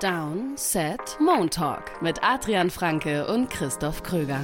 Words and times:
Down, 0.00 0.54
Set, 0.56 1.16
Moon 1.20 1.48
Talk 1.48 2.02
mit 2.02 2.22
Adrian 2.22 2.68
Franke 2.68 3.26
und 3.26 3.48
Christoph 3.48 4.02
Kröger. 4.02 4.40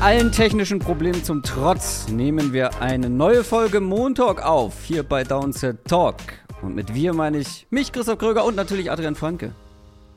Allen 0.00 0.30
technischen 0.30 0.78
Problemen 0.78 1.24
zum 1.24 1.42
Trotz 1.42 2.08
nehmen 2.08 2.52
wir 2.52 2.82
eine 2.82 3.08
neue 3.08 3.44
Folge 3.44 3.80
Montalk 3.80 4.44
auf, 4.44 4.84
hier 4.84 5.02
bei 5.02 5.24
Downset 5.24 5.84
Talk. 5.86 6.16
Und 6.60 6.74
mit 6.74 6.94
wir 6.94 7.14
meine 7.14 7.38
ich 7.38 7.66
mich, 7.70 7.92
Christoph 7.92 8.18
Kröger 8.18 8.44
und 8.44 8.56
natürlich 8.56 8.90
Adrian 8.90 9.14
Franke. 9.14 9.52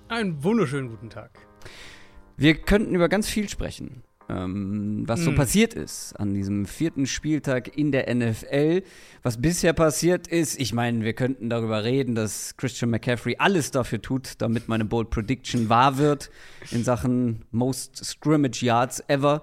Einen 0.09 0.43
wunderschönen 0.43 0.89
guten 0.89 1.09
Tag. 1.09 1.31
Wir 2.35 2.55
könnten 2.55 2.93
über 2.93 3.09
ganz 3.09 3.29
viel 3.29 3.47
sprechen, 3.47 4.03
ähm, 4.29 5.03
was 5.07 5.21
so 5.21 5.31
Mm. 5.31 5.35
passiert 5.35 5.73
ist 5.73 6.13
an 6.19 6.33
diesem 6.33 6.65
vierten 6.65 7.05
Spieltag 7.05 7.77
in 7.77 7.91
der 7.91 8.07
NFL. 8.13 8.83
Was 9.21 9.41
bisher 9.41 9.73
passiert 9.73 10.27
ist, 10.27 10.59
ich 10.59 10.73
meine, 10.73 11.03
wir 11.03 11.13
könnten 11.13 11.49
darüber 11.49 11.83
reden, 11.83 12.15
dass 12.15 12.55
Christian 12.57 12.89
McCaffrey 12.91 13.35
alles 13.39 13.71
dafür 13.71 14.01
tut, 14.01 14.33
damit 14.39 14.67
meine 14.67 14.85
Bold 14.85 15.09
Prediction 15.09 15.69
wahr 15.69 15.97
wird 15.97 16.29
in 16.71 16.83
Sachen 16.83 17.43
Most 17.51 18.03
Scrimmage 18.03 18.61
Yards 18.63 19.03
ever. 19.07 19.41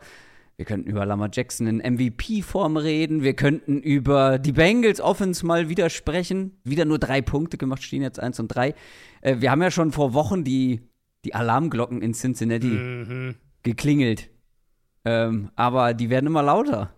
Wir 0.57 0.67
könnten 0.67 0.91
über 0.91 1.07
Lamar 1.07 1.31
Jackson 1.33 1.67
in 1.67 1.79
MVP-Form 1.79 2.77
reden. 2.77 3.23
Wir 3.23 3.33
könnten 3.35 3.79
über 3.81 4.39
die 4.39 4.53
Bengals 4.53 5.01
Offense 5.01 5.47
mal 5.47 5.71
wieder 5.71 5.89
sprechen. 5.89 6.59
Wieder 6.65 6.85
nur 6.85 6.99
drei 6.99 7.23
Punkte 7.23 7.57
gemacht, 7.57 7.83
stehen 7.83 8.03
jetzt 8.03 8.21
eins 8.21 8.39
und 8.41 8.49
drei. 8.49 8.75
Äh, 9.23 9.37
wir 9.41 9.51
haben 9.51 9.63
ja 9.63 9.71
schon 9.71 9.91
vor 9.91 10.13
Wochen 10.13 10.45
die, 10.45 10.83
die 11.25 11.35
Alarmglocken 11.35 12.03
in 12.03 12.13
Cincinnati 12.13 12.67
Mhm. 12.67 13.35
geklingelt. 13.63 14.29
Ähm, 15.05 15.51
aber 15.57 15.95
die 15.95 16.11
werden 16.11 16.27
immer 16.27 16.43
lauter. 16.43 16.93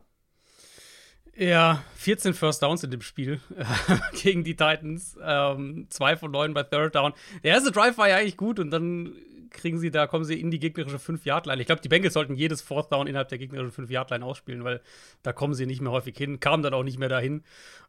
Ja, 1.35 1.83
14 1.97 2.35
First 2.35 2.63
Downs 2.63 2.85
in 2.85 2.91
dem 2.91 3.01
Spiel 3.01 3.41
gegen 4.23 4.45
die 4.45 4.55
Titans. 4.55 5.17
Ähm, 5.23 5.87
zwei 5.89 6.17
von 6.17 6.31
neun 6.31 6.53
bei 6.53 6.63
Third 6.63 6.95
Down. 6.95 7.15
Der 7.43 7.53
erste 7.55 7.73
Drive 7.73 7.97
war 7.97 8.09
ja 8.09 8.17
eigentlich 8.17 8.37
gut 8.37 8.59
und 8.59 8.71
dann 8.71 9.15
kriegen 9.51 9.79
sie 9.79 9.91
da, 9.91 10.07
kommen 10.07 10.25
sie 10.25 10.41
in 10.41 10.51
die 10.51 10.59
gegnerische 10.59 10.99
5-Yard-Line. 10.99 11.61
Ich 11.61 11.67
glaube, 11.67 11.83
die 11.83 11.89
Bengals 11.89 12.15
sollten 12.15 12.35
jedes 12.35 12.63
Fourth 12.63 12.91
Down 12.93 13.07
innerhalb 13.07 13.29
der 13.29 13.39
gegnerischen 13.39 13.87
5-Yard-Line 13.87 14.25
ausspielen, 14.25 14.65
weil 14.65 14.81
da 15.23 15.33
kommen 15.33 15.55
sie 15.55 15.67
nicht 15.67 15.81
mehr 15.81 15.93
häufig 15.93 16.17
hin, 16.17 16.41
kamen 16.41 16.63
dann 16.63 16.75
auch 16.75 16.85
nicht 16.85 16.99
mehr 16.99 17.09
dahin. 17.09 17.45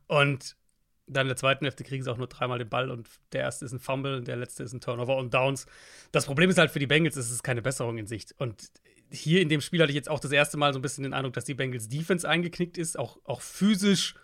Und 0.07 0.55
dann 1.07 1.23
in 1.23 1.29
der 1.29 1.37
zweiten 1.37 1.65
Hälfte 1.65 1.83
kriegen 1.83 2.03
sie 2.03 2.11
auch 2.11 2.17
nur 2.17 2.27
dreimal 2.27 2.59
den 2.59 2.69
Ball 2.69 2.89
und 2.89 3.09
der 3.33 3.41
erste 3.41 3.65
ist 3.65 3.73
ein 3.73 3.79
Fumble, 3.79 4.21
der 4.21 4.37
letzte 4.37 4.63
ist 4.63 4.73
ein 4.73 4.79
Turnover 4.79 5.17
und 5.17 5.33
Downs. 5.33 5.65
Das 6.11 6.25
Problem 6.25 6.49
ist 6.49 6.57
halt 6.57 6.71
für 6.71 6.79
die 6.79 6.87
Bengals, 6.87 7.17
es 7.17 7.29
ist 7.29 7.43
keine 7.43 7.61
Besserung 7.61 7.97
in 7.97 8.07
Sicht. 8.07 8.33
Und 8.37 8.71
hier 9.13 9.41
in 9.41 9.49
dem 9.49 9.61
Spiel 9.61 9.81
hatte 9.81 9.91
ich 9.91 9.95
jetzt 9.95 10.09
auch 10.09 10.19
das 10.19 10.31
erste 10.31 10.57
Mal 10.57 10.73
so 10.73 10.79
ein 10.79 10.81
bisschen 10.81 11.03
den 11.03 11.13
Eindruck, 11.13 11.33
dass 11.33 11.45
die 11.45 11.53
Bengals 11.53 11.87
Defense 11.87 12.27
eingeknickt 12.27 12.77
ist, 12.77 12.97
auch, 12.97 13.19
auch 13.25 13.41
physisch, 13.41 14.15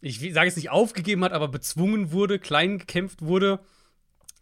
ich 0.00 0.18
sage 0.32 0.46
jetzt 0.46 0.56
nicht 0.56 0.70
aufgegeben 0.70 1.24
hat, 1.24 1.32
aber 1.32 1.48
bezwungen 1.48 2.12
wurde, 2.12 2.38
klein 2.38 2.78
gekämpft 2.78 3.22
wurde. 3.22 3.60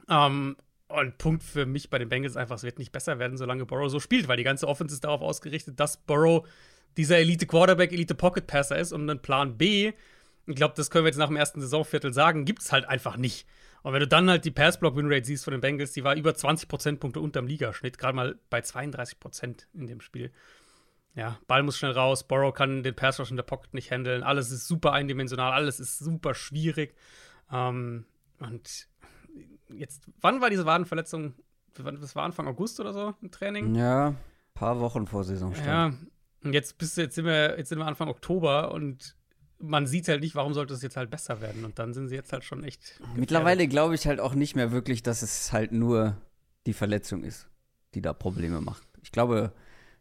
Ähm, 0.09 0.57
und 0.89 1.19
Punkt 1.19 1.43
für 1.43 1.67
mich 1.67 1.91
bei 1.91 1.99
den 1.99 2.09
Bengals 2.09 2.37
einfach, 2.37 2.57
es 2.57 2.63
wird 2.63 2.79
nicht 2.79 2.93
besser 2.93 3.19
werden, 3.19 3.37
solange 3.37 3.67
Burrow 3.67 3.91
so 3.91 4.01
spielt, 4.01 4.29
weil 4.29 4.37
die 4.37 4.45
ganze 4.45 4.69
Offense 4.69 4.95
ist 4.95 5.05
darauf 5.05 5.21
ausgerichtet, 5.21 5.79
dass 5.79 5.97
Burrow 5.97 6.47
dieser 6.97 7.19
Elite-Quarterback, 7.19 7.93
Elite-Pocket-Passer 7.93 8.79
ist 8.79 8.93
und 8.93 9.09
einen 9.11 9.21
Plan 9.21 9.59
B, 9.59 9.93
ich 10.47 10.55
glaube, 10.55 10.75
das 10.77 10.91
können 10.91 11.05
wir 11.05 11.09
jetzt 11.09 11.19
nach 11.19 11.27
dem 11.27 11.37
ersten 11.37 11.61
Saisonviertel 11.61 12.13
sagen, 12.13 12.45
gibt 12.45 12.63
es 12.63 12.73
halt 12.73 12.87
einfach 12.87 13.17
nicht. 13.17 13.47
Und 13.87 13.93
wenn 13.93 14.01
du 14.01 14.09
dann 14.09 14.29
halt 14.29 14.45
die 14.45 14.51
Pass-Block-Win-Rate 14.51 15.25
siehst 15.25 15.45
von 15.45 15.53
den 15.53 15.61
Bengals, 15.61 15.93
die 15.93 16.03
war 16.03 16.17
über 16.17 16.35
20 16.35 16.69
Prozentpunkte 16.69 17.21
unterm 17.21 17.47
Ligaschnitt, 17.47 17.99
gerade 17.99 18.17
mal 18.17 18.37
bei 18.51 18.61
32 18.61 19.21
Prozent 19.21 19.69
in 19.75 19.87
dem 19.87 20.01
Spiel. 20.01 20.33
Ja, 21.15 21.39
Ball 21.47 21.63
muss 21.63 21.79
schnell 21.79 21.93
raus, 21.93 22.27
Burrow 22.27 22.53
kann 22.53 22.83
den 22.83 22.97
Pass 22.97 23.21
Rush 23.21 23.31
in 23.31 23.37
der 23.37 23.45
Pocket 23.45 23.73
nicht 23.75 23.93
handeln, 23.93 24.25
alles 24.25 24.51
ist 24.51 24.67
super 24.67 24.93
eindimensional, 24.93 25.53
alles 25.53 25.79
ist 25.79 26.01
super 26.01 26.35
schwierig. 26.35 26.97
Ähm, 27.53 28.07
und 28.41 28.89
jetzt, 29.69 30.09
wann 30.21 30.41
war 30.41 30.51
diese 30.51 30.67
Wadenverletzung? 30.67 31.35
Das 31.75 32.17
war 32.17 32.25
Anfang 32.25 32.49
August 32.49 32.81
oder 32.81 32.93
so 32.93 33.15
im 33.23 33.31
Training? 33.31 33.77
Ja, 33.77 34.17
paar 34.55 34.81
Wochen 34.81 35.07
vor 35.07 35.23
Saisonstart. 35.23 35.65
Ja, 35.65 35.93
und 36.43 36.55
jetzt, 36.55 36.77
bist 36.79 36.97
du, 36.97 37.03
jetzt, 37.03 37.15
sind 37.15 37.25
wir, 37.25 37.57
jetzt 37.57 37.69
sind 37.69 37.79
wir 37.79 37.87
Anfang 37.87 38.09
Oktober 38.09 38.73
und 38.73 39.15
man 39.59 39.87
sieht 39.87 40.09
halt 40.09 40.21
nicht, 40.21 40.35
warum 40.35 40.55
sollte 40.55 40.75
es 40.75 40.83
jetzt 40.83 40.97
halt 40.97 41.11
besser 41.11 41.41
werden. 41.41 41.65
Und 41.65 41.79
dann 41.79 41.93
sind 41.93 42.09
sie 42.09 42.15
jetzt 42.15 42.33
halt 42.33 42.45
schon 42.45 42.65
echt. 42.65 42.99
gefährdet. 42.99 43.17
Mittlerweile 43.17 43.69
glaube 43.69 43.95
ich 43.95 44.07
halt 44.07 44.21
auch 44.21 44.35
nicht 44.35 44.57
mehr 44.57 44.73
wirklich, 44.73 45.03
dass 45.03 45.23
es 45.23 45.53
halt 45.53 45.73
nur 45.73 46.17
die 46.67 46.73
Verletzung 46.73 47.25
ist, 47.25 47.49
die 47.95 48.03
da 48.03 48.13
Probleme 48.13 48.61
macht. 48.61 48.87
Ich 49.03 49.13
glaube, 49.13 49.53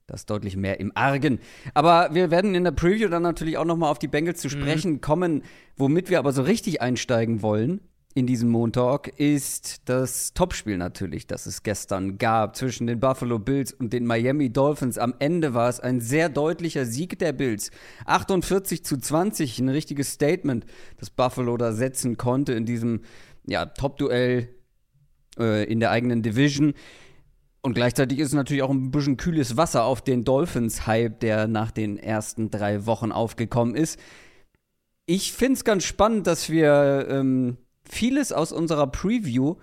da 0.07 0.15
ist 0.15 0.29
deutlich 0.29 0.55
mehr 0.55 0.79
im 0.79 0.91
Argen. 0.95 1.39
Aber 1.73 2.13
wir 2.13 2.31
werden 2.31 2.53
in 2.55 2.63
der 2.63 2.71
Preview 2.71 3.07
dann 3.07 3.23
natürlich 3.23 3.57
auch 3.57 3.65
noch 3.65 3.77
mal 3.77 3.89
auf 3.89 3.99
die 3.99 4.07
Bengals 4.07 4.39
zu 4.39 4.49
sprechen 4.49 5.01
kommen. 5.01 5.43
Womit 5.77 6.09
wir 6.09 6.19
aber 6.19 6.31
so 6.31 6.43
richtig 6.43 6.81
einsteigen 6.81 7.41
wollen 7.41 7.81
in 8.15 8.25
diesem 8.27 8.49
Montalk 8.49 9.09
ist 9.19 9.89
das 9.89 10.33
Topspiel 10.33 10.77
natürlich, 10.77 11.27
das 11.27 11.45
es 11.47 11.63
gestern 11.63 12.17
gab 12.17 12.55
zwischen 12.55 12.87
den 12.87 13.01
Buffalo 13.01 13.39
Bills 13.39 13.73
und 13.73 13.91
den 13.91 14.05
Miami 14.05 14.53
Dolphins. 14.53 14.97
Am 14.97 15.13
Ende 15.19 15.53
war 15.53 15.67
es 15.67 15.81
ein 15.81 15.99
sehr 15.99 16.29
deutlicher 16.29 16.85
Sieg 16.85 17.19
der 17.19 17.33
Bills. 17.33 17.71
48 18.05 18.85
zu 18.85 18.97
20, 18.97 19.59
ein 19.59 19.67
richtiges 19.67 20.13
Statement, 20.13 20.65
das 20.97 21.09
Buffalo 21.09 21.57
da 21.57 21.73
setzen 21.73 22.15
konnte 22.15 22.53
in 22.53 22.65
diesem 22.65 23.01
ja, 23.45 23.65
Top-Duell 23.65 24.47
äh, 25.37 25.69
in 25.69 25.81
der 25.81 25.91
eigenen 25.91 26.23
Division. 26.23 26.73
Und 27.63 27.73
gleichzeitig 27.73 28.19
ist 28.19 28.29
es 28.29 28.33
natürlich 28.33 28.63
auch 28.63 28.69
ein 28.69 28.91
bisschen 28.91 29.17
kühles 29.17 29.57
Wasser 29.57 29.83
auf 29.83 30.01
den 30.01 30.23
Dolphins-Hype, 30.23 31.19
der 31.19 31.49
nach 31.49 31.71
den 31.71 31.97
ersten 31.97 32.49
drei 32.49 32.85
Wochen 32.85 33.11
aufgekommen 33.11 33.75
ist. 33.75 33.99
Ich 35.05 35.33
finde 35.33 35.55
es 35.55 35.65
ganz 35.65 35.83
spannend, 35.83 36.27
dass 36.27 36.49
wir 36.49 37.07
ähm, 37.09 37.57
vieles 37.89 38.31
aus 38.31 38.51
unserer 38.51 38.87
Preview, 38.87 39.55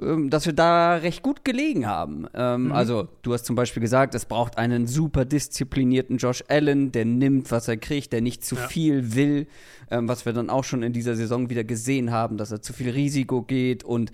ähm, 0.00 0.30
dass 0.30 0.46
wir 0.46 0.52
da 0.54 0.96
recht 0.96 1.22
gut 1.22 1.44
gelegen 1.44 1.86
haben. 1.86 2.26
Ähm, 2.34 2.64
Mhm. 2.66 2.72
Also, 2.72 3.08
du 3.22 3.32
hast 3.34 3.44
zum 3.44 3.56
Beispiel 3.56 3.80
gesagt, 3.82 4.14
es 4.14 4.24
braucht 4.24 4.56
einen 4.58 4.86
super 4.86 5.24
disziplinierten 5.24 6.16
Josh 6.16 6.42
Allen, 6.48 6.92
der 6.92 7.04
nimmt, 7.04 7.50
was 7.50 7.68
er 7.68 7.76
kriegt, 7.76 8.12
der 8.12 8.22
nicht 8.22 8.44
zu 8.44 8.54
Ja. 8.56 8.68
viel 8.68 9.14
will, 9.14 9.46
ähm, 9.90 10.08
was 10.08 10.24
wir 10.24 10.32
dann 10.32 10.48
auch 10.50 10.64
schon 10.64 10.82
in 10.82 10.92
dieser 10.92 11.14
Saison 11.14 11.50
wieder 11.50 11.64
gesehen 11.64 12.10
haben, 12.10 12.36
dass 12.38 12.50
er 12.50 12.62
zu 12.62 12.72
viel 12.72 12.90
Risiko 12.90 13.42
geht 13.42 13.84
und 13.84 14.12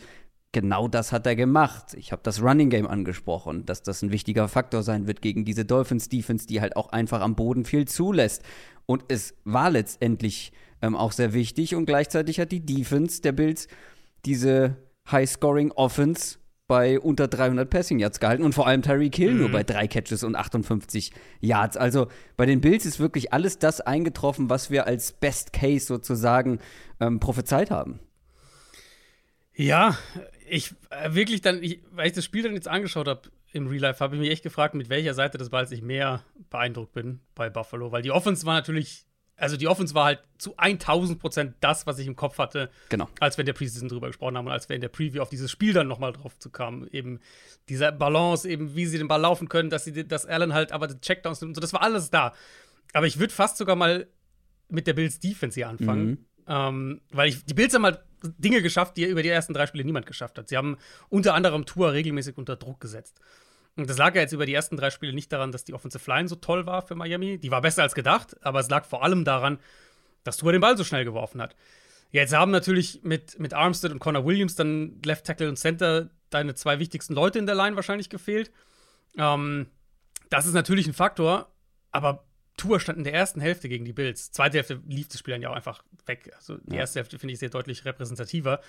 genau 0.51 0.89
das 0.89 1.13
hat 1.13 1.27
er 1.27 1.37
gemacht. 1.37 1.95
Ich 1.95 2.11
habe 2.11 2.23
das 2.25 2.43
Running 2.43 2.71
Game 2.71 2.87
angesprochen, 2.87 3.65
dass 3.67 3.83
das 3.83 4.03
ein 4.03 4.11
wichtiger 4.11 4.49
Faktor 4.49 4.83
sein 4.83 5.07
wird 5.07 5.23
gegen 5.23 5.45
diese 5.45 5.65
Dolphins 5.65 6.09
Defense, 6.09 6.47
die 6.47 6.61
halt 6.61 6.75
auch 6.75 6.89
einfach 6.89 7.21
am 7.21 7.37
Boden 7.37 7.65
viel 7.65 7.87
zulässt. 7.87 8.43
Und 8.87 9.05
es 9.09 9.35
war 9.45 9.71
letztendlich 9.71 10.51
ähm, 10.83 10.97
auch 10.97 11.12
sehr 11.12 11.33
wichtig 11.33 11.75
und 11.75 11.87
gleichzeitig 11.87 12.41
hat 12.41 12.53
die 12.53 12.65
Defense 12.65 13.22
der 13.22 13.33
Bills 13.33 13.69
diese 14.25 14.77
High-Scoring 15.11 15.72
Offense 15.72 16.39
bei 16.66 17.00
unter 17.00 17.28
300 17.28 17.71
Passing 17.71 17.99
Yards 17.99 18.21
gehalten 18.21 18.43
und 18.43 18.55
vor 18.55 18.66
allem 18.66 18.83
Tyreek 18.83 19.17
Hill 19.17 19.33
nur 19.34 19.49
Mhm. 19.49 19.53
bei 19.53 19.62
drei 19.65 19.88
Catches 19.88 20.22
und 20.22 20.37
58 20.37 21.12
Yards. 21.41 21.78
Also 21.78 22.09
bei 22.37 22.44
den 22.44 22.61
Bills 22.61 22.84
ist 22.84 23.00
wirklich 23.00 23.33
alles 23.33 23.59
das 23.59 23.81
eingetroffen, 23.81 24.50
was 24.50 24.71
wir 24.71 24.87
als 24.87 25.12
Best 25.12 25.55
Case 25.55 25.87
sozusagen 25.87 26.59
ähm, 27.00 27.21
prophezeit 27.21 27.71
haben. 27.71 28.00
Ja, 29.55 29.99
ich 30.49 30.75
äh, 30.91 31.15
wirklich 31.15 31.41
dann, 31.41 31.62
ich, 31.62 31.81
weil 31.91 32.06
ich 32.09 32.12
das 32.12 32.25
Spiel 32.25 32.43
dann 32.43 32.55
jetzt 32.55 32.69
angeschaut 32.69 33.09
habe 33.09 33.22
im 33.53 33.67
Real 33.67 33.81
Life, 33.81 34.05
habe 34.05 34.15
ich 34.17 34.21
mich 34.21 34.31
echt 34.31 34.43
gefragt, 34.43 34.75
mit 34.75 34.88
welcher 34.91 35.15
Seite 35.15 35.38
des 35.38 35.49
Balls 35.49 35.72
ich 35.72 35.83
mehr 35.83 36.22
beeindruckt 36.50 36.93
bin 36.93 37.21
bei 37.34 37.49
Buffalo, 37.50 37.93
weil 37.93 38.03
die 38.03 38.11
Offense 38.11 38.44
war 38.47 38.55
natürlich, 38.55 39.06
also 39.38 39.56
die 39.56 39.69
Offense 39.69 39.94
war 39.94 40.04
halt 40.04 40.21
zu 40.37 40.56
1000 40.56 41.19
Prozent 41.19 41.54
das, 41.60 41.87
was 41.87 41.99
ich 41.99 42.06
im 42.06 42.16
Kopf 42.16 42.38
hatte, 42.38 42.71
Genau. 42.88 43.09
als 43.21 43.38
wir 43.38 43.43
in 43.43 43.47
der 43.47 43.53
Preseason 43.54 43.88
drüber 43.88 44.09
gesprochen 44.09 44.37
haben 44.37 44.47
und 44.47 44.53
als 44.53 44.69
wir 44.69 44.75
in 44.75 44.82
der 44.82 44.88
Preview 44.88 45.22
auf 45.22 45.31
dieses 45.31 45.50
Spiel 45.50 45.72
dann 45.72 45.87
nochmal 45.88 46.12
drauf 46.12 46.37
zu 46.38 46.50
kamen. 46.50 46.88
Eben 46.91 47.21
diese 47.69 47.91
Balance, 47.93 48.49
eben 48.49 48.75
wie 48.75 48.87
sie 48.87 48.99
den 48.99 49.09
Ball 49.09 49.21
laufen 49.21 49.49
können, 49.49 49.71
dass 49.71 49.84
sie, 49.84 50.06
dass 50.06 50.26
Allen 50.26 50.53
halt 50.53 50.72
aber 50.72 50.88
die 50.88 51.00
Checkdowns 51.00 51.41
nimmt 51.41 51.50
und 51.50 51.54
so, 51.54 51.60
das 51.60 51.73
war 51.73 51.82
alles 51.82 52.11
da. 52.11 52.35
Aber 52.93 53.06
ich 53.06 53.19
würde 53.19 53.32
fast 53.32 53.56
sogar 53.56 53.76
mal 53.76 54.08
mit 54.69 54.87
der 54.87 54.94
Bills 54.94 55.20
Defense 55.20 55.55
hier 55.55 55.69
anfangen. 55.69 56.06
Mhm. 56.06 56.25
Ähm, 56.49 57.00
weil 57.12 57.29
ich, 57.29 57.44
die 57.44 57.55
Bills 57.55 57.75
haben 57.75 57.84
halt 57.84 58.00
Dinge 58.23 58.62
geschafft, 58.62 58.96
die 58.96 59.05
über 59.05 59.23
die 59.23 59.29
ersten 59.29 59.55
drei 59.55 59.67
Spiele 59.67 59.84
niemand 59.84 60.06
geschafft 60.06 60.38
hat. 60.38 60.49
Sie 60.49 60.56
haben 60.56 60.79
unter 61.08 61.34
anderem 61.34 61.64
Tour 61.67 61.93
regelmäßig 61.93 62.37
unter 62.37 62.56
Druck 62.56 62.81
gesetzt. 62.81 63.20
Und 63.79 63.89
das 63.89 63.97
lag 63.97 64.15
ja 64.15 64.23
jetzt 64.23 64.33
über 64.33 64.45
die 64.45 64.55
ersten 64.55 64.77
drei 64.77 64.91
Spiele 64.91 65.13
nicht 65.13 65.33
daran, 65.33 65.53
dass 65.53 65.65
die 65.65 65.73
Offensive 65.73 66.11
Line 66.11 66.29
so 66.29 66.35
toll 66.37 66.67
war 66.67 66.83
für 66.83 66.95
Miami. 66.97 67.39
Die 67.39 67.51
war 67.51 67.61
besser 67.63 67.83
als 67.83 67.95
gedacht, 67.95 68.37
aber 68.45 68.59
es 68.61 68.69
lag 68.69 68.85
vor 68.85 69.05
allem 69.05 69.25
daran, 69.25 69.59
dass 70.25 70.37
Tour 70.37 70.53
den 70.53 70.61
Ball 70.61 70.77
so 70.77 70.83
schnell 70.85 71.05
geworfen 71.05 71.41
hat. 71.41 71.55
Jetzt 72.11 72.35
haben 72.35 72.51
natürlich 72.51 73.01
mit, 73.05 73.39
mit 73.39 73.55
Armstead 73.55 73.93
und 73.93 73.99
Connor 74.01 74.25
Williams 74.25 74.57
dann 74.57 75.01
Left 75.05 75.25
Tackle 75.27 75.49
und 75.49 75.57
Center 75.57 76.11
deine 76.31 76.55
zwei 76.55 76.79
wichtigsten 76.79 77.15
Leute 77.15 77.39
in 77.39 77.47
der 77.47 77.55
Line 77.55 77.77
wahrscheinlich 77.77 78.09
gefehlt. 78.11 78.51
Ähm, 79.17 79.67
das 80.29 80.47
ist 80.47 80.55
natürlich 80.55 80.87
ein 80.87 80.95
Faktor, 80.95 81.53
aber 81.93 82.25
Tour 82.57 82.81
stand 82.81 82.99
in 82.99 83.05
der 83.05 83.15
ersten 83.15 83.41
Hälfte 83.41 83.69
gegen 83.69 83.85
die 83.85 83.93
Bills. 83.93 84.33
Zweite 84.33 84.57
Hälfte 84.59 84.83
lief 84.89 85.09
das 85.09 85.21
Spiel 85.21 85.33
dann 85.35 85.43
ja 85.43 85.51
auch 85.51 85.55
einfach 85.57 85.85
weg. 86.07 86.33
Also 86.35 86.57
die 86.57 86.75
Ja. 86.75 86.81
erste 86.81 86.99
Hälfte 86.99 87.19
finde 87.19 87.35
ich 87.35 87.39
sehr 87.39 87.51
deutlich 87.51 87.85
repräsentativer. 87.85 88.61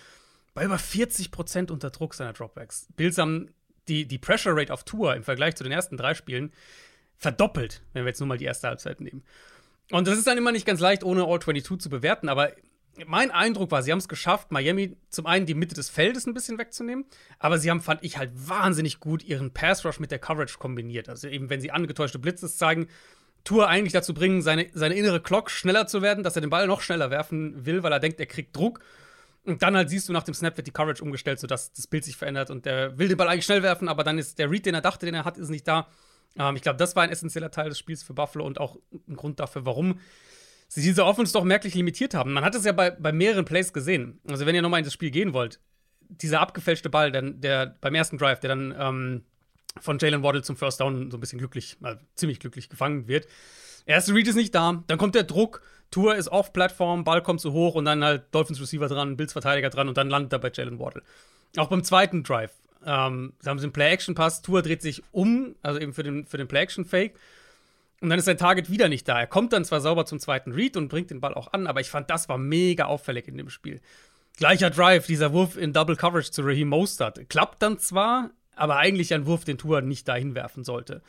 Bei 0.53 0.63
über 0.65 0.77
40 0.77 1.31
Prozent 1.31 1.71
unter 1.71 1.89
Druck 1.89 2.13
seiner 2.13 2.33
Dropbacks. 2.33 2.87
Bills 2.95 3.17
haben 3.17 3.49
die, 3.89 4.05
die 4.05 4.17
Pressure 4.17 4.55
Rate 4.55 4.73
auf 4.73 4.83
Tour 4.83 5.15
im 5.15 5.23
Vergleich 5.23 5.55
zu 5.55 5.63
den 5.63 5.73
ersten 5.73 5.97
drei 5.97 6.13
Spielen 6.13 6.53
verdoppelt, 7.17 7.81
wenn 7.93 8.05
wir 8.05 8.09
jetzt 8.09 8.19
nur 8.19 8.27
mal 8.27 8.37
die 8.37 8.45
erste 8.45 8.67
Halbzeit 8.67 9.01
nehmen. 9.01 9.23
Und 9.91 10.07
das 10.07 10.17
ist 10.17 10.27
dann 10.27 10.37
immer 10.37 10.51
nicht 10.51 10.65
ganz 10.65 10.79
leicht, 10.79 11.03
ohne 11.03 11.25
All 11.25 11.39
22 11.39 11.81
zu 11.81 11.89
bewerten, 11.89 12.29
aber 12.29 12.51
mein 13.05 13.31
Eindruck 13.31 13.71
war, 13.71 13.81
sie 13.81 13.91
haben 13.91 13.99
es 13.99 14.07
geschafft, 14.07 14.51
Miami 14.51 14.97
zum 15.09 15.25
einen 15.25 15.45
die 15.45 15.53
Mitte 15.53 15.75
des 15.75 15.89
Feldes 15.89 16.25
ein 16.25 16.33
bisschen 16.33 16.57
wegzunehmen, 16.57 17.05
aber 17.37 17.57
sie 17.57 17.69
haben, 17.69 17.81
fand 17.81 18.03
ich, 18.03 18.17
halt 18.17 18.31
wahnsinnig 18.33 18.99
gut 18.99 19.23
ihren 19.23 19.51
Pass 19.51 19.85
Rush 19.85 19.99
mit 19.99 20.11
der 20.11 20.19
Coverage 20.19 20.57
kombiniert. 20.59 21.09
Also 21.09 21.27
eben, 21.27 21.49
wenn 21.49 21.61
sie 21.61 21.71
angetäuschte 21.71 22.19
Blitzes 22.19 22.57
zeigen, 22.57 22.87
Tour 23.43 23.67
eigentlich 23.67 23.93
dazu 23.93 24.13
bringen, 24.13 24.41
seine, 24.41 24.67
seine 24.73 24.95
innere 24.95 25.21
Clock 25.21 25.49
schneller 25.49 25.87
zu 25.87 26.01
werden, 26.01 26.23
dass 26.23 26.35
er 26.35 26.41
den 26.41 26.49
Ball 26.49 26.67
noch 26.67 26.81
schneller 26.81 27.09
werfen 27.09 27.65
will, 27.65 27.83
weil 27.83 27.91
er 27.91 27.99
denkt, 27.99 28.19
er 28.19 28.25
kriegt 28.25 28.55
Druck. 28.55 28.81
Und 29.45 29.61
dann 29.61 29.75
halt 29.75 29.89
siehst 29.89 30.09
du, 30.09 30.13
nach 30.13 30.23
dem 30.23 30.33
Snap 30.33 30.57
wird 30.57 30.67
die 30.67 30.71
Coverage 30.71 31.03
umgestellt, 31.03 31.39
sodass 31.39 31.71
das 31.73 31.87
Bild 31.87 32.03
sich 32.03 32.17
verändert 32.17 32.49
und 32.49 32.65
der 32.65 32.97
will 32.97 33.07
den 33.07 33.17
Ball 33.17 33.27
eigentlich 33.27 33.45
schnell 33.45 33.63
werfen, 33.63 33.87
aber 33.87 34.03
dann 34.03 34.17
ist 34.17 34.37
der 34.37 34.51
Read, 34.51 34.65
den 34.65 34.75
er 34.75 34.81
dachte, 34.81 35.05
den 35.05 35.15
er 35.15 35.25
hat, 35.25 35.37
ist 35.37 35.49
nicht 35.49 35.67
da. 35.67 35.87
Ähm, 36.37 36.55
ich 36.55 36.61
glaube, 36.61 36.77
das 36.77 36.95
war 36.95 37.03
ein 37.03 37.09
essentieller 37.09 37.51
Teil 37.51 37.69
des 37.69 37.79
Spiels 37.79 38.03
für 38.03 38.13
Buffalo 38.13 38.45
und 38.45 38.59
auch 38.59 38.77
ein 39.07 39.15
Grund 39.15 39.39
dafür, 39.39 39.65
warum 39.65 39.99
sie 40.67 40.81
diese 40.81 41.05
Offense 41.05 41.33
doch 41.33 41.43
merklich 41.43 41.73
limitiert 41.73 42.13
haben. 42.13 42.33
Man 42.33 42.43
hat 42.43 42.55
es 42.55 42.65
ja 42.65 42.71
bei, 42.71 42.91
bei 42.91 43.11
mehreren 43.11 43.45
Plays 43.45 43.73
gesehen. 43.73 44.19
Also, 44.29 44.45
wenn 44.45 44.55
ihr 44.55 44.61
nochmal 44.61 44.79
in 44.79 44.85
das 44.85 44.93
Spiel 44.93 45.11
gehen 45.11 45.33
wollt, 45.33 45.59
dieser 46.09 46.41
abgefälschte 46.41 46.89
Ball, 46.89 47.11
der, 47.11 47.21
der 47.21 47.77
beim 47.81 47.95
ersten 47.95 48.17
Drive, 48.17 48.39
der 48.39 48.49
dann 48.49 48.75
ähm, 48.77 49.23
von 49.79 49.97
Jalen 49.99 50.23
Waddle 50.23 50.41
zum 50.41 50.57
First 50.57 50.79
Down 50.79 51.11
so 51.11 51.17
ein 51.17 51.19
bisschen 51.19 51.39
glücklich, 51.39 51.77
äh, 51.83 51.95
ziemlich 52.15 52.39
glücklich 52.39 52.69
gefangen 52.69 53.07
wird. 53.07 53.27
Erste 53.85 54.13
Read 54.13 54.27
ist 54.27 54.35
nicht 54.35 54.53
da, 54.53 54.83
dann 54.87 54.97
kommt 54.97 55.15
der 55.15 55.23
Druck, 55.23 55.61
Tour 55.91 56.15
ist 56.15 56.29
off 56.29 56.53
Plattform, 56.53 57.03
Ball 57.03 57.21
kommt 57.21 57.41
so 57.41 57.51
hoch 57.51 57.75
und 57.75 57.85
dann 57.85 58.03
halt 58.03 58.23
Dolphins 58.31 58.61
Receiver 58.61 58.87
dran, 58.87 59.17
Bills 59.17 59.33
Verteidiger 59.33 59.69
dran 59.69 59.87
und 59.87 59.97
dann 59.97 60.09
landet 60.09 60.33
er 60.33 60.39
bei 60.39 60.51
Jalen 60.53 60.79
Waddle. 60.79 61.01
Auch 61.57 61.67
beim 61.67 61.83
zweiten 61.83 62.23
Drive 62.23 62.51
ähm, 62.85 63.33
haben 63.45 63.59
sie 63.59 63.65
einen 63.65 63.73
Play-Action-Pass, 63.73 64.41
Tour 64.41 64.61
dreht 64.61 64.81
sich 64.81 65.03
um, 65.11 65.55
also 65.61 65.79
eben 65.79 65.93
für 65.93 66.03
den, 66.03 66.25
für 66.25 66.37
den 66.37 66.47
Play-Action-Fake. 66.47 67.15
Und 68.01 68.09
dann 68.09 68.19
ist 68.19 68.25
sein 68.25 68.37
Target 68.37 68.69
wieder 68.69 68.87
nicht 68.87 69.07
da. 69.07 69.19
Er 69.19 69.27
kommt 69.27 69.51
dann 69.51 69.65
zwar 69.65 69.81
sauber 69.81 70.05
zum 70.05 70.19
zweiten 70.19 70.53
Read 70.53 70.77
und 70.77 70.87
bringt 70.87 71.09
den 71.09 71.19
Ball 71.19 71.33
auch 71.33 71.51
an, 71.51 71.67
aber 71.67 71.81
ich 71.81 71.89
fand, 71.89 72.09
das 72.09 72.29
war 72.29 72.37
mega 72.37 72.85
auffällig 72.85 73.27
in 73.27 73.37
dem 73.37 73.49
Spiel. 73.49 73.81
Gleicher 74.37 74.69
Drive, 74.69 75.05
dieser 75.05 75.33
Wurf 75.33 75.57
in 75.57 75.73
Double 75.73 75.97
Coverage 75.97 76.31
zu 76.31 76.43
Raheem 76.43 76.69
Mostert. 76.69 77.29
Klappt 77.29 77.61
dann 77.61 77.77
zwar, 77.77 78.29
aber 78.55 78.77
eigentlich 78.77 79.13
ein 79.13 79.25
Wurf, 79.25 79.43
den 79.43 79.57
Tour 79.57 79.81
nicht 79.81 80.07
dahin 80.07 80.33
werfen 80.33 80.63
sollte. 80.63 81.01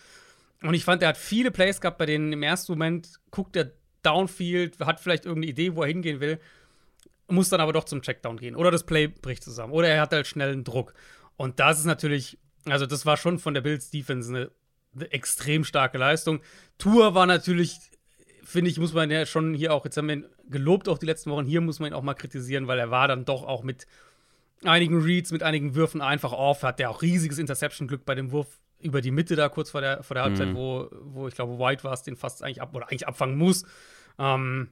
Und 0.63 0.75
ich 0.75 0.85
fand, 0.85 1.03
er 1.03 1.11
hat 1.11 1.17
viele 1.17 1.53
Plays 1.53 1.81
gehabt, 1.81 1.99
bei 1.99 2.07
denen 2.07 2.33
im 2.33 2.43
ersten 2.43 2.73
Moment 2.73 3.21
guckt 3.31 3.55
er 3.55 3.71
Downfield, 4.03 4.79
hat 4.81 5.01
vielleicht 5.01 5.27
irgendeine 5.27 5.51
Idee, 5.51 5.75
wo 5.75 5.83
er 5.83 5.89
hingehen 5.89 6.21
will, 6.21 6.39
muss 7.29 7.49
dann 7.49 7.61
aber 7.61 7.73
doch 7.73 7.85
zum 7.85 8.03
Checkdown 8.03 8.37
gehen. 8.37 8.57
Oder 8.57 8.71
das 8.71 8.85
Play 8.85 9.07
bricht 9.09 9.45
zusammen. 9.45 9.73
Oder 9.73 9.89
er 9.89 10.01
hat 10.01 10.13
halt 10.13 10.27
schnell 10.27 10.53
einen 10.53 10.65
Druck. 10.65 10.95
Und 11.37 11.61
das 11.61 11.79
ist 11.79 11.85
natürlich, 11.85 12.39
also 12.65 12.87
das 12.87 13.07
war 13.07 13.17
schon 13.17 13.39
von 13.39 13.55
der 13.55 13.61
Bills 13.61 13.91
Defense 13.91 14.29
eine, 14.29 14.51
eine 14.95 15.13
extrem 15.13 15.65
starke 15.65 15.99
Leistung. 15.99 16.41
Tour 16.79 17.15
war 17.15 17.27
natürlich, 17.27 17.79
finde 18.43 18.71
ich, 18.71 18.79
muss 18.79 18.93
man 18.93 19.11
ja 19.11 19.25
schon 19.27 19.55
hier 19.55 19.73
auch, 19.73 19.85
jetzt 19.85 19.97
haben 19.97 20.09
wir 20.09 20.17
ihn 20.17 20.27
gelobt 20.49 20.89
auch 20.89 20.99
die 20.99 21.07
letzten 21.07 21.31
Wochen, 21.31 21.47
hier 21.47 21.61
muss 21.61 21.79
man 21.79 21.93
ihn 21.93 21.95
auch 21.95 22.03
mal 22.03 22.15
kritisieren, 22.15 22.67
weil 22.67 22.79
er 22.79 22.91
war 22.91 23.07
dann 23.07 23.25
doch 23.25 23.45
auch 23.45 23.63
mit 23.63 23.87
einigen 24.65 25.01
Reads, 25.01 25.33
mit 25.33 25.43
einigen 25.43 25.75
Würfen 25.75 26.03
einfach 26.03 26.33
off, 26.33 26.63
hat 26.63 26.79
der 26.79 26.91
auch 26.91 27.03
riesiges 27.03 27.39
Interception-Glück 27.39 28.05
bei 28.05 28.15
dem 28.15 28.33
Wurf 28.33 28.61
über 28.81 29.01
die 29.01 29.11
Mitte 29.11 29.37
da 29.37 29.49
kurz 29.49 29.71
vor 29.71 29.81
der, 29.81 30.03
vor 30.03 30.15
der 30.15 30.25
Halbzeit, 30.25 30.49
mhm. 30.49 30.57
wo, 30.57 30.89
wo 31.03 31.29
ich 31.29 31.35
glaube, 31.35 31.59
White 31.59 31.85
war 31.85 31.93
es, 31.93 32.03
den 32.03 32.17
fast 32.17 32.43
eigentlich 32.43 32.63
ab 32.63 32.75
oder 32.75 32.87
eigentlich 32.87 33.09
abfangen 33.09 33.37
muss. 33.37 33.65
Ähm, 34.19 34.71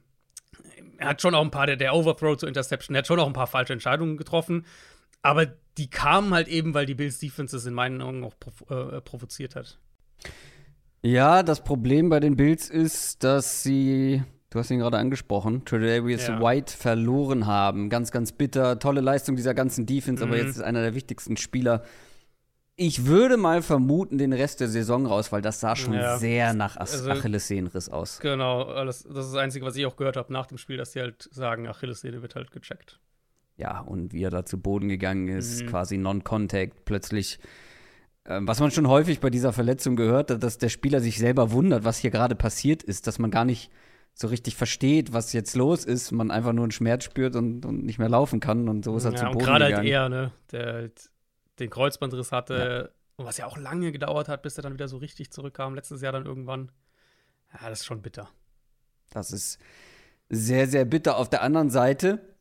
er 0.97 1.09
hat 1.09 1.21
schon 1.21 1.35
auch 1.35 1.43
ein 1.43 1.51
paar, 1.51 1.67
der, 1.67 1.75
der 1.75 1.93
Overthrow 1.93 2.37
zur 2.37 2.49
Interception, 2.49 2.95
er 2.95 2.99
hat 2.99 3.07
schon 3.07 3.19
auch 3.19 3.27
ein 3.27 3.33
paar 3.33 3.47
falsche 3.47 3.73
Entscheidungen 3.73 4.17
getroffen. 4.17 4.65
Aber 5.21 5.45
die 5.77 5.89
kamen 5.89 6.33
halt 6.33 6.47
eben, 6.47 6.73
weil 6.73 6.85
die 6.85 6.95
Bills 6.95 7.19
Defenses 7.19 7.65
in 7.65 7.73
meinen 7.73 8.01
Augen 8.01 8.23
auch 8.23 8.33
provo 8.39 8.73
äh, 8.73 9.01
provoziert 9.01 9.55
hat. 9.55 9.77
Ja, 11.01 11.43
das 11.43 11.63
Problem 11.63 12.09
bei 12.09 12.19
den 12.19 12.35
Bills 12.35 12.69
ist, 12.69 13.23
dass 13.23 13.63
sie, 13.63 14.23
du 14.49 14.59
hast 14.59 14.69
ihn 14.71 14.79
gerade 14.79 14.97
angesprochen, 14.97 15.63
Tredavious 15.63 16.27
ja. 16.27 16.41
White 16.41 16.75
verloren 16.75 17.47
haben. 17.47 17.89
Ganz, 17.89 18.11
ganz 18.11 18.33
bitter. 18.33 18.79
Tolle 18.79 19.01
Leistung 19.01 19.35
dieser 19.35 19.53
ganzen 19.53 19.85
Defense, 19.85 20.25
mhm. 20.25 20.31
aber 20.31 20.41
jetzt 20.41 20.57
ist 20.57 20.61
einer 20.61 20.81
der 20.81 20.95
wichtigsten 20.95 21.37
Spieler 21.37 21.83
ich 22.79 23.05
würde 23.05 23.35
mal 23.35 23.61
vermuten, 23.61 24.17
den 24.17 24.31
Rest 24.31 24.61
der 24.61 24.69
Saison 24.69 25.05
raus, 25.05 25.33
weil 25.33 25.41
das 25.41 25.59
sah 25.59 25.75
schon 25.75 25.93
ja. 25.93 26.17
sehr 26.17 26.53
nach 26.53 26.77
Ach 26.77 26.81
also, 26.81 27.09
Achillessehnenriss 27.09 27.89
aus. 27.89 28.19
Genau, 28.19 28.85
das, 28.85 29.03
das 29.03 29.25
ist 29.25 29.33
das 29.33 29.35
Einzige, 29.35 29.65
was 29.65 29.75
ich 29.75 29.85
auch 29.85 29.97
gehört 29.97 30.15
habe 30.15 30.31
nach 30.31 30.45
dem 30.45 30.57
Spiel, 30.57 30.77
dass 30.77 30.91
die 30.91 31.01
halt 31.01 31.27
sagen, 31.31 31.67
Achillessehne 31.67 32.21
wird 32.21 32.35
halt 32.35 32.51
gecheckt. 32.51 32.99
Ja, 33.57 33.81
und 33.81 34.13
wie 34.13 34.23
er 34.23 34.29
da 34.29 34.45
zu 34.45 34.61
Boden 34.61 34.87
gegangen 34.87 35.27
ist, 35.27 35.63
mhm. 35.63 35.67
quasi 35.67 35.97
Non-Contact, 35.97 36.85
plötzlich. 36.85 37.39
Äh, 38.23 38.39
was 38.43 38.61
man 38.61 38.71
schon 38.71 38.87
häufig 38.87 39.19
bei 39.19 39.29
dieser 39.29 39.51
Verletzung 39.51 39.97
gehört 39.97 40.31
hat, 40.31 40.41
dass 40.41 40.57
der 40.57 40.69
Spieler 40.69 41.01
sich 41.01 41.17
selber 41.17 41.51
wundert, 41.51 41.83
was 41.83 41.97
hier 41.97 42.11
gerade 42.11 42.35
passiert 42.35 42.81
ist, 42.81 43.07
dass 43.07 43.19
man 43.19 43.29
gar 43.29 43.43
nicht 43.43 43.71
so 44.13 44.27
richtig 44.27 44.55
versteht, 44.55 45.11
was 45.11 45.33
jetzt 45.33 45.55
los 45.57 45.83
ist, 45.83 46.13
man 46.13 46.31
einfach 46.31 46.53
nur 46.53 46.63
einen 46.63 46.71
Schmerz 46.71 47.03
spürt 47.03 47.35
und, 47.35 47.65
und 47.65 47.83
nicht 47.83 47.99
mehr 47.99 48.09
laufen 48.09 48.39
kann 48.39 48.69
und 48.69 48.85
so 48.85 48.95
ist 48.95 49.03
er 49.03 49.11
ja, 49.11 49.17
zu 49.17 49.25
Boden 49.25 49.37
und 49.37 49.43
gerade 49.43 49.65
halt 49.65 49.85
er, 49.85 50.09
ne, 50.09 50.31
der 50.51 50.73
halt 50.73 51.09
den 51.59 51.69
Kreuzbandriss 51.69 52.31
hatte. 52.31 52.89
Ja. 52.89 52.99
Und 53.17 53.25
was 53.25 53.37
ja 53.37 53.45
auch 53.45 53.57
lange 53.57 53.91
gedauert 53.91 54.29
hat, 54.29 54.41
bis 54.43 54.57
er 54.57 54.63
dann 54.63 54.73
wieder 54.73 54.87
so 54.87 54.97
richtig 54.97 55.31
zurückkam. 55.31 55.75
Letztes 55.75 56.01
Jahr 56.01 56.13
dann 56.13 56.25
irgendwann. 56.25 56.71
Ja, 57.53 57.69
das 57.69 57.81
ist 57.81 57.85
schon 57.85 58.01
bitter. 58.01 58.29
Das 59.11 59.31
ist 59.31 59.59
sehr, 60.29 60.67
sehr 60.67 60.85
bitter. 60.85 61.17
Auf 61.17 61.29
der 61.29 61.41
anderen 61.41 61.69
Seite, 61.69 62.35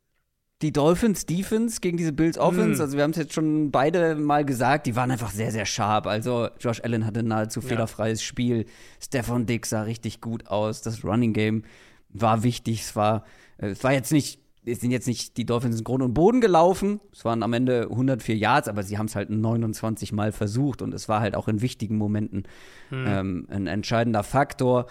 die 0.62 0.72
Dolphins 0.72 1.26
Defense 1.26 1.80
gegen 1.80 1.96
diese 1.96 2.12
Bills 2.12 2.36
Offense, 2.36 2.80
mm. 2.80 2.84
also 2.84 2.96
wir 2.96 3.04
haben 3.04 3.12
es 3.12 3.16
jetzt 3.16 3.32
schon 3.32 3.70
beide 3.70 4.14
mal 4.14 4.44
gesagt, 4.44 4.86
die 4.86 4.96
waren 4.96 5.10
einfach 5.10 5.30
sehr, 5.30 5.50
sehr 5.50 5.66
scharf. 5.66 6.06
Also 6.06 6.48
Josh 6.60 6.80
Allen 6.82 7.06
hatte 7.06 7.22
nahezu 7.22 7.60
fehlerfreies 7.60 8.20
ja. 8.20 8.26
Spiel. 8.26 8.66
Stefan 9.00 9.46
Dix 9.46 9.70
sah 9.70 9.82
richtig 9.82 10.20
gut 10.20 10.46
aus. 10.48 10.82
Das 10.82 11.04
Running 11.04 11.32
Game 11.32 11.64
war 12.08 12.42
wichtig. 12.42 12.82
Es 12.82 12.96
war, 12.96 13.24
äh, 13.58 13.68
es 13.68 13.82
war 13.82 13.92
jetzt 13.92 14.12
nicht 14.12 14.40
es 14.68 14.80
sind 14.80 14.90
jetzt 14.90 15.06
nicht 15.06 15.36
die 15.36 15.44
Dolphins 15.44 15.78
in 15.78 15.84
Grund 15.84 16.02
und 16.02 16.14
Boden 16.14 16.40
gelaufen. 16.40 17.00
Es 17.12 17.24
waren 17.24 17.42
am 17.42 17.52
Ende 17.52 17.88
104 17.90 18.36
Yards, 18.36 18.68
aber 18.68 18.82
sie 18.82 18.98
haben 18.98 19.06
es 19.06 19.16
halt 19.16 19.30
29 19.30 20.12
Mal 20.12 20.32
versucht 20.32 20.82
und 20.82 20.94
es 20.94 21.08
war 21.08 21.20
halt 21.20 21.34
auch 21.34 21.48
in 21.48 21.60
wichtigen 21.60 21.96
Momenten 21.96 22.44
hm. 22.90 23.04
ähm, 23.06 23.46
ein 23.50 23.66
entscheidender 23.66 24.22
Faktor. 24.22 24.86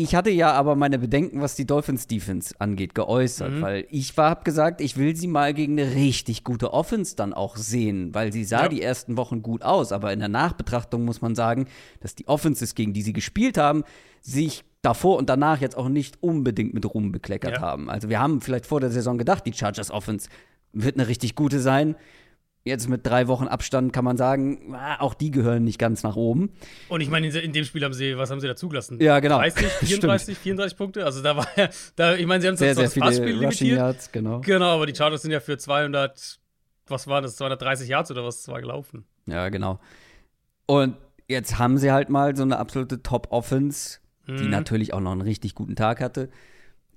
Ich 0.00 0.14
hatte 0.14 0.30
ja 0.30 0.52
aber 0.52 0.76
meine 0.76 1.00
Bedenken, 1.00 1.40
was 1.40 1.56
die 1.56 1.66
Dolphins 1.66 2.06
Defense 2.06 2.54
angeht, 2.60 2.94
geäußert, 2.94 3.52
mhm. 3.52 3.62
weil 3.62 3.86
ich 3.90 4.16
habe 4.16 4.44
gesagt, 4.44 4.80
ich 4.80 4.96
will 4.96 5.16
sie 5.16 5.26
mal 5.26 5.52
gegen 5.52 5.78
eine 5.78 5.94
richtig 5.96 6.44
gute 6.44 6.72
Offense 6.72 7.16
dann 7.16 7.34
auch 7.34 7.56
sehen, 7.56 8.14
weil 8.14 8.32
sie 8.32 8.44
sah 8.44 8.62
ja. 8.62 8.68
die 8.68 8.80
ersten 8.80 9.16
Wochen 9.16 9.42
gut 9.42 9.62
aus, 9.62 9.90
aber 9.90 10.12
in 10.12 10.20
der 10.20 10.28
Nachbetrachtung 10.28 11.04
muss 11.04 11.20
man 11.20 11.34
sagen, 11.34 11.66
dass 11.98 12.14
die 12.14 12.28
Offenses, 12.28 12.76
gegen 12.76 12.92
die 12.92 13.02
sie 13.02 13.12
gespielt 13.12 13.58
haben, 13.58 13.82
sich 14.20 14.64
davor 14.82 15.18
und 15.18 15.28
danach 15.28 15.60
jetzt 15.60 15.76
auch 15.76 15.88
nicht 15.88 16.22
unbedingt 16.22 16.74
mit 16.74 16.86
Ruhm 16.86 17.10
bekleckert 17.10 17.54
ja. 17.54 17.60
haben. 17.60 17.90
Also 17.90 18.08
wir 18.08 18.20
haben 18.20 18.40
vielleicht 18.40 18.66
vor 18.66 18.78
der 18.78 18.90
Saison 18.90 19.18
gedacht, 19.18 19.46
die 19.46 19.52
Chargers 19.52 19.90
Offense 19.90 20.28
wird 20.72 20.96
eine 20.96 21.08
richtig 21.08 21.34
gute 21.34 21.58
sein. 21.58 21.96
Jetzt 22.68 22.88
mit 22.88 23.06
drei 23.06 23.26
Wochen 23.28 23.48
Abstand 23.48 23.92
kann 23.92 24.04
man 24.04 24.16
sagen, 24.16 24.74
ah, 24.74 25.00
auch 25.00 25.14
die 25.14 25.30
gehören 25.30 25.64
nicht 25.64 25.78
ganz 25.78 26.02
nach 26.02 26.16
oben. 26.16 26.52
Und 26.88 27.00
ich 27.00 27.10
meine, 27.10 27.28
in 27.28 27.52
dem 27.52 27.64
Spiel 27.64 27.84
haben 27.84 27.94
sie, 27.94 28.16
was 28.16 28.30
haben 28.30 28.40
sie 28.40 28.46
da 28.46 28.56
zugelassen? 28.56 29.00
Ja, 29.00 29.20
genau. 29.20 29.38
30, 29.38 29.66
34, 29.66 30.38
34 30.38 30.76
Punkte. 30.76 31.04
Also 31.04 31.22
da 31.22 31.36
war 31.36 31.46
ja, 31.56 31.68
da, 31.96 32.14
ich 32.14 32.26
meine, 32.26 32.40
sie 32.40 32.48
haben 32.48 32.54
es 32.54 32.60
sehr, 32.60 32.74
sehr 32.74 32.88
Passspiel 33.00 33.36
limitiert. 33.36 33.78
Yards, 33.78 34.12
genau. 34.12 34.40
Genau, 34.40 34.74
aber 34.74 34.86
die 34.86 34.94
Chargers 34.94 35.22
sind 35.22 35.30
ja 35.30 35.40
für 35.40 35.58
200, 35.58 36.38
was 36.86 37.06
war 37.06 37.22
das, 37.22 37.36
230 37.36 37.88
Yards 37.88 38.10
oder 38.10 38.24
was 38.24 38.46
war 38.48 38.60
gelaufen? 38.60 39.04
Ja, 39.26 39.48
genau. 39.48 39.80
Und 40.66 40.96
jetzt 41.26 41.58
haben 41.58 41.78
sie 41.78 41.90
halt 41.90 42.08
mal 42.08 42.36
so 42.36 42.42
eine 42.42 42.58
absolute 42.58 43.02
Top-Offense 43.02 43.98
die 44.28 44.44
mhm. 44.44 44.50
natürlich 44.50 44.92
auch 44.92 45.00
noch 45.00 45.12
einen 45.12 45.22
richtig 45.22 45.54
guten 45.54 45.74
Tag 45.74 46.00
hatte, 46.00 46.28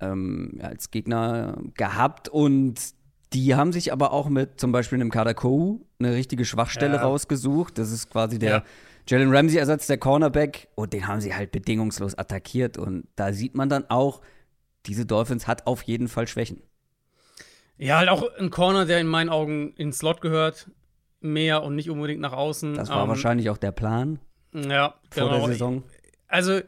ähm, 0.01 0.59
als 0.61 0.91
Gegner 0.91 1.57
gehabt. 1.75 2.27
Und 2.27 2.75
die 3.33 3.55
haben 3.55 3.71
sich 3.71 3.93
aber 3.93 4.11
auch 4.11 4.27
mit 4.29 4.59
zum 4.59 4.71
Beispiel 4.71 4.97
einem 4.99 5.11
Kader 5.11 5.33
Kou 5.33 5.85
eine 5.99 6.13
richtige 6.13 6.45
Schwachstelle 6.45 6.95
ja. 6.95 7.03
rausgesucht. 7.03 7.77
Das 7.77 7.91
ist 7.91 8.09
quasi 8.09 8.39
der 8.39 8.49
ja. 8.49 8.63
Jalen 9.07 9.33
Ramsey-Ersatz, 9.33 9.87
der 9.87 9.97
Cornerback. 9.97 10.67
Und 10.75 10.93
den 10.93 11.07
haben 11.07 11.21
sie 11.21 11.33
halt 11.33 11.51
bedingungslos 11.51 12.17
attackiert. 12.17 12.77
Und 12.77 13.07
da 13.15 13.31
sieht 13.31 13.55
man 13.55 13.69
dann 13.69 13.89
auch, 13.89 14.21
diese 14.85 15.05
Dolphins 15.05 15.47
hat 15.47 15.67
auf 15.67 15.83
jeden 15.83 16.07
Fall 16.07 16.27
Schwächen. 16.27 16.61
Ja, 17.77 17.97
halt 17.97 18.09
auch 18.09 18.23
ein 18.37 18.49
Corner, 18.49 18.85
der 18.85 18.99
in 18.99 19.07
meinen 19.07 19.29
Augen 19.29 19.73
ins 19.73 19.99
Slot 19.99 20.21
gehört, 20.21 20.69
mehr 21.19 21.63
und 21.63 21.75
nicht 21.75 21.89
unbedingt 21.89 22.21
nach 22.21 22.33
außen. 22.33 22.75
Das 22.75 22.89
war 22.89 23.03
ähm, 23.03 23.09
wahrscheinlich 23.09 23.49
auch 23.49 23.57
der 23.57 23.71
Plan. 23.71 24.19
Ja, 24.53 24.95
vor 25.09 25.29
genau. 25.29 25.39
der 25.39 25.47
Saison. 25.47 25.83
Also, 26.27 26.61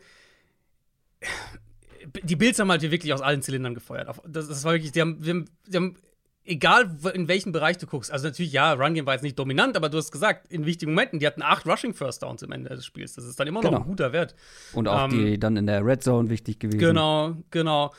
die 2.23 2.35
Bills 2.35 2.57
haben 2.59 2.71
halt 2.71 2.81
wirklich 2.81 3.13
aus 3.13 3.21
allen 3.21 3.41
Zylindern 3.41 3.75
gefeuert. 3.75 4.09
Das, 4.27 4.47
das 4.47 4.63
war 4.63 4.73
wirklich, 4.73 4.91
die 4.91 5.01
haben, 5.01 5.21
die 5.21 5.29
haben, 5.29 5.45
die 5.67 5.77
haben, 5.77 5.97
egal 6.45 6.97
in 7.13 7.27
welchen 7.27 7.51
Bereich 7.51 7.77
du 7.77 7.87
guckst, 7.87 8.11
also 8.11 8.27
natürlich, 8.27 8.51
ja, 8.51 8.73
Run 8.73 8.93
Game 8.93 9.05
war 9.05 9.13
jetzt 9.13 9.23
nicht 9.23 9.37
dominant, 9.39 9.77
aber 9.77 9.89
du 9.89 9.97
hast 9.97 10.11
gesagt, 10.11 10.51
in 10.51 10.65
wichtigen 10.65 10.91
Momenten, 10.91 11.19
die 11.19 11.27
hatten 11.27 11.41
acht 11.41 11.65
Rushing 11.65 11.93
First 11.93 12.23
Downs 12.23 12.43
am 12.43 12.51
Ende 12.51 12.69
des 12.69 12.85
Spiels. 12.85 13.13
Das 13.13 13.25
ist 13.25 13.39
dann 13.39 13.47
immer 13.47 13.61
noch 13.61 13.69
genau. 13.69 13.81
ein 13.81 13.87
guter 13.87 14.11
Wert. 14.11 14.35
Und 14.73 14.87
auch 14.87 15.05
ähm, 15.05 15.11
die 15.11 15.39
dann 15.39 15.57
in 15.57 15.67
der 15.67 15.85
Red 15.85 16.03
Zone 16.03 16.29
wichtig 16.29 16.59
gewesen. 16.59 16.79
Genau, 16.79 17.37
genau. 17.51 17.93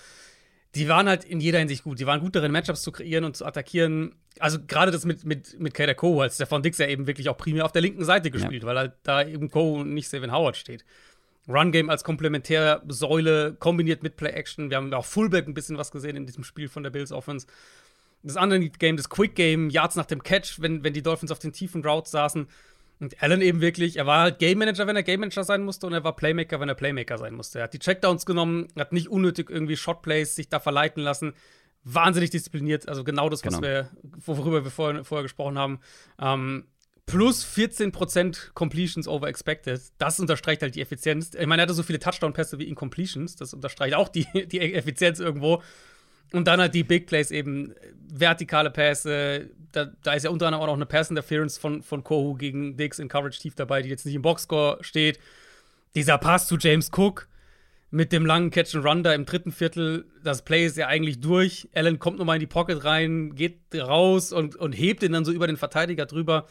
Die 0.75 0.89
waren 0.89 1.09
halt 1.09 1.25
in 1.25 1.41
jeder 1.41 1.61
Hinsicht 1.61 1.85
gut. 1.85 2.01
Die 2.01 2.07
waren 2.07 2.21
gut 2.21 2.35
darin, 2.35 2.51
Matchups 2.51 2.83
zu 2.83 2.91
kreieren 2.91 3.25
und 3.25 3.37
zu 3.37 3.47
attackieren. 3.47 4.17
also 4.41 4.59
gerade 4.67 4.91
das 4.91 5.05
mit, 5.05 5.25
mit, 5.25 5.59
mit 5.61 5.73
Kader 5.73 5.95
Coe, 5.95 6.21
als 6.21 6.35
Stefan 6.35 6.63
Dix 6.63 6.79
ja 6.79 6.89
eben 6.89 7.07
wirklich 7.07 7.29
auch 7.29 7.37
primär 7.37 7.65
auf 7.65 7.73
der 7.73 7.83
linken 7.83 8.05
Seite 8.05 8.31
gespielt, 8.31 8.63
ja. 8.63 8.69
weil 8.69 8.77
halt 8.77 8.93
da 9.05 9.25
eben 9.25 9.51
Coe 9.51 9.81
und 9.81 9.95
nicht 9.95 10.09
Savin 10.09 10.33
Howard 10.33 10.57
steht. 10.57 10.85
Run-Game 11.47 11.91
als 11.91 12.05
Komplementärsäule 12.05 13.55
kombiniert 13.59 14.03
mit 14.03 14.17
Play-Action. 14.17 14.71
Wir 14.71 14.79
haben 14.79 14.93
auch 14.95 15.05
Fullback 15.05 15.47
ein 15.47 15.55
bisschen 15.55 15.77
was 15.77 15.91
gesehen 15.91 16.17
in 16.17 16.27
diesem 16.27 16.43
Spiel 16.43 16.69
von 16.69 16.83
der 16.83 16.91
Bills 16.91 17.13
Offense. 17.13 17.47
Das 18.25 18.37
andere 18.37 18.61
Game, 18.71 18.97
das 18.97 19.09
Quick-Game, 19.09 19.71
Yards 19.71 19.97
nach 19.97 20.07
dem 20.07 20.23
Catch, 20.23 20.61
wenn, 20.61 20.83
wenn 20.83 20.93
die 20.93 21.03
Dolphins 21.03 21.31
auf 21.31 21.39
den 21.39 21.53
tiefen 21.53 21.85
Routes 21.85 22.11
saßen. 22.11 22.49
Und 23.01 23.23
Allen 23.23 23.43
eben 23.43 23.61
wirklich, 23.61 23.97
er 23.97 24.07
war 24.07 24.23
halt 24.23 24.39
Game 24.39 24.59
Manager, 24.59 24.87
wenn 24.87 24.97
er 24.97 25.03
Game 25.03 25.21
Manager 25.21 25.45
sein 25.45 25.63
musste, 25.63 25.87
und 25.87 25.93
er 25.93 26.05
war 26.05 26.17
Playmaker, 26.17 26.61
wenn 26.61 26.69
er 26.69 26.75
Playmaker 26.75 27.19
sein 27.19 27.35
musste. 27.35 27.59
Er 27.59 27.65
hat 27.65 27.75
die 27.75 27.79
Checkdowns 27.79 28.25
genommen, 28.25 28.69
hat 28.79 28.93
nicht 28.93 29.09
unnötig 29.09 29.51
irgendwie 29.51 29.77
Shotplays 29.77 30.35
sich 30.35 30.49
da 30.49 30.61
verleiten 30.61 31.03
lassen. 31.03 31.35
Wahnsinnig 31.83 32.31
diszipliniert, 32.31 32.89
also 32.89 33.05
genau 33.05 33.29
das, 33.29 33.45
was 33.45 33.55
genau. 33.55 33.63
wir, 33.67 33.91
worüber 34.03 34.65
wir 34.65 34.71
vorher, 34.71 35.05
vorher 35.05 35.23
gesprochen 35.23 35.59
haben. 35.59 35.81
Ähm, 36.19 36.65
plus 37.07 37.45
14% 37.45 38.55
Completions 38.55 39.07
over 39.07 39.29
expected. 39.29 39.83
Das 39.99 40.19
unterstreicht 40.19 40.63
halt 40.63 40.75
die 40.75 40.81
Effizienz. 40.81 41.35
Ich 41.35 41.47
meine, 41.47 41.63
er 41.63 41.65
hatte 41.65 41.75
so 41.75 41.83
viele 41.83 41.99
Touchdown-Pässe 41.99 42.59
wie 42.59 42.69
Incompletions. 42.69 43.37
Das 43.37 43.53
unterstreicht 43.53 43.95
auch 43.95 44.09
die, 44.09 44.27
die 44.47 44.61
Effizienz 44.61 45.21
irgendwo. 45.21 45.63
Und 46.35 46.49
dann 46.49 46.61
halt 46.61 46.75
die 46.75 46.83
Big 46.83 47.07
Plays 47.07 47.31
eben, 47.31 47.75
vertikale 48.13 48.73
Pässe. 48.73 49.51
Da, 49.71 49.87
da 50.03 50.15
ist 50.15 50.25
ja 50.25 50.31
unter 50.31 50.47
anderem 50.47 50.63
auch 50.63 50.67
noch 50.67 50.75
eine 50.75 50.85
Pass-Interference 50.85 51.59
von, 51.59 51.81
von 51.85 52.03
Kohu 52.03 52.35
gegen 52.35 52.77
Dix 52.77 52.99
in 52.99 53.07
Coverage 53.07 53.39
tief 53.39 53.55
dabei, 53.55 53.83
die 53.83 53.89
jetzt 53.89 54.05
nicht 54.05 54.17
im 54.17 54.23
Boxscore 54.23 54.79
steht. 54.81 55.21
Dieser 55.95 56.19
Pass 56.19 56.49
zu 56.49 56.57
James 56.59 56.91
Cook 56.93 57.29
mit 57.93 58.11
dem 58.11 58.27
langen 58.27 58.51
Catch 58.51 58.75
and 58.75 58.85
Run 58.85 59.05
da 59.05 59.15
im 59.15 59.27
dritten 59.27 59.53
Viertel, 59.53 60.07
das 60.25 60.43
Play 60.43 60.67
ist 60.67 60.77
ja 60.77 60.89
eigentlich 60.89 61.21
durch. 61.21 61.69
Allen 61.73 62.01
kommt 62.01 62.19
nochmal 62.19 62.37
in 62.37 62.41
die 62.41 62.49
Pocket 62.49 62.83
rein, 62.83 63.37
geht 63.37 63.61
raus 63.73 64.33
und, 64.33 64.57
und 64.57 64.73
hebt 64.73 65.05
ihn 65.05 65.13
dann 65.13 65.25
so 65.25 65.31
über 65.31 65.47
den 65.47 65.57
Verteidiger 65.57 66.05
drüber. 66.05 66.49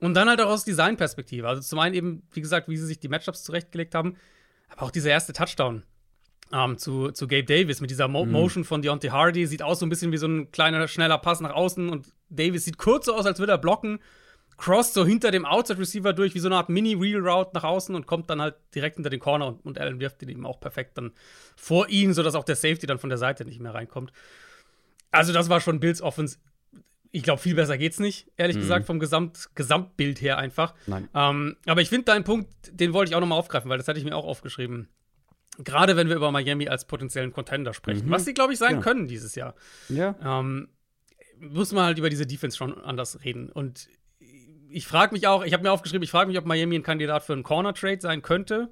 Und 0.00 0.14
dann 0.14 0.28
halt 0.28 0.40
auch 0.40 0.50
aus 0.50 0.64
Designperspektive. 0.64 1.46
Also 1.46 1.62
zum 1.62 1.78
einen 1.78 1.94
eben, 1.94 2.22
wie 2.32 2.40
gesagt, 2.40 2.68
wie 2.68 2.76
sie 2.76 2.86
sich 2.86 2.98
die 2.98 3.06
Matchups 3.06 3.44
zurechtgelegt 3.44 3.94
haben, 3.94 4.16
aber 4.68 4.82
auch 4.82 4.90
dieser 4.90 5.10
erste 5.10 5.32
Touchdown 5.32 5.84
ähm, 6.54 6.78
zu, 6.78 7.10
zu 7.10 7.26
Gabe 7.26 7.44
Davis 7.44 7.80
mit 7.80 7.90
dieser 7.90 8.06
Mo 8.06 8.24
mhm. 8.24 8.32
Motion 8.32 8.64
von 8.64 8.80
Deontay 8.80 9.08
Hardy. 9.08 9.46
Sieht 9.46 9.62
aus 9.62 9.80
so 9.80 9.86
ein 9.86 9.88
bisschen 9.88 10.12
wie 10.12 10.16
so 10.16 10.28
ein 10.28 10.50
kleiner, 10.52 10.86
schneller 10.86 11.18
Pass 11.18 11.40
nach 11.40 11.52
außen 11.52 11.88
und 11.88 12.06
Davis 12.30 12.64
sieht 12.64 12.78
kurz 12.78 13.06
so 13.06 13.14
aus, 13.14 13.26
als 13.26 13.38
würde 13.38 13.52
er 13.52 13.58
blocken. 13.58 13.98
Cross 14.56 14.94
so 14.94 15.04
hinter 15.04 15.32
dem 15.32 15.44
Outside 15.44 15.80
Receiver 15.80 16.12
durch, 16.12 16.34
wie 16.36 16.38
so 16.38 16.46
eine 16.46 16.56
Art 16.56 16.68
Mini-Real-Route 16.68 17.50
nach 17.54 17.64
außen 17.64 17.92
und 17.96 18.06
kommt 18.06 18.30
dann 18.30 18.40
halt 18.40 18.54
direkt 18.72 18.94
hinter 18.94 19.10
den 19.10 19.18
Corner 19.18 19.48
und, 19.48 19.64
und 19.64 19.80
Allen 19.80 19.98
wirft 19.98 20.22
ihn 20.22 20.28
eben 20.28 20.46
auch 20.46 20.60
perfekt 20.60 20.96
dann 20.96 21.10
vor 21.56 21.88
ihn, 21.88 22.14
sodass 22.14 22.36
auch 22.36 22.44
der 22.44 22.54
Safety 22.54 22.86
dann 22.86 23.00
von 23.00 23.08
der 23.08 23.18
Seite 23.18 23.44
nicht 23.44 23.58
mehr 23.58 23.74
reinkommt. 23.74 24.12
Also, 25.10 25.32
das 25.32 25.48
war 25.48 25.60
schon 25.60 25.80
Bills 25.80 26.00
Offense 26.00 26.38
ich 27.10 27.22
glaube, 27.22 27.40
viel 27.40 27.54
besser 27.54 27.78
geht's 27.78 28.00
nicht, 28.00 28.28
ehrlich 28.36 28.56
mhm. 28.56 28.62
gesagt, 28.62 28.86
vom 28.86 28.98
Gesamt 28.98 29.48
Gesamtbild 29.54 30.20
her 30.20 30.36
einfach. 30.36 30.74
Ähm, 31.14 31.56
aber 31.64 31.80
ich 31.80 31.88
finde 31.88 32.06
deinen 32.06 32.24
Punkt, 32.24 32.48
den 32.72 32.92
wollte 32.92 33.10
ich 33.10 33.14
auch 33.14 33.20
nochmal 33.20 33.38
aufgreifen, 33.38 33.70
weil 33.70 33.78
das 33.78 33.86
hatte 33.86 34.00
ich 34.00 34.04
mir 34.04 34.16
auch 34.16 34.24
aufgeschrieben. 34.24 34.88
Gerade 35.58 35.96
wenn 35.96 36.08
wir 36.08 36.16
über 36.16 36.32
Miami 36.32 36.68
als 36.68 36.86
potenziellen 36.86 37.32
Contender 37.32 37.74
sprechen, 37.74 38.06
mhm. 38.06 38.10
was 38.10 38.24
sie, 38.24 38.34
glaube 38.34 38.52
ich, 38.52 38.58
sein 38.58 38.76
ja. 38.76 38.80
können 38.80 39.06
dieses 39.06 39.34
Jahr. 39.34 39.54
Ja. 39.88 40.16
Ähm, 40.22 40.68
muss 41.38 41.72
man 41.72 41.84
halt 41.84 41.98
über 41.98 42.10
diese 42.10 42.26
Defense 42.26 42.56
schon 42.56 42.76
anders 42.80 43.24
reden. 43.24 43.50
Und 43.50 43.88
ich 44.68 44.86
frage 44.86 45.14
mich 45.14 45.26
auch, 45.26 45.44
ich 45.44 45.52
habe 45.52 45.62
mir 45.62 45.72
aufgeschrieben, 45.72 46.02
ich 46.02 46.10
frage 46.10 46.28
mich, 46.28 46.38
ob 46.38 46.46
Miami 46.46 46.76
ein 46.76 46.82
Kandidat 46.82 47.22
für 47.22 47.32
einen 47.34 47.42
Corner-Trade 47.42 48.00
sein 48.00 48.22
könnte 48.22 48.70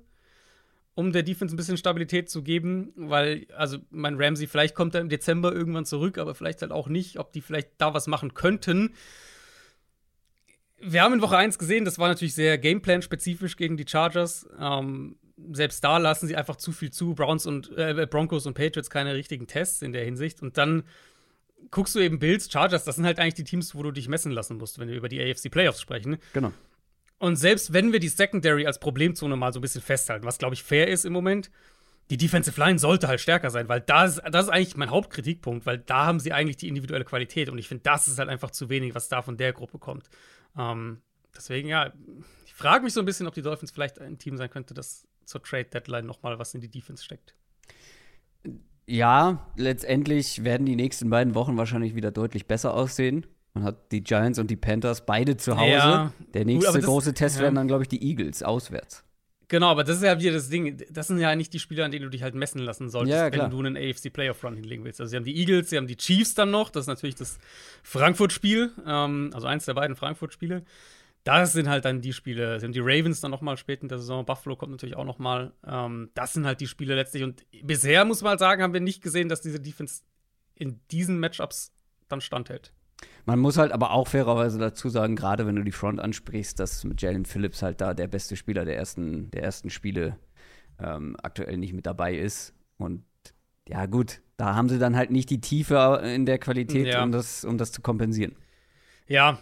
um 0.94 1.12
der 1.12 1.22
Defense 1.22 1.54
ein 1.54 1.56
bisschen 1.56 1.76
Stabilität 1.76 2.28
zu 2.28 2.42
geben, 2.42 2.92
weil, 2.96 3.46
also 3.56 3.78
mein 3.90 4.20
Ramsey, 4.20 4.46
vielleicht 4.46 4.74
kommt 4.74 4.94
er 4.94 5.00
im 5.00 5.08
Dezember 5.08 5.52
irgendwann 5.52 5.86
zurück, 5.86 6.18
aber 6.18 6.34
vielleicht 6.34 6.60
halt 6.62 6.72
auch 6.72 6.88
nicht, 6.88 7.18
ob 7.18 7.32
die 7.32 7.40
vielleicht 7.40 7.70
da 7.78 7.94
was 7.94 8.06
machen 8.06 8.34
könnten. 8.34 8.94
Wir 10.80 11.02
haben 11.02 11.14
in 11.14 11.22
Woche 11.22 11.36
1 11.36 11.58
gesehen, 11.58 11.84
das 11.84 11.98
war 11.98 12.08
natürlich 12.08 12.34
sehr 12.34 12.58
Gameplan-spezifisch 12.58 13.56
gegen 13.56 13.76
die 13.76 13.86
Chargers. 13.88 14.46
Ähm, 14.58 15.16
selbst 15.52 15.82
da 15.82 15.98
lassen 15.98 16.26
sie 16.26 16.36
einfach 16.36 16.56
zu 16.56 16.72
viel 16.72 16.90
zu. 16.90 17.14
Browns 17.14 17.46
und 17.46 17.76
äh, 17.76 18.06
Broncos 18.08 18.46
und 18.46 18.54
Patriots 18.54 18.90
keine 18.90 19.14
richtigen 19.14 19.46
Tests 19.46 19.82
in 19.82 19.92
der 19.92 20.04
Hinsicht. 20.04 20.42
Und 20.42 20.58
dann 20.58 20.84
guckst 21.70 21.94
du 21.94 22.00
eben 22.00 22.18
Bills, 22.18 22.50
Chargers, 22.50 22.84
das 22.84 22.96
sind 22.96 23.04
halt 23.04 23.18
eigentlich 23.18 23.34
die 23.34 23.44
Teams, 23.44 23.74
wo 23.74 23.82
du 23.82 23.90
dich 23.90 24.08
messen 24.08 24.32
lassen 24.32 24.56
musst, 24.56 24.78
wenn 24.78 24.88
wir 24.88 24.96
über 24.96 25.08
die 25.08 25.20
AFC 25.20 25.50
Playoffs 25.50 25.80
sprechen. 25.80 26.18
Genau. 26.32 26.52
Und 27.18 27.36
selbst 27.36 27.72
wenn 27.72 27.92
wir 27.92 28.00
die 28.00 28.08
Secondary 28.08 28.66
als 28.66 28.80
Problemzone 28.80 29.36
mal 29.36 29.52
so 29.52 29.60
ein 29.60 29.62
bisschen 29.62 29.82
festhalten, 29.82 30.26
was 30.26 30.38
glaube 30.38 30.54
ich 30.54 30.62
fair 30.62 30.88
ist 30.88 31.04
im 31.04 31.12
Moment, 31.12 31.50
die 32.10 32.16
Defensive 32.16 32.60
Line 32.60 32.78
sollte 32.78 33.06
halt 33.08 33.20
stärker 33.20 33.50
sein, 33.50 33.68
weil 33.68 33.80
das, 33.80 34.20
das 34.30 34.46
ist 34.46 34.50
eigentlich 34.50 34.76
mein 34.76 34.90
Hauptkritikpunkt, 34.90 35.64
weil 35.64 35.78
da 35.78 36.04
haben 36.06 36.20
sie 36.20 36.32
eigentlich 36.32 36.56
die 36.56 36.68
individuelle 36.68 37.04
Qualität 37.04 37.48
und 37.48 37.58
ich 37.58 37.68
finde, 37.68 37.84
das 37.84 38.08
ist 38.08 38.18
halt 38.18 38.28
einfach 38.28 38.50
zu 38.50 38.68
wenig, 38.68 38.94
was 38.94 39.08
da 39.08 39.22
von 39.22 39.36
der 39.36 39.52
Gruppe 39.52 39.78
kommt. 39.78 40.10
Ähm, 40.58 41.00
deswegen, 41.34 41.68
ja, 41.68 41.92
ich 42.44 42.54
frage 42.54 42.84
mich 42.84 42.92
so 42.92 43.00
ein 43.00 43.06
bisschen, 43.06 43.26
ob 43.28 43.34
die 43.34 43.42
Dolphins 43.42 43.70
vielleicht 43.70 44.00
ein 44.00 44.18
Team 44.18 44.36
sein 44.36 44.50
könnte, 44.50 44.74
das 44.74 45.06
zur 45.24 45.42
Trade 45.42 45.64
Deadline 45.64 46.06
nochmal 46.06 46.38
was 46.38 46.54
in 46.54 46.60
die 46.60 46.68
Defense 46.68 47.04
steckt. 47.04 47.34
Ja, 48.86 49.52
letztendlich 49.56 50.44
werden 50.44 50.66
die 50.66 50.76
nächsten 50.76 51.08
beiden 51.08 51.34
Wochen 51.34 51.56
wahrscheinlich 51.56 51.94
wieder 51.94 52.10
deutlich 52.10 52.46
besser 52.46 52.74
aussehen. 52.74 53.26
Man 53.54 53.64
hat 53.64 53.92
die 53.92 54.02
Giants 54.02 54.38
und 54.38 54.50
die 54.50 54.56
Panthers 54.56 55.04
beide 55.04 55.36
zu 55.36 55.56
Hause. 55.56 55.70
Ja, 55.70 56.12
Der 56.34 56.44
nächste 56.44 56.72
das, 56.72 56.84
große 56.84 57.14
Test 57.14 57.36
ja. 57.36 57.42
werden 57.42 57.54
dann, 57.54 57.68
glaube 57.68 57.82
ich, 57.82 57.88
die 57.88 58.02
Eagles 58.02 58.42
auswärts. 58.42 59.04
Genau, 59.48 59.68
aber 59.68 59.84
das 59.84 59.98
ist 59.98 60.02
ja 60.02 60.18
wieder 60.18 60.32
das 60.32 60.48
Ding. 60.48 60.82
Das 60.90 61.08
sind 61.08 61.18
ja 61.18 61.36
nicht 61.36 61.52
die 61.52 61.58
Spieler, 61.58 61.84
an 61.84 61.90
denen 61.90 62.04
du 62.04 62.10
dich 62.10 62.22
halt 62.22 62.34
messen 62.34 62.60
lassen 62.60 62.88
solltest, 62.88 63.14
ja, 63.14 63.30
wenn 63.30 63.50
du 63.50 63.58
einen 63.58 63.76
AFC 63.76 64.10
Playoff 64.10 64.42
Run 64.42 64.56
hinlegen 64.56 64.82
willst. 64.82 64.98
Also, 64.98 65.10
sie 65.10 65.16
haben 65.16 65.24
die 65.24 65.36
Eagles, 65.36 65.68
sie 65.68 65.76
haben 65.76 65.86
die 65.86 65.98
Chiefs 65.98 66.34
dann 66.34 66.50
noch. 66.50 66.70
Das 66.70 66.84
ist 66.84 66.88
natürlich 66.88 67.16
das 67.16 67.38
Frankfurt-Spiel, 67.82 68.72
ähm, 68.86 69.30
also 69.34 69.46
eins 69.46 69.66
der 69.66 69.74
beiden 69.74 69.94
Frankfurt-Spiele. 69.94 70.64
Das 71.24 71.52
sind 71.52 71.68
halt 71.68 71.84
dann 71.84 72.00
die 72.00 72.12
Spiele. 72.12 72.58
Haben 72.60 72.72
die 72.72 72.80
Ravens 72.80 73.20
dann 73.20 73.30
noch 73.30 73.42
mal 73.42 73.56
spät 73.56 73.82
in 73.82 73.88
der 73.88 73.98
Saison. 73.98 74.24
Buffalo 74.24 74.56
kommt 74.56 74.72
natürlich 74.72 74.96
auch 74.96 75.04
noch 75.04 75.18
mal. 75.18 75.52
Ähm, 75.64 76.10
das 76.14 76.32
sind 76.32 76.46
halt 76.46 76.60
die 76.60 76.66
Spiele 76.66 76.94
letztlich. 76.94 77.22
Und 77.22 77.46
bisher 77.62 78.04
muss 78.04 78.22
man 78.22 78.30
halt 78.30 78.40
sagen, 78.40 78.62
haben 78.62 78.72
wir 78.72 78.80
nicht 78.80 79.02
gesehen, 79.02 79.28
dass 79.28 79.40
diese 79.40 79.60
Defense 79.60 80.02
in 80.54 80.80
diesen 80.90 81.20
Matchups 81.20 81.72
dann 82.08 82.20
standhält. 82.20 82.72
Man 83.24 83.38
muss 83.38 83.56
halt 83.56 83.72
aber 83.72 83.92
auch 83.92 84.08
fairerweise 84.08 84.58
dazu 84.58 84.88
sagen, 84.88 85.16
gerade 85.16 85.46
wenn 85.46 85.56
du 85.56 85.62
die 85.62 85.72
Front 85.72 86.00
ansprichst, 86.00 86.58
dass 86.58 86.84
mit 86.84 87.02
Jalen 87.02 87.24
Phillips 87.24 87.62
halt 87.62 87.80
da 87.80 87.94
der 87.94 88.08
beste 88.08 88.36
Spieler 88.36 88.64
der 88.64 88.76
ersten, 88.76 89.30
der 89.30 89.42
ersten 89.42 89.70
Spiele 89.70 90.18
ähm, 90.78 91.16
aktuell 91.22 91.56
nicht 91.56 91.72
mit 91.72 91.86
dabei 91.86 92.16
ist. 92.16 92.54
Und 92.78 93.04
ja, 93.68 93.86
gut, 93.86 94.20
da 94.36 94.54
haben 94.54 94.68
sie 94.68 94.78
dann 94.78 94.96
halt 94.96 95.10
nicht 95.10 95.30
die 95.30 95.40
Tiefe 95.40 96.00
in 96.04 96.26
der 96.26 96.38
Qualität, 96.38 96.86
ja. 96.86 97.02
um, 97.02 97.12
das, 97.12 97.44
um 97.44 97.58
das 97.58 97.70
zu 97.70 97.80
kompensieren. 97.80 98.34
Ja, 99.06 99.38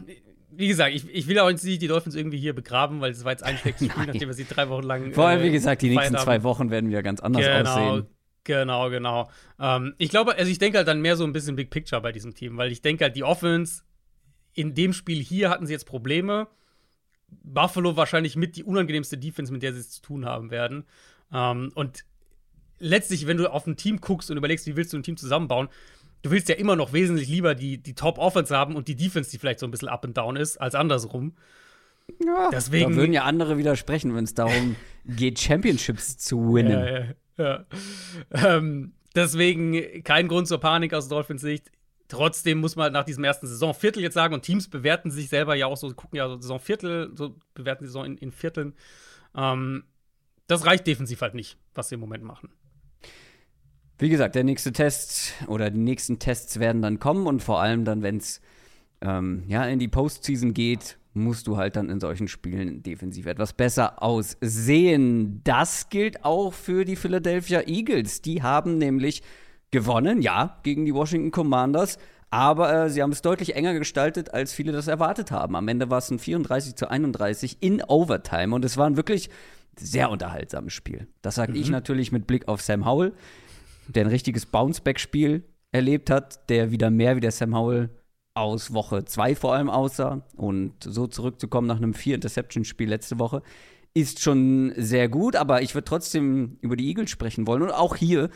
wie 0.52 0.69
gesagt, 0.69 0.95
ich, 0.95 1.09
ich 1.09 1.26
will 1.26 1.38
auch 1.38 1.50
nicht 1.50 1.62
die 1.62 1.87
Dolphins 1.87 2.14
irgendwie 2.14 2.38
hier 2.38 2.54
begraben, 2.54 3.00
weil 3.00 3.12
es 3.12 3.25
war 3.25 3.33
jetzt 3.33 3.42
ein 3.42 3.57
schlechtes 3.57 3.90
Spiel, 3.90 4.07
nachdem 4.07 4.28
wir 4.28 4.35
sie 4.35 4.45
drei 4.45 4.69
Wochen 4.69 4.83
lang. 4.83 5.12
Vor 5.12 5.26
allem, 5.26 5.42
wie 5.42 5.49
äh, 5.49 5.52
gesagt, 5.52 5.83
die 5.83 5.90
nächsten 5.90 6.16
zwei 6.19 6.42
Wochen 6.42 6.71
werden 6.71 6.90
wieder 6.90 7.02
ganz 7.02 7.21
anders 7.21 7.45
genau, 7.45 7.71
aussehen. 7.71 8.07
Genau, 8.45 8.90
genau. 8.90 9.30
Ähm, 9.59 9.95
ich 9.99 10.11
glaube, 10.11 10.37
also 10.37 10.50
ich 10.50 10.59
denke 10.59 10.78
halt 10.78 10.88
dann 10.88 11.00
mehr 11.00 11.16
so 11.16 11.25
ein 11.25 11.33
bisschen 11.33 11.57
Big 11.57 11.71
Picture 11.71 12.00
bei 12.00 12.12
diesem 12.12 12.35
Team, 12.35 12.57
weil 12.57 12.73
ich 12.73 12.83
denke 12.83 13.04
halt, 13.04 13.16
die 13.16 13.25
Offense 13.25 13.83
in 14.54 14.75
dem 14.75 14.92
Spiel 14.92 15.23
hier 15.23 15.50
hatten 15.50 15.66
sie 15.66 15.73
jetzt 15.73 15.85
Probleme. 15.85 16.49
Buffalo 17.28 17.97
wahrscheinlich 17.97 18.35
mit 18.37 18.57
die 18.57 18.64
unangenehmste 18.64 19.16
Defense, 19.16 19.52
mit 19.52 19.62
der 19.62 19.73
sie 19.73 19.80
es 19.80 19.90
zu 19.90 20.02
tun 20.02 20.25
haben 20.25 20.50
werden. 20.50 20.85
Ähm, 21.33 21.71
und 21.75 22.04
letztlich, 22.78 23.26
wenn 23.26 23.37
du 23.37 23.52
auf 23.52 23.66
ein 23.66 23.76
Team 23.76 24.00
guckst 24.00 24.30
und 24.30 24.37
überlegst, 24.37 24.66
wie 24.66 24.75
willst 24.75 24.92
du 24.92 24.97
ein 24.97 25.02
Team 25.02 25.16
zusammenbauen, 25.16 25.69
du 26.23 26.31
willst 26.31 26.49
ja 26.49 26.55
immer 26.55 26.77
noch 26.77 26.93
wesentlich 26.93 27.29
lieber 27.29 27.55
die, 27.55 27.79
die 27.79 27.95
Top-Offense 27.95 28.57
haben 28.57 28.77
und 28.77 28.89
die 28.89 28.97
Defense, 28.97 29.31
die 29.31 29.39
vielleicht 29.39 29.61
so 29.61 29.67
ein 29.67 29.71
bisschen 29.71 29.89
up 29.89 30.05
and 30.05 30.17
down 30.17 30.37
ist, 30.37 30.61
als 30.61 30.75
andersrum. 30.75 31.35
Ja, 32.25 32.50
Deswegen, 32.50 32.91
da 32.91 32.97
würden 32.97 33.12
ja 33.12 33.25
andere 33.25 33.57
widersprechen, 33.57 34.15
wenn 34.15 34.25
es 34.25 34.35
darum 34.35 34.77
geht, 35.05 35.39
Championships 35.39 36.19
zu 36.19 36.55
winnen. 36.55 36.73
Ja, 36.73 36.99
ja. 36.99 37.15
Ja. 37.41 37.65
Ähm, 38.33 38.93
deswegen 39.15 40.05
kein 40.05 40.29
Grund 40.29 40.47
zur 40.47 40.61
Panik 40.61 40.93
aus 40.93 41.09
Dolphins 41.09 41.41
Sicht. 41.41 41.71
Trotzdem 42.09 42.59
muss 42.59 42.77
man 42.77 42.93
nach 42.93 43.05
diesem 43.05 43.25
ersten 43.25 43.47
Saisonviertel 43.47 44.03
jetzt 44.03 44.15
sagen, 44.15 44.35
und 44.35 44.43
Teams 44.43 44.69
bewerten 44.69 45.11
sich 45.11 45.29
selber 45.29 45.55
ja 45.55 45.67
auch 45.67 45.77
so, 45.77 45.89
gucken 45.95 46.17
ja 46.19 46.29
so 46.29 46.37
Saisonviertel, 46.41 47.12
so 47.15 47.37
bewerten 47.55 47.85
die 47.85 47.89
Saison 47.89 48.05
in, 48.05 48.19
in 48.19 48.33
Vierteln. 48.33 48.75
Ähm, 49.35 49.85
das 50.49 50.67
reicht 50.67 50.87
defensiv 50.87 51.21
halt 51.23 51.35
nicht, 51.35 51.57
was 51.75 51.89
sie 51.89 51.95
im 51.95 52.00
Moment 52.00 52.25
machen. 52.25 52.50
Wie 54.00 54.09
gesagt, 54.09 54.35
der 54.35 54.45
nächste 54.45 54.73
Test 54.73 55.35
oder 55.47 55.69
die 55.71 55.78
nächsten 55.78 56.19
Tests 56.19 56.59
werden 56.59 56.80
dann 56.80 56.99
kommen 56.99 57.26
und 57.26 57.42
vor 57.42 57.61
allem 57.61 57.85
dann, 57.85 58.02
wenn 58.02 58.16
es 58.16 58.40
ähm, 59.02 59.42
ja, 59.47 59.64
in 59.66 59.78
die 59.78 59.88
Postseason 59.88 60.54
geht, 60.54 60.97
musst 61.12 61.47
du 61.47 61.59
halt 61.59 61.76
dann 61.76 61.90
in 61.90 62.00
solchen 62.00 62.26
Spielen 62.26 62.83
defensiv 62.83 63.26
etwas 63.26 63.52
besser 63.52 64.02
aussehen. 64.02 65.42
Das 65.45 65.90
gilt 65.90 66.25
auch 66.25 66.54
für 66.54 66.87
die 66.87 66.97
Philadelphia 66.97 67.61
Eagles. 67.66 68.23
Die 68.23 68.42
haben 68.42 68.78
nämlich 68.78 69.23
gewonnen, 69.71 70.23
ja, 70.23 70.59
gegen 70.62 70.87
die 70.87 70.95
Washington 70.95 71.30
Commanders. 71.30 71.99
Aber 72.30 72.73
äh, 72.73 72.88
sie 72.88 73.02
haben 73.02 73.12
es 73.12 73.21
deutlich 73.21 73.54
enger 73.54 73.75
gestaltet, 73.75 74.33
als 74.33 74.54
viele 74.54 74.73
das 74.73 74.87
erwartet 74.87 75.30
haben. 75.30 75.57
Am 75.57 75.69
Ende 75.69 75.90
war 75.90 75.99
es 75.99 76.11
ein 76.11 76.19
34 76.19 76.75
zu 76.75 76.88
31 76.88 77.59
in 77.61 77.83
Overtime. 77.83 78.54
Und 78.54 78.64
es 78.64 78.78
war 78.78 78.87
ein 78.87 78.97
wirklich 78.97 79.28
sehr 79.78 80.11
unterhaltsames 80.11 80.73
Spiel. 80.73 81.07
Das 81.21 81.35
sage 81.35 81.52
mhm. 81.52 81.59
ich 81.59 81.69
natürlich 81.69 82.12
mit 82.12 82.26
Blick 82.26 82.49
auf 82.49 82.62
Sam 82.62 82.87
Howell, 82.87 83.12
der 83.92 84.04
ein 84.04 84.11
richtiges 84.11 84.47
Bounceback-Spiel 84.47 85.44
erlebt 85.73 86.11
hat, 86.11 86.49
der 86.49 86.70
wieder 86.70 86.90
mehr 86.90 87.16
wie 87.16 87.20
der 87.20 87.30
Sam 87.30 87.54
Howell 87.54 87.90
aus 88.35 88.73
Woche 88.73 89.04
2 89.04 89.35
vor 89.35 89.54
allem 89.54 89.68
aussah 89.70 90.25
und 90.37 90.75
so 90.85 91.06
zurückzukommen 91.06 91.66
nach 91.66 91.76
einem 91.78 91.94
Vier-Interception-Spiel 91.94 92.88
letzte 92.88 93.18
Woche 93.18 93.42
ist 93.92 94.20
schon 94.20 94.73
sehr 94.76 95.09
gut, 95.09 95.35
aber 95.35 95.62
ich 95.62 95.75
würde 95.75 95.85
trotzdem 95.85 96.59
über 96.61 96.76
die 96.76 96.87
Eagles 96.88 97.11
sprechen 97.11 97.47
wollen 97.49 97.62
und 97.62 97.73
auch 97.73 97.97
hier 97.97 98.30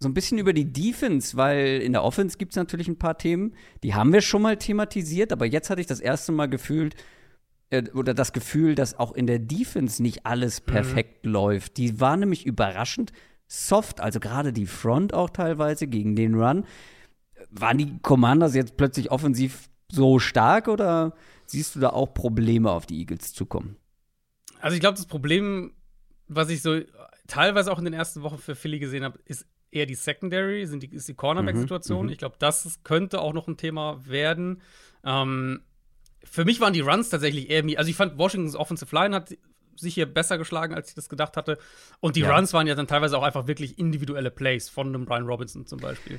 so 0.00 0.08
ein 0.08 0.14
bisschen 0.14 0.36
über 0.38 0.52
die 0.52 0.72
Defense, 0.72 1.36
weil 1.36 1.80
in 1.80 1.92
der 1.92 2.02
Offense 2.02 2.36
gibt 2.36 2.52
es 2.52 2.56
natürlich 2.56 2.88
ein 2.88 2.98
paar 2.98 3.16
Themen, 3.16 3.54
die 3.84 3.94
haben 3.94 4.12
wir 4.12 4.20
schon 4.20 4.42
mal 4.42 4.56
thematisiert, 4.56 5.32
aber 5.32 5.46
jetzt 5.46 5.70
hatte 5.70 5.80
ich 5.80 5.86
das 5.86 6.00
erste 6.00 6.32
Mal 6.32 6.46
gefühlt, 6.48 6.96
äh, 7.70 7.84
oder 7.94 8.14
das 8.14 8.32
Gefühl, 8.32 8.74
dass 8.74 8.98
auch 8.98 9.12
in 9.12 9.26
der 9.28 9.38
Defense 9.38 10.02
nicht 10.02 10.26
alles 10.26 10.60
Mhm. 10.60 10.72
perfekt 10.72 11.24
läuft. 11.24 11.76
Die 11.76 12.00
war 12.00 12.16
nämlich 12.16 12.44
überraschend 12.44 13.12
soft, 13.46 14.00
also 14.00 14.20
gerade 14.20 14.52
die 14.52 14.66
Front 14.66 15.14
auch 15.14 15.30
teilweise 15.30 15.86
gegen 15.86 16.16
den 16.16 16.34
Run. 16.34 16.64
Waren 17.50 17.78
die 17.78 17.98
Commanders 18.02 18.54
jetzt 18.54 18.76
plötzlich 18.76 19.10
offensiv 19.10 19.68
so 19.90 20.18
stark 20.18 20.68
oder 20.68 21.14
siehst 21.46 21.76
du 21.76 21.80
da 21.80 21.90
auch 21.90 22.12
Probleme 22.12 22.70
auf 22.70 22.86
die 22.86 22.98
Eagles 22.98 23.32
zukommen? 23.32 23.76
Also 24.60 24.74
ich 24.74 24.80
glaube, 24.80 24.96
das 24.96 25.06
Problem, 25.06 25.72
was 26.28 26.48
ich 26.48 26.62
so 26.62 26.80
teilweise 27.26 27.72
auch 27.72 27.78
in 27.78 27.84
den 27.84 27.94
ersten 27.94 28.22
Wochen 28.22 28.38
für 28.38 28.54
Philly 28.54 28.78
gesehen 28.78 29.04
habe, 29.04 29.18
ist 29.24 29.46
eher 29.70 29.86
die 29.86 29.94
Secondary, 29.94 30.66
sind 30.66 30.82
die, 30.82 30.92
ist 30.92 31.08
die 31.08 31.14
Cornerback-Situation. 31.14 32.06
Mhm, 32.06 32.12
ich 32.12 32.18
glaube, 32.18 32.36
das 32.38 32.80
könnte 32.82 33.20
auch 33.20 33.32
noch 33.32 33.48
ein 33.48 33.56
Thema 33.56 34.04
werden. 34.06 34.62
Ähm, 35.04 35.60
für 36.24 36.44
mich 36.44 36.60
waren 36.60 36.72
die 36.72 36.80
Runs 36.80 37.10
tatsächlich 37.10 37.50
eher, 37.50 37.64
also 37.78 37.90
ich 37.90 37.96
fand 37.96 38.18
Washingtons 38.18 38.56
Offensive 38.56 38.94
Line 38.94 39.14
hat 39.14 39.36
sich 39.76 39.94
hier 39.94 40.06
besser 40.06 40.38
geschlagen, 40.38 40.74
als 40.74 40.88
ich 40.90 40.94
das 40.94 41.08
gedacht 41.08 41.36
hatte. 41.36 41.58
Und 42.00 42.16
die 42.16 42.20
Ja. 42.20 42.34
Runs 42.34 42.52
waren 42.52 42.66
ja 42.66 42.74
dann 42.74 42.86
teilweise 42.86 43.16
auch 43.18 43.22
einfach 43.22 43.46
wirklich 43.46 43.78
individuelle 43.78 44.30
Plays 44.30 44.68
von 44.68 44.88
einem 44.88 45.04
Brian 45.04 45.26
Robinson 45.26 45.66
zum 45.66 45.78
Beispiel. 45.80 46.18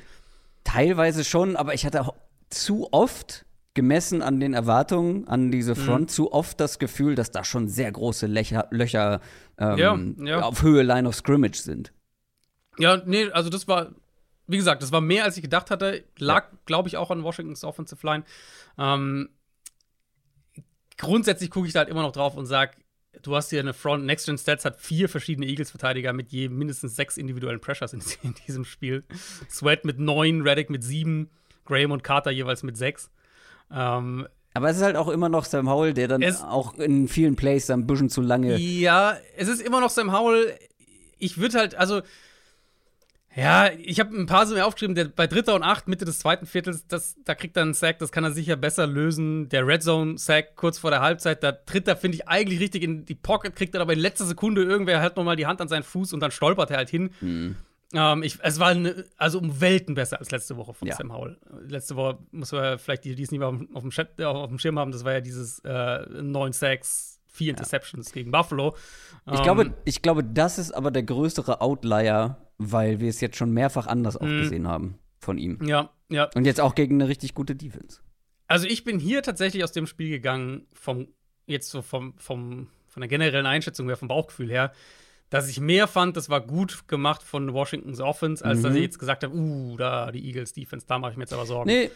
Teilweise 0.64 1.24
schon, 1.24 1.56
aber 1.56 1.74
ich 1.74 1.86
hatte 1.86 2.02
auch 2.02 2.14
zu 2.50 2.92
oft 2.92 3.44
gemessen 3.74 4.22
an 4.22 4.40
den 4.40 4.54
Erwartungen 4.54 5.28
an 5.28 5.50
diese 5.52 5.72
Mhm. 5.72 5.76
Front 5.76 6.10
zu 6.10 6.32
oft 6.32 6.58
das 6.58 6.78
Gefühl, 6.78 7.14
dass 7.14 7.30
da 7.30 7.44
schon 7.44 7.68
sehr 7.68 7.92
große 7.92 8.26
Löcher, 8.26 8.66
Löcher 8.70 9.20
ähm, 9.58 9.78
Ja, 9.78 9.98
ja. 10.24 10.40
auf 10.42 10.62
Höhe 10.62 10.82
Line 10.82 11.06
of 11.08 11.14
Scrimmage 11.14 11.58
sind. 11.62 11.92
Ja, 12.78 13.00
nee, 13.06 13.30
also 13.30 13.50
das 13.50 13.68
war, 13.68 13.90
wie 14.46 14.56
gesagt, 14.56 14.82
das 14.82 14.90
war 14.92 15.00
mehr, 15.00 15.24
als 15.24 15.36
ich 15.36 15.42
gedacht 15.42 15.70
hatte. 15.70 16.04
Lag, 16.18 16.46
glaube 16.64 16.88
ich, 16.88 16.96
auch 16.96 17.10
an 17.10 17.22
Washingtons 17.22 17.62
Offensive 17.64 18.04
Line. 18.04 18.24
Ähm, 18.78 19.28
grundsätzlich 20.96 21.50
gucke 21.50 21.66
ich 21.66 21.72
da 21.72 21.80
halt 21.80 21.88
immer 21.88 22.02
noch 22.02 22.12
drauf 22.12 22.36
und 22.36 22.46
sage, 22.46 22.72
du 23.22 23.34
hast 23.36 23.50
hier 23.50 23.60
eine 23.60 23.74
Front, 23.74 24.04
Next 24.04 24.26
Gen 24.26 24.38
Stats 24.38 24.64
hat 24.64 24.80
vier 24.80 25.08
verschiedene 25.08 25.46
Eagles-Verteidiger 25.46 26.12
mit 26.12 26.30
je 26.30 26.48
mindestens 26.48 26.94
sechs 26.96 27.16
individuellen 27.16 27.60
Pressures 27.60 27.92
in, 27.92 28.02
in 28.22 28.34
diesem 28.46 28.64
Spiel. 28.64 29.04
Sweat 29.50 29.84
mit 29.84 29.98
neun, 29.98 30.42
Reddick 30.42 30.70
mit 30.70 30.82
sieben, 30.84 31.30
Graham 31.64 31.90
und 31.90 32.02
Carter 32.04 32.30
jeweils 32.30 32.62
mit 32.62 32.76
sechs. 32.76 33.10
Ähm, 33.70 34.26
Aber 34.54 34.70
es 34.70 34.76
ist 34.78 34.82
halt 34.82 34.96
auch 34.96 35.08
immer 35.08 35.28
noch 35.28 35.44
Sam 35.44 35.68
Howell, 35.68 35.92
der 35.94 36.08
dann 36.08 36.22
Es- 36.22 36.42
auch 36.42 36.78
in 36.78 37.08
vielen 37.08 37.36
Plays 37.36 37.66
dann 37.66 37.80
ein 37.80 37.86
bisschen 37.86 38.08
zu 38.10 38.20
lange. 38.22 38.56
Ja, 38.56 39.16
es 39.36 39.48
ist 39.48 39.60
immer 39.60 39.80
noch 39.80 39.90
Sam 39.90 40.12
Howell. 40.12 40.56
Ich 41.18 41.38
würde 41.38 41.58
halt, 41.58 41.74
also, 41.74 42.02
ja, 43.38 43.70
ich 43.78 44.00
habe 44.00 44.16
ein 44.16 44.26
paar 44.26 44.46
so 44.46 44.54
mir 44.54 44.66
aufgeschrieben, 44.66 44.94
der 44.94 45.06
bei 45.06 45.26
Dritter 45.26 45.54
und 45.54 45.62
Acht, 45.62 45.88
Mitte 45.88 46.04
des 46.04 46.18
zweiten 46.18 46.46
Viertels, 46.46 46.86
das, 46.86 47.16
da 47.24 47.34
kriegt 47.34 47.56
er 47.56 47.62
einen 47.62 47.74
Sack, 47.74 47.98
das 47.98 48.10
kann 48.12 48.24
er 48.24 48.32
sicher 48.32 48.56
besser 48.56 48.86
lösen. 48.86 49.48
Der 49.48 49.66
Red 49.66 49.82
Zone 49.82 50.18
Sack 50.18 50.56
kurz 50.56 50.78
vor 50.78 50.90
der 50.90 51.00
Halbzeit, 51.00 51.42
da 51.42 51.52
tritt 51.52 51.86
er, 51.88 51.96
finde 51.96 52.16
ich, 52.16 52.28
eigentlich 52.28 52.60
richtig 52.60 52.82
in 52.82 53.04
die 53.04 53.14
Pocket, 53.14 53.54
kriegt 53.54 53.74
er 53.74 53.80
aber 53.80 53.92
in 53.92 54.00
letzter 54.00 54.24
Sekunde 54.24 54.62
irgendwer 54.62 55.00
halt 55.00 55.16
nochmal 55.16 55.36
die 55.36 55.46
Hand 55.46 55.60
an 55.60 55.68
seinen 55.68 55.84
Fuß 55.84 56.12
und 56.12 56.20
dann 56.20 56.30
stolpert 56.30 56.70
er 56.70 56.78
halt 56.78 56.90
hin. 56.90 57.10
Ähm, 57.94 58.22
ich, 58.22 58.38
es 58.42 58.58
war 58.58 58.68
eine, 58.68 59.04
also 59.16 59.38
um 59.38 59.60
Welten 59.60 59.94
besser 59.94 60.18
als 60.18 60.30
letzte 60.30 60.56
Woche 60.56 60.74
von 60.74 60.88
Ja. 60.88 60.94
Sam 60.94 61.12
Howell. 61.12 61.38
Letzte 61.66 61.96
Woche 61.96 62.18
muss 62.32 62.52
man 62.52 62.78
vielleicht 62.78 63.04
die, 63.04 63.14
die 63.14 63.22
es 63.22 63.30
nicht 63.30 63.40
mehr 63.40 63.48
auf, 63.48 63.60
auf 63.72 63.82
dem 63.82 64.58
Schirm 64.58 64.78
haben, 64.78 64.92
das 64.92 65.04
war 65.04 65.12
ja 65.14 65.20
dieses 65.20 65.60
äh, 65.60 66.00
neun 66.22 66.52
Sacks, 66.52 67.17
vier 67.38 67.50
Interceptions 67.50 68.12
gegen 68.12 68.30
Buffalo. 68.30 68.74
Ich 69.26 69.38
Ähm, 69.38 69.42
glaube, 69.44 69.74
ich 69.84 70.02
glaube, 70.02 70.22
das 70.24 70.58
ist 70.58 70.72
aber 70.72 70.90
der 70.90 71.02
größere 71.04 71.60
Outlier, 71.60 72.36
weil 72.58 73.00
wir 73.00 73.08
es 73.08 73.20
jetzt 73.20 73.36
schon 73.36 73.52
mehrfach 73.52 73.86
anders 73.86 74.16
auch 74.16 74.26
Mhm. 74.26 74.38
gesehen 74.38 74.68
haben 74.68 74.98
von 75.20 75.38
ihm. 75.38 75.58
Ja, 75.64 75.90
ja. 76.10 76.28
Und 76.34 76.44
jetzt 76.44 76.60
auch 76.60 76.74
gegen 76.74 76.96
eine 77.00 77.08
richtig 77.08 77.34
gute 77.34 77.54
Defense. 77.56 78.00
Also 78.46 78.66
ich 78.66 78.84
bin 78.84 78.98
hier 78.98 79.22
tatsächlich 79.22 79.62
aus 79.64 79.72
dem 79.72 79.86
Spiel 79.86 80.10
gegangen, 80.10 80.66
vom, 80.72 81.08
jetzt 81.46 81.70
so 81.70 81.82
vom, 81.82 82.14
vom, 82.18 82.68
von 82.86 83.00
der 83.00 83.08
generellen 83.08 83.46
Einschätzung 83.46 83.86
her, 83.88 83.96
vom 83.96 84.08
Bauchgefühl 84.08 84.50
her, 84.50 84.72
dass 85.30 85.48
ich 85.50 85.60
mehr 85.60 85.86
fand, 85.86 86.16
das 86.16 86.30
war 86.30 86.40
gut 86.40 86.88
gemacht 86.88 87.22
von 87.22 87.52
Washingtons 87.52 88.00
Offense, 88.00 88.42
als 88.44 88.62
dass 88.62 88.70
Mhm. 88.72 88.76
ich 88.78 88.82
jetzt 88.84 88.98
gesagt 88.98 89.22
habe, 89.24 89.36
uh, 89.36 89.76
da 89.76 90.10
die 90.10 90.24
Eagles 90.26 90.54
Defense, 90.54 90.86
da 90.86 90.98
mache 90.98 91.10
ich 91.12 91.16
mir 91.18 91.24
jetzt 91.24 91.34
aber 91.34 91.44
Sorgen. 91.44 91.68
Nee, 91.68 91.90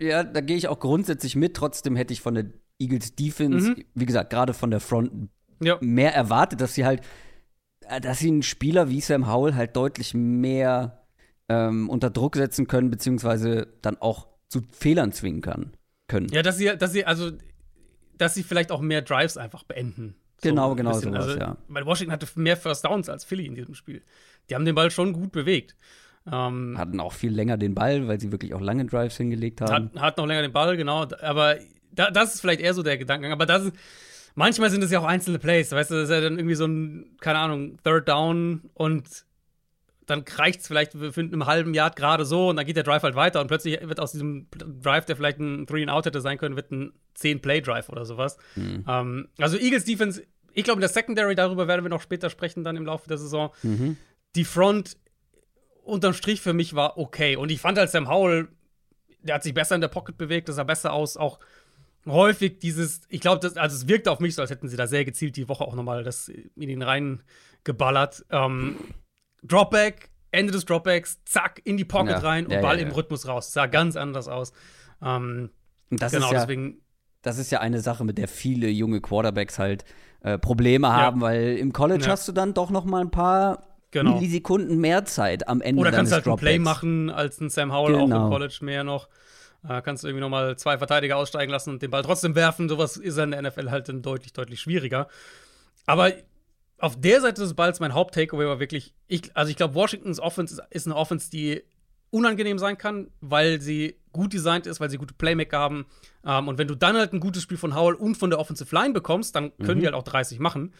ja, 0.00 0.24
da 0.24 0.40
gehe 0.40 0.56
ich 0.56 0.66
auch 0.66 0.80
grundsätzlich 0.80 1.36
mit. 1.36 1.54
Trotzdem 1.54 1.94
hätte 1.94 2.12
ich 2.12 2.20
von 2.20 2.34
der 2.34 2.46
Eagles 2.82 3.14
Defense, 3.14 3.70
Mhm. 3.70 3.84
wie 3.94 4.06
gesagt, 4.06 4.30
gerade 4.30 4.54
von 4.54 4.70
der 4.70 4.80
Front 4.80 5.28
Ja. 5.60 5.78
mehr 5.80 6.14
erwartet, 6.14 6.60
dass 6.60 6.74
sie 6.74 6.84
halt, 6.84 7.02
äh, 7.82 8.00
dass 8.00 8.18
sie 8.18 8.28
einen 8.28 8.42
Spieler 8.42 8.88
wie 8.90 9.00
Sam 9.00 9.30
Howell 9.32 9.54
halt 9.54 9.76
deutlich 9.76 10.14
mehr 10.14 10.98
ähm, 11.48 11.90
unter 11.90 12.08
Druck 12.10 12.36
setzen 12.36 12.66
können, 12.66 12.90
beziehungsweise 12.90 13.66
dann 13.82 13.98
auch 14.00 14.26
zu 14.48 14.62
Fehlern 14.72 15.12
zwingen 15.12 15.42
kann, 15.42 15.72
können. 16.08 16.28
Ja, 16.30 16.40
dass 16.42 16.56
sie, 16.56 16.76
dass 16.78 16.92
sie, 16.92 17.04
also, 17.04 17.30
dass 18.16 18.34
sie 18.34 18.42
vielleicht 18.42 18.70
auch 18.70 18.80
mehr 18.80 19.02
Drives 19.02 19.36
einfach 19.36 19.64
beenden. 19.64 20.14
So 20.42 20.48
Genau, 20.48 20.74
genau 20.74 20.92
sowas, 20.94 21.26
also, 21.26 21.38
ja. 21.38 21.56
Weil 21.68 21.84
Washington 21.84 22.12
hatte 22.12 22.26
mehr 22.36 22.56
First 22.56 22.84
Downs 22.84 23.08
als 23.08 23.24
Philly 23.24 23.46
in 23.46 23.54
diesem 23.54 23.74
Spiel. 23.74 24.02
Die 24.48 24.54
haben 24.54 24.64
den 24.64 24.74
Ball 24.74 24.90
schon 24.90 25.12
gut 25.12 25.32
bewegt. 25.32 25.76
Ähm, 26.30 26.76
Hatten 26.78 27.00
auch 27.00 27.12
viel 27.12 27.32
länger 27.32 27.56
den 27.58 27.74
Ball, 27.74 28.06
weil 28.08 28.18
sie 28.20 28.30
wirklich 28.32 28.54
auch 28.54 28.60
lange 28.60 28.86
Drives 28.86 29.16
hingelegt 29.16 29.60
haben. 29.60 29.90
hat, 29.94 30.00
hat 30.00 30.16
noch 30.18 30.26
länger 30.26 30.42
den 30.42 30.52
Ball, 30.52 30.76
genau. 30.76 31.06
Aber 31.20 31.56
da, 31.92 32.10
das 32.10 32.34
ist 32.34 32.40
vielleicht 32.40 32.60
eher 32.60 32.74
so 32.74 32.82
der 32.82 32.98
Gedankengang. 32.98 33.32
Aber 33.32 33.46
das 33.46 33.64
ist, 33.64 33.72
manchmal 34.34 34.70
sind 34.70 34.82
es 34.82 34.90
ja 34.90 35.00
auch 35.00 35.04
einzelne 35.04 35.38
Plays. 35.38 35.72
Weißt 35.72 35.90
du, 35.90 35.94
das 35.94 36.04
ist 36.04 36.10
ja 36.10 36.20
dann 36.20 36.38
irgendwie 36.38 36.54
so 36.54 36.66
ein, 36.66 37.16
keine 37.20 37.38
Ahnung, 37.38 37.78
Third 37.84 38.08
Down 38.08 38.70
und 38.74 39.08
dann 40.06 40.24
reicht 40.36 40.60
es 40.60 40.66
vielleicht 40.66 40.92
für 40.92 41.12
einen 41.16 41.46
halben 41.46 41.74
Yard 41.74 41.96
gerade 41.96 42.24
so 42.24 42.48
und 42.48 42.56
dann 42.56 42.66
geht 42.66 42.76
der 42.76 42.82
Drive 42.82 43.02
halt 43.02 43.14
weiter 43.14 43.40
und 43.40 43.46
plötzlich 43.46 43.80
wird 43.86 44.00
aus 44.00 44.12
diesem 44.12 44.48
Drive, 44.50 45.04
der 45.06 45.16
vielleicht 45.16 45.38
ein 45.38 45.66
Three-and-Out 45.66 46.06
hätte 46.06 46.20
sein 46.20 46.38
können, 46.38 46.56
wird 46.56 46.72
ein 46.72 46.92
10-Play-Drive 47.16 47.88
oder 47.88 48.04
sowas. 48.04 48.36
Mhm. 48.56 48.84
Ähm, 48.88 49.28
also 49.38 49.56
Eagles 49.56 49.84
Defense, 49.84 50.22
ich 50.54 50.64
glaube, 50.64 50.78
in 50.78 50.82
der 50.82 50.88
Secondary, 50.90 51.34
darüber 51.34 51.68
werden 51.68 51.84
wir 51.84 51.88
noch 51.88 52.02
später 52.02 52.30
sprechen, 52.30 52.64
dann 52.64 52.76
im 52.76 52.84
Laufe 52.84 53.08
der 53.08 53.16
Saison. 53.16 53.52
Mhm. 53.62 53.96
Die 54.34 54.44
Front 54.44 54.96
unterm 55.84 56.14
Strich 56.14 56.40
für 56.40 56.52
mich 56.52 56.74
war 56.74 56.98
okay. 56.98 57.36
Und 57.36 57.50
ich 57.50 57.60
fand 57.60 57.78
halt 57.78 57.90
Sam 57.90 58.08
Howell, 58.08 58.48
der 59.22 59.36
hat 59.36 59.42
sich 59.42 59.54
besser 59.54 59.74
in 59.74 59.80
der 59.80 59.88
Pocket 59.88 60.16
bewegt, 60.16 60.48
das 60.48 60.56
sah 60.56 60.64
besser 60.64 60.92
aus. 60.92 61.16
Auch 61.16 61.38
häufig 62.06 62.58
dieses, 62.58 63.02
ich 63.08 63.20
glaube, 63.20 63.40
das, 63.40 63.56
also 63.56 63.76
es 63.76 63.88
wirkte 63.88 64.10
auf 64.10 64.20
mich 64.20 64.34
so, 64.34 64.42
als 64.42 64.50
hätten 64.50 64.68
sie 64.68 64.76
da 64.76 64.86
sehr 64.86 65.04
gezielt 65.04 65.36
die 65.36 65.48
Woche 65.48 65.64
auch 65.64 65.74
nochmal 65.74 66.02
das 66.04 66.28
in 66.28 66.50
ihn 66.56 66.82
reingeballert. 66.82 68.24
Ähm, 68.30 68.76
Dropback, 69.42 70.10
Ende 70.30 70.52
des 70.52 70.64
Dropbacks, 70.64 71.18
zack, 71.24 71.60
in 71.64 71.76
die 71.76 71.84
Pocket 71.84 72.12
Ja. 72.12 72.18
rein 72.18 72.46
und 72.46 72.52
Ja, 72.52 72.60
Ball 72.60 72.78
ja. 72.80 72.86
im 72.86 72.92
Rhythmus 72.92 73.26
raus. 73.26 73.52
Sah 73.52 73.66
ganz 73.66 73.96
anders 73.96 74.28
aus. 74.28 74.52
Ähm, 75.02 75.50
das 75.90 76.12
genau, 76.12 76.26
ist 76.26 76.32
ja, 76.32 76.40
deswegen. 76.40 76.80
das 77.22 77.38
ist 77.38 77.50
ja 77.52 77.60
eine 77.60 77.80
Sache, 77.80 78.04
mit 78.04 78.18
der 78.18 78.28
viele 78.28 78.68
junge 78.68 79.00
Quarterbacks 79.00 79.58
halt 79.58 79.84
äh, 80.22 80.38
Probleme 80.38 80.92
haben, 80.92 81.20
weil 81.20 81.56
im 81.58 81.72
College 81.72 82.06
hast 82.08 82.28
du 82.28 82.32
dann 82.32 82.54
doch 82.54 82.70
noch 82.70 82.84
mal 82.84 83.00
ein 83.00 83.10
paar 83.10 83.66
Genau. 83.90 84.14
Millisekunden 84.14 84.78
mehr 84.78 85.04
Zeit 85.04 85.48
am 85.48 85.60
Ende 85.60 85.78
Oder 85.82 85.90
kannst 85.90 86.12
halt 86.12 86.26
ein 86.26 86.36
Play 86.36 86.58
machen 86.58 87.10
als 87.10 87.40
ein 87.42 87.50
Sam 87.50 87.74
Howell 87.74 87.96
auch 87.96 88.04
Genau. 88.04 88.24
im 88.24 88.30
College 88.32 88.58
mehr 88.62 88.84
noch. 88.84 89.08
Äh, 89.68 89.80
kannst 89.82 90.02
du 90.02 90.08
irgendwie 90.08 90.22
nochmal 90.22 90.56
zwei 90.56 90.78
Verteidiger 90.78 91.16
aussteigen 91.16 91.52
lassen 91.52 91.70
und 91.70 91.82
den 91.82 91.90
Ball 91.90 92.02
trotzdem 92.02 92.34
werfen. 92.34 92.68
Sowas 92.68 92.96
ist 92.96 93.18
in 93.18 93.30
der 93.30 93.42
NFL 93.42 93.70
halt 93.70 93.88
dann 93.88 94.02
deutlich, 94.02 94.32
deutlich 94.32 94.60
schwieriger. 94.60 95.08
Aber 95.86 96.12
auf 96.78 97.00
der 97.00 97.20
Seite 97.20 97.42
des 97.42 97.54
Balls 97.54 97.78
mein 97.78 97.94
Haupt-Takeaway 97.94 98.46
war 98.46 98.58
wirklich, 98.58 98.92
ich, 99.06 99.36
also 99.36 99.50
ich 99.50 99.56
glaube, 99.56 99.74
Washingtons 99.74 100.18
Offense 100.18 100.54
ist, 100.54 100.62
ist 100.70 100.86
eine 100.86 100.96
Offense, 100.96 101.30
die 101.30 101.62
unangenehm 102.10 102.58
sein 102.58 102.76
kann, 102.76 103.10
weil 103.20 103.60
sie 103.60 103.96
gut 104.12 104.32
designt 104.32 104.66
ist, 104.66 104.80
weil 104.80 104.90
sie 104.90 104.98
gute 104.98 105.14
Playmaker 105.14 105.58
haben. 105.58 105.86
Ähm, 106.26 106.48
und 106.48 106.58
wenn 106.58 106.68
du 106.68 106.74
dann 106.74 106.96
halt 106.96 107.12
ein 107.12 107.20
gutes 107.20 107.42
Spiel 107.42 107.56
von 107.56 107.74
Howell 107.74 107.94
und 107.94 108.16
von 108.16 108.30
der 108.30 108.38
Offensive 108.38 108.74
Line 108.74 108.92
bekommst, 108.92 109.34
dann 109.34 109.56
können 109.58 109.80
die 109.80 109.86
halt 109.86 109.94
auch 109.94 110.02
30 110.02 110.38
machen. 110.38 110.74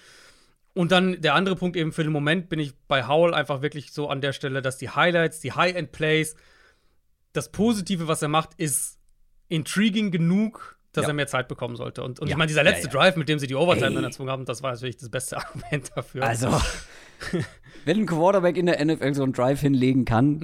Und 0.74 0.90
dann 0.90 1.20
der 1.20 1.34
andere 1.34 1.56
Punkt 1.56 1.76
eben 1.76 1.92
für 1.92 2.02
den 2.02 2.12
Moment 2.12 2.48
bin 2.48 2.58
ich 2.58 2.74
bei 2.88 3.06
Howell 3.06 3.34
einfach 3.34 3.62
wirklich 3.62 3.92
so 3.92 4.08
an 4.08 4.20
der 4.20 4.32
Stelle, 4.32 4.60
dass 4.60 4.78
die 4.78 4.90
Highlights, 4.90 5.40
die 5.40 5.52
High-End-Plays, 5.52 6.34
das 7.32 7.50
Positive, 7.50 8.08
was 8.08 8.22
er 8.22 8.28
macht, 8.28 8.50
ist 8.56 8.98
intriguing 9.48 10.10
genug, 10.10 10.78
dass 10.92 11.02
Ja. 11.04 11.08
er 11.10 11.14
mehr 11.14 11.26
Zeit 11.26 11.48
bekommen 11.48 11.76
sollte. 11.76 12.02
Und, 12.02 12.20
und 12.20 12.28
Ja. 12.28 12.32
ich 12.34 12.36
meine, 12.38 12.48
dieser 12.48 12.62
letzte 12.64 12.86
Ja. 12.88 12.92
Drive, 12.92 13.16
mit 13.16 13.28
dem 13.28 13.38
sie 13.38 13.46
die 13.46 13.54
Overtime 13.54 13.92
dann 13.94 14.04
erzwungen 14.04 14.30
haben, 14.30 14.44
das 14.44 14.62
war 14.62 14.72
natürlich 14.72 14.96
das 14.98 15.08
beste 15.10 15.36
Argument 15.38 15.90
dafür. 15.94 16.22
Also, 16.24 16.50
wenn 17.84 18.00
ein 18.00 18.06
Quarterback 18.06 18.56
in 18.56 18.66
der 18.66 18.84
NFL 18.84 19.14
so 19.14 19.22
einen 19.22 19.32
Drive 19.32 19.60
hinlegen 19.60 20.04
kann, 20.04 20.40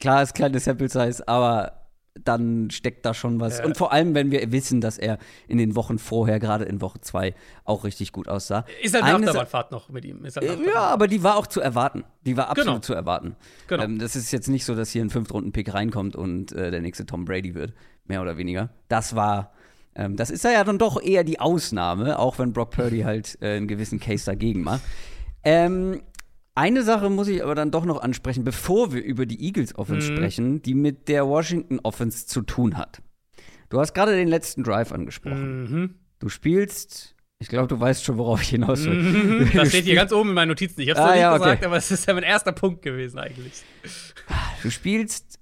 klar 0.00 0.22
ist 0.22 0.34
kleine 0.34 0.58
Sample 0.60 0.88
Size, 0.88 1.26
aber 1.26 1.81
dann 2.14 2.70
steckt 2.70 3.06
da 3.06 3.14
schon 3.14 3.40
was. 3.40 3.58
Ja. 3.58 3.64
Und 3.64 3.76
vor 3.76 3.92
allem, 3.92 4.14
wenn 4.14 4.30
wir 4.30 4.52
wissen, 4.52 4.80
dass 4.80 4.98
er 4.98 5.18
in 5.48 5.56
den 5.58 5.74
Wochen 5.76 5.98
vorher, 5.98 6.38
gerade 6.40 6.64
in 6.64 6.80
Woche 6.80 7.00
2, 7.00 7.34
auch 7.64 7.84
richtig 7.84 8.12
gut 8.12 8.28
aussah. 8.28 8.64
Ist 8.82 8.94
halt 8.94 9.04
eine 9.04 9.14
Eine 9.16 9.24
Sa- 9.24 9.30
Achterbahnfahrt 9.30 9.72
noch 9.72 9.88
mit 9.88 10.04
ihm. 10.04 10.24
Ist 10.24 10.36
halt 10.36 10.46
Äh, 10.48 10.56
Ja, 10.72 10.80
aber 10.88 11.08
die 11.08 11.22
war 11.22 11.36
auch 11.36 11.46
zu 11.46 11.60
erwarten. 11.60 12.04
Die 12.26 12.36
war 12.36 12.48
absolut 12.50 12.66
Genau. 12.66 12.78
zu 12.80 12.92
erwarten. 12.94 13.34
Genau. 13.66 13.84
Ähm, 13.84 13.98
das 13.98 14.14
ist 14.14 14.30
jetzt 14.30 14.48
nicht 14.48 14.64
so, 14.66 14.74
dass 14.74 14.90
hier 14.90 15.02
ein 15.02 15.10
Fünftrunden-Pick 15.10 15.72
reinkommt 15.72 16.14
und 16.14 16.52
äh, 16.52 16.70
der 16.70 16.80
nächste 16.82 17.06
Tom 17.06 17.24
Brady 17.24 17.54
wird, 17.54 17.72
mehr 18.06 18.20
oder 18.20 18.36
weniger. 18.36 18.68
Das 18.88 19.16
war, 19.16 19.52
ähm, 19.94 20.16
das 20.16 20.30
ist 20.30 20.44
ja 20.44 20.62
dann 20.64 20.78
doch 20.78 21.00
eher 21.02 21.24
die 21.24 21.40
Ausnahme, 21.40 22.18
auch 22.18 22.38
wenn 22.38 22.52
Brock 22.52 22.72
Purdy 22.72 23.00
halt 23.02 23.38
äh, 23.40 23.56
einen 23.56 23.68
gewissen 23.68 24.00
Case 24.00 24.26
dagegen 24.26 24.62
macht. 24.62 24.82
Ähm, 25.44 26.02
eine 26.54 26.82
Sache 26.82 27.08
muss 27.10 27.28
ich 27.28 27.42
aber 27.42 27.54
dann 27.54 27.70
doch 27.70 27.84
noch 27.84 28.00
ansprechen, 28.02 28.44
bevor 28.44 28.92
wir 28.92 29.02
über 29.02 29.26
die 29.26 29.42
Eagles 29.44 29.76
Offense 29.78 30.10
Mhm. 30.12 30.16
sprechen, 30.16 30.62
die 30.62 30.74
mit 30.74 31.08
der 31.08 31.26
Washington 31.26 31.80
Offense 31.82 32.26
zu 32.26 32.42
tun 32.42 32.76
hat. 32.76 33.02
Du 33.70 33.80
hast 33.80 33.94
gerade 33.94 34.14
den 34.14 34.28
letzten 34.28 34.62
Drive 34.62 34.92
angesprochen. 34.92 35.62
Mhm. 35.62 35.94
Du 36.18 36.28
spielst, 36.28 37.14
ich 37.38 37.48
glaube, 37.48 37.68
du 37.68 37.80
weißt 37.80 38.04
schon, 38.04 38.18
worauf 38.18 38.42
ich 38.42 38.50
hinaus 38.50 38.84
will. 38.84 39.44
Du 39.50 39.50
Das 39.58 39.70
steht 39.70 39.84
hier 39.86 39.94
ganz 39.94 40.12
oben 40.12 40.28
in 40.30 40.34
meinen 40.34 40.48
Notizen. 40.48 40.82
Ich 40.82 40.90
hab's 40.90 41.00
Ah, 41.00 41.06
noch 41.06 41.12
nicht 41.12 41.20
ja, 41.22 41.30
okay. 41.34 41.38
gesagt, 41.42 41.64
aber 41.64 41.76
es 41.78 41.90
ist 41.90 42.06
ja 42.06 42.14
mein 42.14 42.22
erster 42.22 42.52
Punkt 42.52 42.82
gewesen 42.82 43.18
eigentlich. 43.18 43.62
Du 44.62 44.70
spielst, 44.70 45.40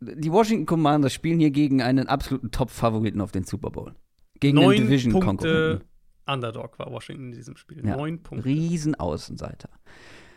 die 0.00 0.32
Washington 0.32 0.66
Commanders 0.66 1.12
spielen 1.12 1.38
hier 1.38 1.50
gegen 1.50 1.82
einen 1.82 2.08
absoluten 2.08 2.50
Top-Favoriten 2.50 3.20
auf 3.20 3.30
den 3.30 3.44
Super 3.44 3.70
Bowl. 3.70 3.94
Gegen 4.40 4.56
einen 4.58 4.66
Neun 4.66 4.76
Division-Konkurrenten. 4.78 5.78
Punkte 5.80 5.86
Underdog 6.26 6.78
war 6.78 6.90
Washington 6.90 7.26
in 7.26 7.32
diesem 7.32 7.56
Spiel. 7.56 7.86
Ja. 7.86 7.96
Neun 7.96 8.22
Punkte. 8.22 8.46
Riesen-Außenseiter. 8.48 9.68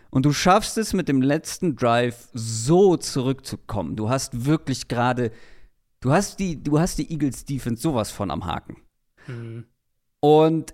Und 0.10 0.26
du 0.26 0.34
schaffst 0.34 0.78
es 0.78 0.94
mit 0.94 1.08
dem 1.08 1.22
letzten 1.22 1.76
Drive 1.76 2.30
so 2.34 2.98
zurückzukommen. 2.98 3.96
Du 3.96 4.10
hast 4.10 4.46
wirklich 4.46 4.88
gerade, 4.88 5.32
du 6.00 6.12
hast 6.12 6.40
die, 6.40 6.62
du 6.62 6.80
hast 6.80 6.98
die 6.98 7.12
Eagles 7.12 7.46
Defense 7.46 7.82
sowas 7.82 8.12
von 8.12 8.32
am 8.32 8.46
Haken. 8.46 8.78
Mhm. 9.28 9.66
Und 10.20 10.74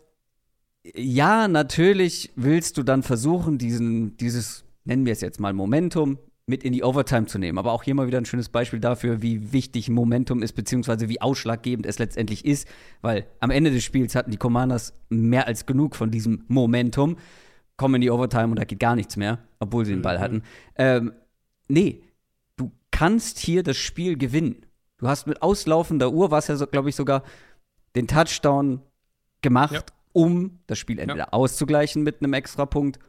ja, 0.96 1.48
natürlich 1.48 2.32
willst 2.36 2.78
du 2.78 2.84
dann 2.84 3.04
versuchen, 3.04 3.58
diesen, 3.58 4.18
dieses, 4.18 4.64
nennen 4.84 5.06
wir 5.06 5.14
es 5.14 5.22
jetzt 5.22 5.40
mal 5.40 5.54
Momentum, 5.54 6.18
mit 6.48 6.64
in 6.64 6.74
die 6.74 6.84
Overtime 6.84 7.26
zu 7.26 7.40
nehmen. 7.40 7.58
Aber 7.58 7.72
auch 7.72 7.84
hier 7.84 7.96
mal 7.96 8.08
wieder 8.08 8.20
ein 8.20 8.26
schönes 8.26 8.50
Beispiel 8.50 8.80
dafür, 8.80 9.22
wie 9.22 9.52
wichtig 9.52 9.90
Momentum 9.90 10.44
ist, 10.44 10.54
beziehungsweise 10.54 11.10
wie 11.10 11.22
ausschlaggebend 11.22 11.86
es 11.86 11.98
letztendlich 11.98 12.46
ist. 12.46 12.68
Weil 13.02 13.26
am 13.40 13.50
Ende 13.50 13.72
des 13.72 13.84
Spiels 13.84 14.16
hatten 14.16 14.32
die 14.32 14.38
Commanders 14.38 14.94
mehr 15.10 15.48
als 15.48 15.66
genug 15.66 15.96
von 15.96 16.12
diesem 16.12 16.44
Momentum, 16.48 17.18
kommen 17.78 17.96
in 17.96 18.02
die 18.02 18.10
Overtime 18.12 18.48
und 18.48 18.56
da 18.60 18.64
geht 18.64 18.80
gar 18.80 18.96
nichts 18.96 19.18
mehr, 19.18 19.40
obwohl 19.60 19.86
sie 19.86 19.92
den 19.94 20.02
Ball 20.02 20.18
Mhm. 20.18 20.22
hatten. 20.22 20.44
Ähm, 20.76 21.14
nee, 21.68 22.02
du 22.56 22.72
kannst 22.92 23.40
hier 23.40 23.64
das 23.64 23.78
Spiel 23.78 24.18
gewinnen. 24.18 24.66
Du 24.98 25.08
hast 25.08 25.28
mit 25.28 25.42
auslaufender 25.42 26.12
Uhr, 26.14 26.32
was 26.32 26.48
ja, 26.48 26.56
so, 26.56 26.68
glaube 26.68 26.90
ich, 26.90 26.96
sogar 26.96 27.24
den 27.96 28.08
Touchdown 28.08 28.82
gemacht, 29.42 29.74
Ja. 29.74 29.82
um 30.14 30.60
das 30.68 30.80
Spiel 30.80 31.00
entweder 31.00 31.34
auszugleichen 31.34 32.04
mit 32.04 32.22
einem 32.22 32.34
Extrapunkt 32.34 33.00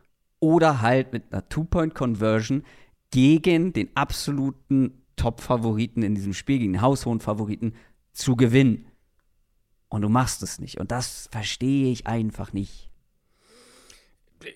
oder 0.40 0.80
halt 0.82 1.12
mit 1.12 1.32
einer 1.32 1.48
Two-Point-Conversion 1.48 2.64
gegen 3.10 3.72
den 3.72 3.88
absoluten 3.96 5.02
Top-Favoriten 5.14 6.02
in 6.02 6.14
diesem 6.14 6.34
Spiel, 6.34 6.58
gegen 6.58 6.72
den 6.74 6.82
haushohen 6.82 7.20
Favoriten 7.20 7.74
zu 8.12 8.36
gewinnen. 8.36 8.86
Und 9.88 10.02
du 10.02 10.08
machst 10.08 10.42
es 10.42 10.58
nicht. 10.58 10.78
Und 10.80 10.90
das 10.90 11.28
verstehe 11.30 11.90
ich 11.92 12.06
einfach 12.06 12.52
nicht. 12.52 12.90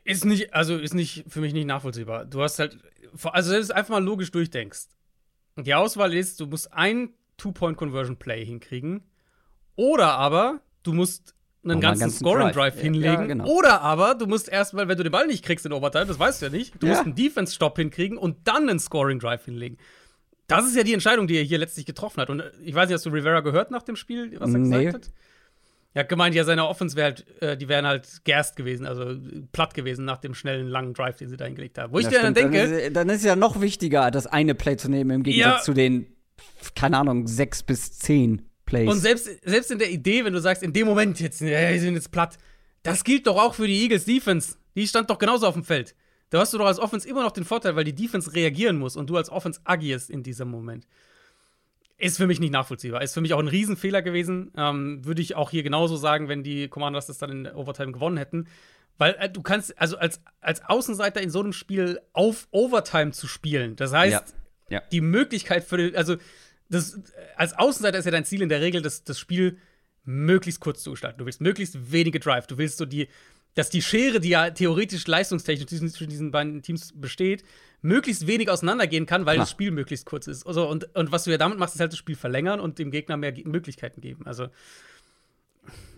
Ist 0.05 0.25
nicht, 0.25 0.55
also 0.55 0.77
ist 0.77 0.95
nicht 0.95 1.25
für 1.29 1.41
mich 1.41 1.53
nicht 1.53 1.67
nachvollziehbar. 1.67 2.25
Du 2.25 2.43
hast 2.43 2.59
halt, 2.59 2.79
also 3.25 3.51
selbst 3.51 3.73
einfach 3.73 3.91
mal 3.95 4.05
logisch 4.05 4.31
durchdenkst. 4.31 4.89
Die 5.57 5.75
Auswahl 5.75 6.15
ist, 6.15 6.41
du 6.41 6.47
musst 6.47 6.73
ein 6.73 7.11
Two-Point-Conversion-Play 7.37 8.45
hinkriegen. 8.45 9.03
Oder 9.77 10.13
aber 10.13 10.61
du 10.83 10.93
musst 10.93 11.35
einen 11.63 11.75
Nochmal 11.75 11.81
ganzen, 11.91 12.01
ganzen 12.03 12.19
Scoring-Drive 12.19 12.75
Drive. 12.75 12.81
Hinlegen. 12.83 13.05
ja, 13.05 13.27
genau. 13.27 13.47
Oder 13.47 13.81
aber 13.83 14.15
du 14.15 14.27
musst 14.27 14.49
erstmal, 14.49 14.89
wenn 14.89 14.97
du 14.97 15.03
den 15.03 15.13
Ball 15.13 15.27
nicht 15.27 15.45
kriegst 15.45 15.67
in 15.67 15.73
Overtime, 15.73 16.07
das 16.07 16.19
weißt 16.19 16.41
du 16.43 16.47
ja 16.47 16.53
nicht, 16.53 16.75
du 16.83 16.87
Ja. 16.87 16.93
musst 16.95 17.05
einen 17.05 17.15
Defense-Stop 17.15 17.77
hinkriegen 17.77 18.17
und 18.19 18.47
dann 18.49 18.69
einen 18.69 18.79
Scoring-Drive 18.79 19.45
hinlegen. 19.45 19.77
Das 20.47 20.67
ist 20.67 20.75
ja 20.77 20.83
die 20.83 20.95
Entscheidung, 20.95 21.27
die 21.27 21.37
er 21.37 21.43
hier 21.45 21.59
letztlich 21.59 21.87
getroffen 21.87 22.21
hat. 22.21 22.31
Und 22.31 22.41
äh, 22.41 22.51
ich 22.63 22.75
weiß 22.75 22.89
nicht, 22.89 22.95
hast 22.95 23.07
du 23.07 23.11
Rivera 23.11 23.41
gehört 23.41 23.71
nach 23.71 23.83
dem 23.83 23.97
Spiel, 23.97 24.39
was 24.41 24.53
er 24.53 24.59
Nee. 24.59 24.85
gesagt 24.85 25.07
hat? 25.07 25.13
Er 25.93 26.01
hat 26.03 26.09
gemeint, 26.09 26.35
ja, 26.37 26.45
seine 26.45 26.69
Offense 26.69 26.95
wäre 26.97 27.07
halt, 27.07 27.43
äh, 27.43 27.57
die 27.57 27.69
wären 27.69 27.85
halt 27.85 28.07
gerst 28.25 28.55
gewesen, 28.55 28.87
also 28.87 29.17
platt 29.53 29.75
gewesen 29.75 30.05
nach 30.05 30.19
dem 30.19 30.35
schnellen, 30.35 30.69
langen 30.69 30.95
Drive, 30.95 31.17
den 31.17 31.29
sie 31.29 31.37
da 31.37 31.47
hingelegt 31.47 31.79
haben. 31.79 31.93
Wo 31.93 31.99
ich 31.99 32.07
dir 32.07 32.23
dann 32.23 32.33
denke, 32.35 32.59
Dann 32.59 32.73
ist, 32.73 32.97
dann 32.97 33.09
ist 33.09 33.17
es 33.19 33.25
ja 33.25 33.35
noch 33.37 33.61
wichtiger, 33.61 34.11
das 34.13 34.27
eine 34.29 34.55
Play 34.55 34.77
zu 34.77 34.89
nehmen, 34.89 35.11
im 35.11 35.23
Gegensatz 35.25 35.59
Ja. 35.61 35.65
zu 35.65 35.73
den, 35.73 36.07
keine 36.77 36.97
Ahnung, 36.99 37.27
sechs 37.27 37.63
bis 37.65 37.91
zehn 37.99 38.43
Plays. 38.67 38.89
und 38.89 38.99
selbst, 38.99 39.29
selbst 39.45 39.73
in 39.73 39.81
der 39.81 39.91
Idee, 39.91 40.25
wenn 40.25 40.33
du 40.33 40.41
sagst, 40.41 40.63
in 40.63 40.73
dem 40.73 40.87
Moment 40.87 41.19
jetzt, 41.19 41.43
äh, 41.43 41.73
sie 41.73 41.81
sind 41.81 41.95
jetzt 41.95 42.13
platt, 42.13 42.39
das 42.85 43.03
gilt 43.03 43.27
doch 43.27 43.37
auch 43.37 43.55
für 43.55 43.67
die 43.67 43.83
Eagles 43.83 44.05
Defense. 44.05 44.55
Die 44.77 44.87
stand 44.87 45.11
doch 45.11 45.19
genauso 45.19 45.47
auf 45.49 45.55
dem 45.55 45.65
Feld. 45.65 45.97
Da 46.31 46.39
hast 46.39 46.55
du 46.55 46.59
doch 46.59 46.67
als 46.67 46.79
Offense 46.79 47.09
immer 47.09 47.25
noch 47.25 47.33
den 47.33 47.45
Vorteil, 47.45 47.75
weil 47.75 47.83
die 47.83 47.95
Defense 47.97 48.33
reagieren 48.33 48.79
muss 48.79 48.95
und 48.95 49.11
du 49.11 49.17
als 49.17 49.29
Offense 49.29 49.61
agierst 49.65 50.09
in 50.09 50.23
diesem 50.23 50.49
Moment. 50.49 50.87
Ist 52.01 52.17
für 52.17 52.27
mich 52.27 52.41
nicht 52.41 52.53
nachvollziehbar. 52.53 53.03
Ist 53.03 53.15
für 53.15 53.21
mich 53.21 53.35
auch 53.35 53.39
ein 53.39 53.49
Riesenfehler 53.49 54.01
gewesen. 54.03 54.51
Ähm, 54.57 55.05
Würde 55.05 55.21
ich 55.21 55.37
auch 55.37 55.51
hier 55.51 55.63
genauso 55.63 55.97
sagen, 55.97 56.29
wenn 56.29 56.43
die 56.43 56.69
Commanders 56.69 57.07
das 57.07 57.19
dann 57.19 57.31
in 57.31 57.47
Overtime 57.47 57.93
gewonnen 57.93 58.17
hätten. 58.17 58.49
Weil 58.97 59.17
äh, 59.19 59.29
du 59.29 59.43
kannst, 59.43 59.79
also 59.79 59.99
als, 59.99 60.23
als 60.41 60.65
Außenseiter 60.65 61.21
in 61.21 61.31
so 61.31 61.41
einem 61.41 61.53
Spiel 61.53 62.01
auf 62.13 62.49
Overtime 62.53 63.13
zu 63.13 63.29
spielen, 63.29 63.77
das 63.77 63.93
heißt, 63.93 64.35
Ja. 64.71 64.79
Ja. 64.79 64.83
die 64.93 65.01
Möglichkeit 65.01 65.65
für 65.65 65.93
also 65.97 66.17
das, 66.71 67.01
als 67.37 67.59
Außenseiter 67.59 67.99
ist 67.99 68.05
ja 68.05 68.13
dein 68.13 68.25
Ziel 68.25 68.43
in 68.43 68.49
der 68.49 68.61
Regel, 68.61 68.81
das, 68.83 69.05
das 69.05 69.19
Spiel 69.19 69.59
möglichst 70.05 70.61
kurz 70.61 70.83
zu 70.83 70.93
gestalten. 70.93 71.19
Du 71.19 71.27
willst 71.27 71.41
möglichst 71.41 71.93
wenige 71.93 72.21
Drive. 72.21 72.47
Du 72.47 72.57
willst 72.57 72.79
so 72.79 72.87
die, 72.87 73.09
dass 73.55 73.69
die 73.71 73.83
Schere, 73.83 74.21
die 74.21 74.31
ja 74.31 74.51
theoretisch 74.51 75.07
leistungstechnisch 75.07 75.67
zwischen 75.67 76.09
diesen 76.09 76.31
beiden 76.31 76.63
Teams 76.63 76.93
besteht, 76.95 77.45
möglichst 77.83 78.27
wenig 78.27 78.51
auseinandergehen 78.51 79.07
kann, 79.07 79.27
weil 79.27 79.35
Klar. 79.37 79.45
das 79.45 79.51
Spiel 79.51 79.71
möglichst 79.71 80.07
kurz 80.07 80.27
ist. 80.27 80.47
Also, 80.47 80.69
und, 80.69 80.95
und 80.95 81.13
was 81.13 81.25
du 81.25 81.31
ja 81.31 81.39
damit 81.39 81.59
machst, 81.59 81.75
ist 81.75 81.81
halt 81.81 81.93
das 81.93 81.99
Spiel 81.99 82.17
verlängern 82.17 82.61
und 82.61 82.79
dem 82.79 82.91
Gegner 82.91 83.17
mehr 83.17 83.33
Ge- 83.33 83.47
Möglichkeiten 83.47 84.01
geben. 84.01 84.27
Also 84.27 84.49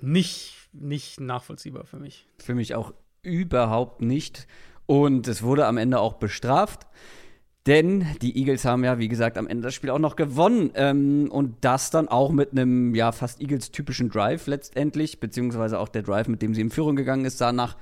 nicht, 0.01 0.55
nicht 0.73 1.21
nachvollziehbar 1.21 1.85
für 1.85 1.99
mich. 1.99 2.27
Für 2.39 2.55
mich 2.55 2.75
auch 2.75 2.93
überhaupt 3.23 4.03
nicht. 4.03 4.47
Und 4.87 5.29
es 5.29 5.43
wurde 5.43 5.67
am 5.67 5.77
Ende 5.79 6.01
auch 6.01 6.15
bestraft. 6.15 6.87
Denn 7.67 8.05
die 8.21 8.37
Eagles 8.37 8.65
haben 8.65 8.83
ja, 8.83 8.99
wie 8.99 9.07
gesagt, 9.07 9.39
am 9.39 9.47
Ende 9.47 9.63
das 9.63 9.75
Spiel 9.75 9.91
auch 9.91 10.01
noch 10.01 10.17
gewonnen. 10.17 10.73
Ähm, 10.75 11.31
und 11.31 11.57
das 11.65 11.91
dann 11.91 12.09
auch 12.09 12.33
mit 12.33 12.51
einem, 12.53 12.95
ja, 12.95 13.13
fast 13.13 13.41
Eagles-typischen 13.41 14.11
Drive 14.11 14.49
letztendlich, 14.49 15.21
beziehungsweise 15.21 15.79
auch 15.79 15.89
der 15.89 16.03
Drive, 16.03 16.27
mit 16.27 16.43
dem 16.43 16.55
sie 16.55 16.61
in 16.61 16.71
Führung 16.71 16.97
gegangen 16.97 17.25
ist, 17.25 17.39
sah 17.39 17.53
nach, 17.53 17.77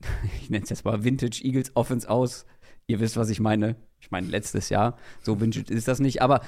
ich 0.40 0.50
nenne 0.50 0.62
es 0.62 0.70
jetzt 0.70 0.84
mal 0.84 1.02
Vintage 1.02 1.40
Eagles 1.42 1.72
Offense 1.74 2.08
aus. 2.08 2.46
Ihr 2.86 3.00
wisst, 3.00 3.16
was 3.16 3.30
ich 3.30 3.40
meine. 3.40 3.76
Ich 4.00 4.10
meine, 4.10 4.26
letztes 4.26 4.68
Jahr. 4.68 4.98
So 5.22 5.40
Vintage 5.40 5.72
ist 5.72 5.88
das 5.88 6.00
nicht. 6.00 6.22
Aber 6.22 6.40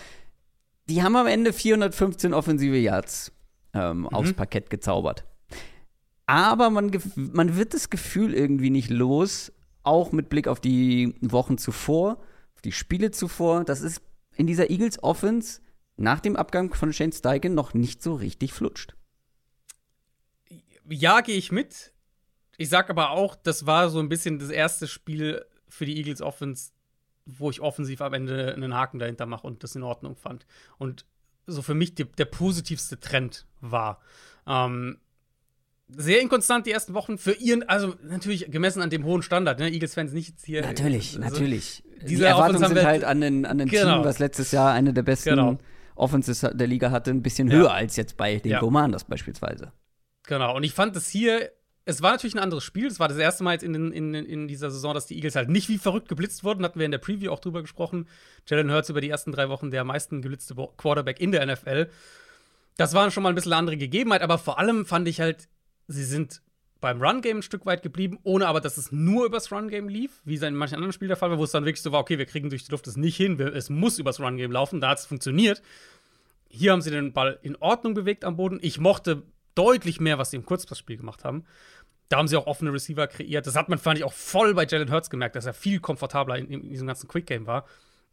die 0.88 1.02
haben 1.02 1.16
am 1.16 1.26
Ende 1.26 1.52
415 1.52 2.34
offensive 2.34 2.76
Yards 2.76 3.32
ähm, 3.72 4.06
aufs 4.08 4.32
Parkett 4.32 4.70
gezaubert. 4.70 5.24
Aber 6.26 6.70
man, 6.70 6.90
man 7.16 7.56
wird 7.56 7.74
das 7.74 7.90
Gefühl 7.90 8.34
irgendwie 8.34 8.70
nicht 8.70 8.90
los, 8.90 9.52
auch 9.82 10.12
mit 10.12 10.28
Blick 10.28 10.48
auf 10.48 10.60
die 10.60 11.14
Wochen 11.20 11.58
zuvor, 11.58 12.18
auf 12.54 12.62
die 12.62 12.72
Spiele 12.72 13.10
zuvor, 13.10 13.64
dass 13.64 13.80
es 13.80 14.00
in 14.36 14.46
dieser 14.46 14.70
Eagles 14.70 15.02
Offense 15.02 15.60
nach 15.96 16.20
dem 16.20 16.36
Abgang 16.36 16.72
von 16.74 16.92
Shane 16.92 17.12
Steichen 17.12 17.54
noch 17.54 17.74
nicht 17.74 18.02
so 18.02 18.14
richtig 18.14 18.52
flutscht. 18.52 18.96
Ja, 20.88 21.20
gehe 21.20 21.36
ich 21.36 21.52
mit. 21.52 21.92
Ich 22.56 22.68
sag 22.68 22.90
aber 22.90 23.10
auch, 23.10 23.36
das 23.36 23.66
war 23.66 23.90
so 23.90 24.00
ein 24.00 24.08
bisschen 24.08 24.38
das 24.38 24.50
erste 24.50 24.86
Spiel 24.86 25.44
für 25.74 25.84
die 25.86 25.96
Eagles 25.96 26.22
Offense, 26.22 26.70
wo 27.26 27.50
ich 27.50 27.60
offensiv 27.60 28.00
am 28.00 28.14
Ende 28.14 28.54
einen 28.54 28.74
Haken 28.74 28.98
dahinter 28.98 29.26
mache 29.26 29.46
und 29.46 29.62
das 29.62 29.74
in 29.74 29.82
Ordnung 29.82 30.16
fand. 30.16 30.46
Und 30.78 31.04
so 31.46 31.62
für 31.62 31.74
mich 31.74 31.94
die, 31.94 32.04
der 32.04 32.24
positivste 32.26 32.98
Trend 33.00 33.46
war. 33.60 34.00
Ähm, 34.46 34.98
sehr 35.88 36.20
inkonstant 36.22 36.66
die 36.66 36.70
ersten 36.70 36.94
Wochen 36.94 37.18
für 37.18 37.32
ihren, 37.32 37.62
also 37.68 37.94
natürlich 38.02 38.50
gemessen 38.50 38.80
an 38.80 38.88
dem 38.90 39.04
hohen 39.04 39.22
Standard, 39.22 39.58
ne? 39.58 39.70
Eagles-Fans 39.70 40.12
nicht 40.12 40.30
jetzt 40.30 40.44
hier. 40.46 40.62
Natürlich, 40.62 41.16
also, 41.16 41.28
natürlich. 41.34 41.82
Die 42.02 42.06
diese 42.06 42.26
Erwartungen 42.26 42.56
Offense 42.56 42.64
haben 42.64 42.74
sind 42.76 42.86
halt 42.86 43.04
an 43.04 43.20
den, 43.20 43.46
an 43.46 43.58
den 43.58 43.68
Genau. 43.68 43.96
Team, 43.96 44.04
was 44.04 44.18
letztes 44.18 44.50
Jahr 44.52 44.72
eine 44.72 44.92
der 44.94 45.02
besten 45.02 45.30
Genau. 45.30 45.58
Offenses 45.94 46.40
der 46.40 46.66
Liga 46.66 46.90
hatte, 46.90 47.10
ein 47.10 47.22
bisschen 47.22 47.48
Ja. 47.48 47.54
höher 47.54 47.72
als 47.72 47.96
jetzt 47.96 48.16
bei 48.16 48.36
den 48.36 48.52
Ja. 48.52 48.60
Commanders 48.60 49.04
beispielsweise. 49.04 49.72
Genau, 50.26 50.56
und 50.56 50.64
ich 50.64 50.72
fand 50.72 50.96
es 50.96 51.08
hier, 51.08 51.50
es 51.86 52.00
war 52.02 52.12
natürlich 52.12 52.34
ein 52.34 52.42
anderes 52.42 52.64
Spiel. 52.64 52.86
Es 52.86 52.98
war 52.98 53.08
das 53.08 53.18
erste 53.18 53.44
Mal 53.44 53.52
jetzt 53.52 53.62
in, 53.62 53.92
in, 53.92 54.14
in 54.14 54.48
dieser 54.48 54.70
Saison, 54.70 54.94
dass 54.94 55.06
die 55.06 55.16
Eagles 55.16 55.36
halt 55.36 55.50
nicht 55.50 55.68
wie 55.68 55.78
verrückt 55.78 56.08
geblitzt 56.08 56.42
wurden. 56.42 56.64
Hatten 56.64 56.78
wir 56.78 56.86
in 56.86 56.92
der 56.92 56.98
Preview 56.98 57.30
auch 57.30 57.40
drüber 57.40 57.60
gesprochen. 57.60 58.08
Jalen 58.46 58.72
Hurts 58.72 58.88
über 58.88 59.00
die 59.00 59.10
ersten 59.10 59.32
drei 59.32 59.48
Wochen 59.50 59.70
der 59.70 59.84
meisten 59.84 60.22
geblitzte 60.22 60.54
Quarterback 60.54 61.20
in 61.20 61.32
der 61.32 61.44
NFL. 61.44 61.90
Das 62.76 62.94
war 62.94 63.10
schon 63.10 63.22
mal 63.22 63.28
ein 63.28 63.34
bisschen 63.34 63.52
andere 63.52 63.76
Gegebenheit, 63.76 64.22
aber 64.22 64.38
vor 64.38 64.58
allem 64.58 64.86
fand 64.86 65.06
ich 65.08 65.20
halt, 65.20 65.48
sie 65.86 66.04
sind 66.04 66.42
beim 66.80 67.00
Run-Game 67.00 67.38
ein 67.38 67.42
Stück 67.42 67.66
weit 67.66 67.82
geblieben, 67.82 68.18
ohne 68.24 68.46
aber, 68.46 68.60
dass 68.60 68.76
es 68.76 68.90
nur 68.90 69.26
übers 69.26 69.52
Run-Game 69.52 69.88
lief, 69.88 70.20
wie 70.24 70.34
es 70.34 70.42
in 70.42 70.54
manchen 70.54 70.74
anderen 70.74 70.92
Spielen 70.92 71.08
der 71.08 71.16
Fall 71.16 71.30
war, 71.30 71.38
wo 71.38 71.44
es 71.44 71.52
dann 71.52 71.64
wirklich 71.64 71.82
so 71.82 71.92
war, 71.92 72.00
okay, 72.00 72.18
wir 72.18 72.26
kriegen 72.26 72.50
durch 72.50 72.64
die 72.64 72.70
Luft 72.72 72.86
das 72.86 72.96
nicht 72.96 73.16
hin, 73.16 73.38
wir, 73.38 73.54
es 73.54 73.70
muss 73.70 73.98
übers 73.98 74.20
Run-Game 74.20 74.52
laufen, 74.52 74.80
da 74.80 74.90
hat 74.90 74.98
es 74.98 75.06
funktioniert. 75.06 75.62
Hier 76.48 76.72
haben 76.72 76.82
sie 76.82 76.90
den 76.90 77.12
Ball 77.12 77.38
in 77.42 77.56
Ordnung 77.56 77.94
bewegt 77.94 78.24
am 78.24 78.36
Boden. 78.36 78.58
Ich 78.60 78.78
mochte 78.78 79.22
deutlich 79.54 80.00
mehr, 80.00 80.18
was 80.18 80.30
sie 80.30 80.36
im 80.36 80.44
Kurzpassspiel 80.44 80.96
gemacht 80.96 81.24
haben. 81.24 81.44
Da 82.08 82.18
haben 82.18 82.28
sie 82.28 82.36
auch 82.36 82.46
offene 82.46 82.72
Receiver 82.72 83.06
kreiert. 83.06 83.46
Das 83.46 83.56
hat 83.56 83.68
man, 83.68 83.78
fand 83.78 83.98
ich, 83.98 84.04
auch 84.04 84.12
voll 84.12 84.54
bei 84.54 84.66
Jalen 84.66 84.90
Hurts 84.90 85.10
gemerkt, 85.10 85.36
dass 85.36 85.46
er 85.46 85.54
viel 85.54 85.80
komfortabler 85.80 86.36
in, 86.36 86.48
in 86.48 86.68
diesem 86.68 86.86
ganzen 86.86 87.08
Quick 87.08 87.26
Game 87.26 87.46
war. 87.46 87.64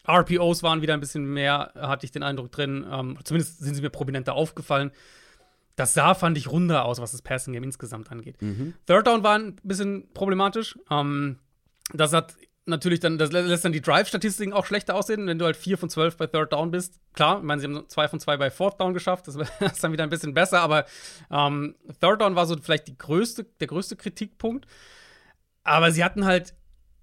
RPOs 0.07 0.63
waren 0.63 0.81
wieder 0.81 0.93
ein 0.93 0.99
bisschen 0.99 1.25
mehr, 1.25 1.71
hatte 1.75 2.05
ich 2.05 2.11
den 2.11 2.23
Eindruck 2.23 2.51
drin. 2.51 2.85
Ähm, 2.89 3.17
zumindest 3.23 3.59
sind 3.59 3.75
sie 3.75 3.81
mir 3.81 3.89
prominenter 3.89 4.33
aufgefallen. 4.33 4.91
Das 5.75 5.93
sah, 5.93 6.15
fand 6.15 6.37
ich, 6.37 6.49
runder 6.49 6.85
aus, 6.85 6.99
was 6.99 7.11
das 7.11 7.21
Passing 7.21 7.53
Game 7.53 7.63
insgesamt 7.63 8.11
angeht. 8.11 8.41
Mhm. 8.41 8.73
Third 8.87 9.07
Down 9.07 9.23
war 9.23 9.37
ein 9.37 9.55
bisschen 9.63 10.11
problematisch. 10.13 10.77
Ähm, 10.89 11.39
das 11.93 12.13
hat 12.13 12.35
natürlich 12.71 12.99
dann, 12.99 13.19
das 13.19 13.31
lässt 13.31 13.63
dann 13.63 13.71
die 13.71 13.81
Drive-Statistiken 13.81 14.53
auch 14.53 14.65
schlechter 14.65 14.95
aussehen, 14.95 15.27
wenn 15.27 15.37
du 15.37 15.45
halt 15.45 15.55
4 15.55 15.77
von 15.77 15.89
12 15.89 16.17
bei 16.17 16.25
Third 16.25 16.51
Down 16.51 16.71
bist. 16.71 16.99
Klar, 17.13 17.37
ich 17.37 17.43
meine, 17.43 17.61
sie 17.61 17.67
haben 17.67 17.87
2 17.87 18.07
von 18.07 18.19
2 18.19 18.37
bei 18.37 18.49
Fourth 18.49 18.81
Down 18.81 18.93
geschafft, 18.93 19.27
das 19.27 19.35
ist 19.59 19.83
dann 19.83 19.91
wieder 19.91 20.03
ein 20.03 20.09
bisschen 20.09 20.33
besser, 20.33 20.61
aber 20.61 20.85
ähm, 21.29 21.75
Third 21.99 22.21
Down 22.21 22.35
war 22.35 22.47
so 22.47 22.57
vielleicht 22.57 22.97
größte, 22.97 23.45
der 23.59 23.67
größte 23.67 23.95
Kritikpunkt. 23.95 24.65
Aber 25.63 25.91
sie 25.91 26.03
hatten 26.03 26.25
halt, 26.25 26.55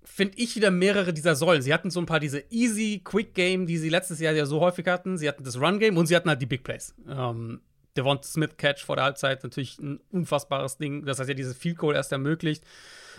finde 0.02 0.36
ich, 0.38 0.56
wieder 0.56 0.72
mehrere 0.72 1.12
dieser 1.12 1.36
Säulen. 1.36 1.62
Sie 1.62 1.72
hatten 1.72 1.90
so 1.90 2.00
ein 2.00 2.06
paar 2.06 2.18
diese 2.18 2.42
easy, 2.50 3.00
quick 3.04 3.34
Game, 3.34 3.66
die 3.66 3.78
sie 3.78 3.88
letztes 3.88 4.18
Jahr 4.18 4.32
ja 4.32 4.46
so 4.46 4.58
häufig 4.60 4.86
hatten. 4.88 5.16
Sie 5.16 5.28
hatten 5.28 5.44
das 5.44 5.60
Run 5.60 5.78
Game 5.78 5.96
und 5.96 6.06
sie 6.06 6.16
hatten 6.16 6.28
halt 6.28 6.42
die 6.42 6.46
Big 6.46 6.64
Plays. 6.64 6.94
Ähm, 7.08 7.60
Devon 7.98 8.22
Smith 8.22 8.56
Catch 8.56 8.84
vor 8.84 8.96
der 8.96 9.04
Halbzeit 9.04 9.42
natürlich 9.42 9.78
ein 9.78 10.00
unfassbares 10.10 10.78
Ding. 10.78 11.04
Das 11.04 11.18
hat 11.18 11.28
ja 11.28 11.34
dieses 11.34 11.56
Field 11.56 11.78
Goal 11.78 11.94
erst 11.94 12.12
ermöglicht. 12.12 12.64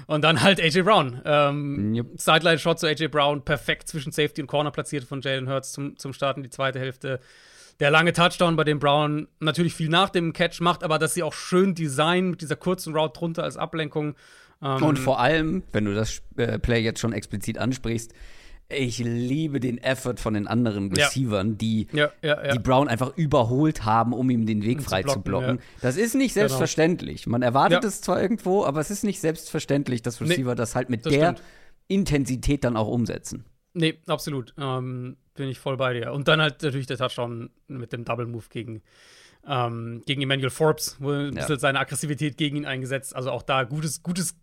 Und 0.07 0.23
dann 0.23 0.41
halt 0.41 0.61
AJ 0.61 0.83
Brown. 0.83 1.21
Ähm, 1.25 1.93
Yep. 1.95 2.05
Sideline-Shot 2.15 2.79
zu 2.79 2.87
AJ 2.87 3.09
Brown, 3.09 3.43
perfekt 3.43 3.89
zwischen 3.89 4.11
Safety 4.13 4.41
und 4.41 4.47
Corner 4.47 4.71
platziert 4.71 5.03
von 5.03 5.19
Jalen 5.21 5.49
Hurts 5.49 5.73
zum, 5.73 5.97
zum 5.97 6.13
Starten 6.13 6.41
die 6.41 6.49
zweite 6.49 6.79
Hälfte. 6.79 7.19
Der 7.81 7.91
lange 7.91 8.13
Touchdown, 8.13 8.55
bei 8.55 8.63
dem 8.63 8.79
Brown 8.79 9.27
natürlich 9.39 9.73
viel 9.73 9.89
nach 9.89 10.09
dem 10.09 10.33
Catch 10.33 10.61
macht, 10.61 10.83
aber 10.83 10.99
dass 10.99 11.13
sie 11.13 11.23
auch 11.23 11.33
schön 11.33 11.75
designen 11.75 12.31
mit 12.31 12.41
dieser 12.41 12.55
kurzen 12.55 12.95
Route 12.95 13.17
drunter 13.19 13.43
als 13.43 13.57
Ablenkung. 13.57 14.15
Ähm, 14.61 14.83
Und 14.83 14.99
vor 14.99 15.19
allem, 15.19 15.63
wenn 15.71 15.85
du 15.85 15.93
das 15.93 16.21
äh, 16.37 16.59
Play 16.59 16.81
jetzt 16.81 16.99
schon 16.99 17.13
explizit 17.13 17.57
ansprichst, 17.57 18.13
ich 18.71 18.99
liebe 18.99 19.59
den 19.59 19.77
Effort 19.79 20.17
von 20.17 20.35
den 20.35 20.45
anderen 20.47 20.93
Ja. 20.95 21.05
Receivern, 21.07 21.57
die, 21.57 21.87
ja, 21.91 22.11
ja, 22.21 22.45
ja. 22.45 22.51
die 22.53 22.59
Brown 22.59 22.87
einfach 22.87 23.17
überholt 23.17 23.83
haben, 23.85 24.13
um 24.13 24.29
ihm 24.29 24.45
den 24.45 24.63
Weg 24.63 24.79
zu 24.81 24.85
frei 24.89 25.01
zu 25.01 25.19
blocken, 25.19 25.23
blocken. 25.23 25.55
ja. 25.57 25.63
Das 25.81 25.97
ist 25.97 26.13
nicht 26.15 26.35
Genau. 26.35 26.47
selbstverständlich. 26.47 27.25
Man 27.27 27.41
erwartet 27.41 27.83
Ja. 27.83 27.87
es 27.89 28.01
zwar 28.01 28.21
irgendwo, 28.21 28.63
aber 28.65 28.79
es 28.79 28.91
ist 28.91 29.03
nicht 29.03 29.19
selbstverständlich, 29.19 30.01
dass 30.03 30.21
Nee, 30.21 30.27
Receiver 30.29 30.53
das 30.55 30.75
halt 30.75 30.89
mit 30.89 31.05
das 31.05 31.11
der 31.13 31.33
stimmt. 31.35 31.43
Intensität 31.87 32.63
dann 32.63 32.77
auch 32.77 32.87
umsetzen. 32.87 33.45
Nee, 33.73 33.97
absolut. 34.07 34.53
Ähm, 34.59 35.17
bin 35.35 35.49
ich 35.49 35.57
voll 35.59 35.77
bei 35.77 35.93
dir. 35.93 36.11
Und 36.13 36.27
dann 36.27 36.41
halt 36.41 36.61
natürlich 36.61 36.85
der 36.87 36.97
Touchdown 36.97 37.49
mit 37.67 37.91
dem 37.93 38.03
Double 38.05 38.25
Move 38.27 38.45
gegen, 38.49 38.81
ähm, 39.47 40.01
gegen 40.05 40.21
Emmanuel 40.21 40.49
Forbes, 40.51 40.97
wo 40.99 41.11
ein 41.11 41.33
Ja. 41.33 41.41
bisschen 41.41 41.59
seine 41.59 41.79
Aggressivität 41.79 42.37
gegen 42.37 42.57
ihn 42.57 42.65
eingesetzt. 42.65 43.15
Also 43.15 43.31
auch 43.31 43.41
da 43.41 43.63
gutes, 43.63 44.03
gutes 44.03 44.35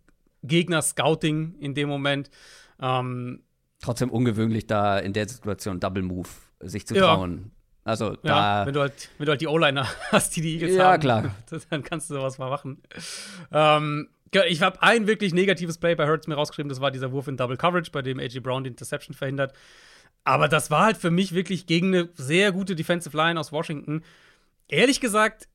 Gegner-Scouting 0.43 1.55
in 1.59 1.73
dem 1.75 1.87
Moment. 1.89 2.29
Ähm, 2.81 3.41
Trotzdem 3.81 4.09
ungewöhnlich, 4.09 4.65
da 4.67 4.97
in 4.99 5.13
der 5.13 5.27
Situation 5.29 5.79
Double 5.79 6.03
Move 6.03 6.29
sich 6.61 6.87
zu 6.87 6.95
Ja. 6.95 7.05
trauen. 7.15 7.51
Also 7.83 8.11
ja, 8.23 8.61
da. 8.61 8.65
wenn 8.65 8.73
du 8.73 8.81
halt, 8.81 9.09
wenn 9.17 9.25
du 9.27 9.31
halt 9.31 9.41
die 9.41 9.47
O-Liner 9.47 9.87
hast, 10.11 10.35
die 10.35 10.41
die 10.41 10.55
Eagles 10.55 10.75
Ja, 10.75 10.91
haben, 10.91 10.99
klar. 10.99 11.35
dann 11.69 11.83
kannst 11.83 12.09
du 12.09 12.15
sowas 12.15 12.37
mal 12.37 12.49
machen. 12.49 12.81
Ähm, 13.51 14.09
ich 14.49 14.61
habe 14.61 14.81
ein 14.81 15.07
wirklich 15.07 15.33
negatives 15.33 15.77
Play 15.77 15.95
bei 15.95 16.05
Hurts 16.07 16.27
mir 16.27 16.35
rausgeschrieben, 16.35 16.67
das 16.69 16.81
war 16.81 16.91
dieser 16.91 17.11
Wurf 17.13 17.27
in 17.29 17.37
Double 17.37 17.55
Coverage, 17.55 17.91
bei 17.91 18.01
dem 18.01 18.19
AJ 18.19 18.39
Brown 18.41 18.63
die 18.65 18.69
Interception 18.69 19.13
verhindert. 19.15 19.53
Aber 20.25 20.49
das 20.49 20.69
war 20.69 20.83
halt 20.85 20.97
für 20.97 21.11
mich 21.11 21.33
wirklich 21.33 21.65
gegen 21.65 21.87
eine 21.95 22.09
sehr 22.15 22.51
gute 22.51 22.75
Defensive 22.75 23.15
Line 23.15 23.39
aus 23.39 23.53
Washington. 23.53 24.03
Ehrlich 24.67 24.99
gesagt, 24.99 25.47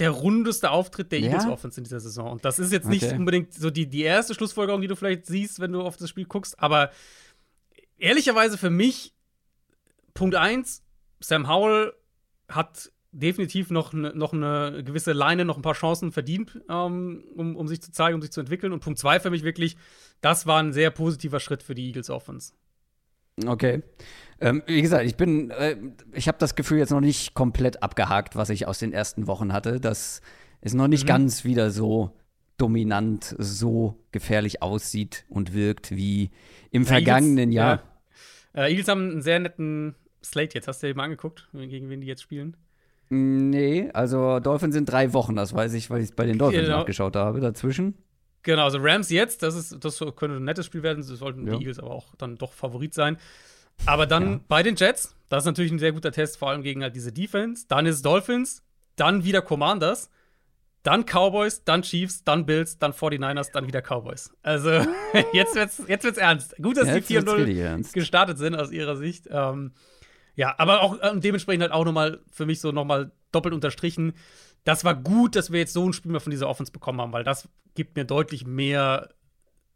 der 0.00 0.10
rundeste 0.10 0.70
Auftritt 0.72 1.12
der 1.12 1.20
Ja? 1.20 1.26
Eagles 1.28 1.46
Offense 1.46 1.78
in 1.78 1.84
dieser 1.84 2.00
Saison. 2.00 2.32
Und 2.32 2.44
das 2.44 2.58
ist 2.58 2.72
jetzt 2.72 2.88
nicht 2.88 3.04
Okay. 3.04 3.14
unbedingt 3.16 3.54
so 3.54 3.70
die, 3.70 3.86
die 3.86 4.02
erste 4.02 4.34
Schlussfolgerung, 4.34 4.80
die 4.80 4.88
du 4.88 4.96
vielleicht 4.96 5.26
siehst, 5.26 5.60
wenn 5.60 5.70
du 5.70 5.82
auf 5.82 5.96
das 5.96 6.08
Spiel 6.08 6.24
guckst, 6.24 6.58
aber 6.58 6.90
ehrlicherweise 8.00 8.58
für 8.58 8.70
mich 8.70 9.14
Punkt 10.14 10.34
1, 10.34 10.82
Sam 11.20 11.48
Howell 11.48 11.92
hat 12.48 12.90
definitiv 13.12 13.70
noch, 13.70 13.92
ne, 13.92 14.12
noch 14.14 14.32
eine 14.32 14.82
gewisse 14.84 15.12
Leine, 15.12 15.44
noch 15.44 15.56
ein 15.56 15.62
paar 15.62 15.74
Chancen 15.74 16.12
verdient, 16.12 16.60
ähm, 16.68 17.24
um, 17.36 17.56
um 17.56 17.68
sich 17.68 17.80
zu 17.82 17.92
zeigen, 17.92 18.14
um 18.14 18.22
sich 18.22 18.30
zu 18.30 18.40
entwickeln. 18.40 18.72
Und 18.72 18.80
Punkt 18.80 18.98
2 18.98 19.20
für 19.20 19.30
mich 19.30 19.42
wirklich, 19.42 19.76
das 20.20 20.46
war 20.46 20.62
ein 20.62 20.72
sehr 20.72 20.90
positiver 20.90 21.40
Schritt 21.40 21.62
für 21.62 21.74
die 21.74 21.86
Eagles 21.88 22.10
Offense. 22.10 22.52
Okay. 23.46 23.82
Ähm, 24.40 24.62
wie 24.66 24.82
gesagt, 24.82 25.04
ich 25.06 25.16
bin, 25.16 25.50
äh, 25.50 25.76
ich 26.12 26.28
habe 26.28 26.38
das 26.38 26.54
Gefühl 26.54 26.78
jetzt 26.78 26.90
noch 26.90 27.00
nicht 27.00 27.34
komplett 27.34 27.82
abgehakt, 27.82 28.36
was 28.36 28.50
ich 28.50 28.66
aus 28.66 28.78
den 28.78 28.92
ersten 28.92 29.26
Wochen 29.26 29.52
hatte. 29.52 29.80
Das 29.80 30.20
ist 30.60 30.74
noch 30.74 30.88
nicht 30.88 31.04
Mhm. 31.04 31.08
ganz 31.08 31.44
wieder 31.44 31.70
so 31.70 32.16
dominant, 32.58 33.34
so 33.38 33.96
gefährlich 34.12 34.60
aussieht 34.62 35.24
und 35.30 35.54
wirkt 35.54 35.90
wie 35.92 36.30
im 36.70 36.84
vergangenen 36.84 37.50
Eagles, 37.50 37.54
Jahr. 37.54 37.76
Ja. 37.76 37.82
Äh, 38.54 38.70
Eagles 38.70 38.88
haben 38.88 39.10
einen 39.10 39.22
sehr 39.22 39.38
netten 39.38 39.94
Slate 40.24 40.54
jetzt. 40.54 40.68
Hast 40.68 40.82
du 40.82 40.86
dir 40.88 40.94
mal 40.94 41.04
angeguckt, 41.04 41.48
gegen 41.52 41.88
wen 41.88 42.00
die 42.00 42.06
jetzt 42.06 42.22
spielen? 42.22 42.56
Nee, 43.08 43.90
also 43.92 44.38
Dolphins 44.38 44.74
sind 44.74 44.86
drei 44.88 45.12
Wochen, 45.12 45.34
das 45.34 45.52
weiß 45.52 45.74
ich, 45.74 45.90
weil 45.90 46.02
ich 46.02 46.14
bei 46.14 46.26
den 46.26 46.38
Dolphins 46.38 46.66
Genau. 46.66 46.78
nachgeschaut 46.78 47.16
habe. 47.16 47.40
Dazwischen. 47.40 47.94
Genau, 48.42 48.64
also 48.64 48.78
Rams 48.80 49.10
jetzt, 49.10 49.42
das, 49.42 49.54
ist, 49.56 49.84
das 49.84 49.98
könnte 49.98 50.36
ein 50.36 50.44
nettes 50.44 50.66
Spiel 50.66 50.82
werden, 50.82 50.98
das 51.06 51.08
sollten 51.18 51.46
Ja. 51.46 51.54
die 51.56 51.60
Eagles 51.64 51.78
aber 51.80 51.90
auch 51.90 52.14
dann 52.16 52.36
doch 52.36 52.52
Favorit 52.52 52.94
sein. 52.94 53.18
Aber 53.86 54.06
dann 54.06 54.32
Ja. 54.32 54.40
bei 54.48 54.62
den 54.62 54.76
Jets, 54.76 55.16
das 55.28 55.42
ist 55.42 55.46
natürlich 55.46 55.72
ein 55.72 55.78
sehr 55.78 55.92
guter 55.92 56.12
Test, 56.12 56.38
vor 56.38 56.50
allem 56.50 56.62
gegen 56.62 56.82
halt 56.82 56.94
diese 56.94 57.12
Defense. 57.12 57.64
Dann 57.68 57.84
ist 57.86 58.04
Dolphins, 58.04 58.62
dann 58.96 59.24
wieder 59.24 59.42
Commanders, 59.42 60.10
dann 60.82 61.04
Cowboys, 61.04 61.64
dann 61.64 61.82
Chiefs, 61.82 62.24
dann 62.24 62.46
Bills, 62.46 62.78
dann 62.78 62.92
49ers, 62.92 63.52
dann 63.52 63.66
wieder 63.66 63.82
Cowboys. 63.82 64.32
Also 64.42 64.70
jetzt 65.32 65.54
wird's, 65.54 65.82
jetzt 65.86 66.04
wird's 66.04 66.18
ernst. 66.18 66.56
Gut, 66.56 66.76
dass 66.76 66.88
die 66.88 66.94
jetzt 66.94 67.10
wird's 67.10 67.30
4-0 67.30 67.36
richtig 67.36 67.58
ernst. 67.58 67.92
gestartet 67.92 68.38
sind 68.38 68.54
aus 68.54 68.70
ihrer 68.70 68.96
Sicht. 68.96 69.26
Ähm, 69.30 69.72
ja, 70.36 70.54
aber 70.58 70.82
auch 70.82 70.96
ähm, 71.02 71.20
dementsprechend 71.20 71.62
halt 71.62 71.72
auch 71.72 71.84
nochmal 71.84 72.20
für 72.30 72.46
mich 72.46 72.60
so 72.60 72.72
nochmal 72.72 73.12
doppelt 73.32 73.54
unterstrichen. 73.54 74.14
Das 74.64 74.84
war 74.84 74.94
gut, 74.94 75.36
dass 75.36 75.52
wir 75.52 75.58
jetzt 75.60 75.72
so 75.72 75.86
ein 75.86 75.92
Spiel 75.92 76.12
mal 76.12 76.20
von 76.20 76.30
dieser 76.30 76.48
Offense 76.48 76.72
bekommen 76.72 77.00
haben, 77.00 77.12
weil 77.12 77.24
das 77.24 77.48
gibt 77.74 77.96
mir 77.96 78.04
deutlich 78.04 78.46
mehr, 78.46 79.10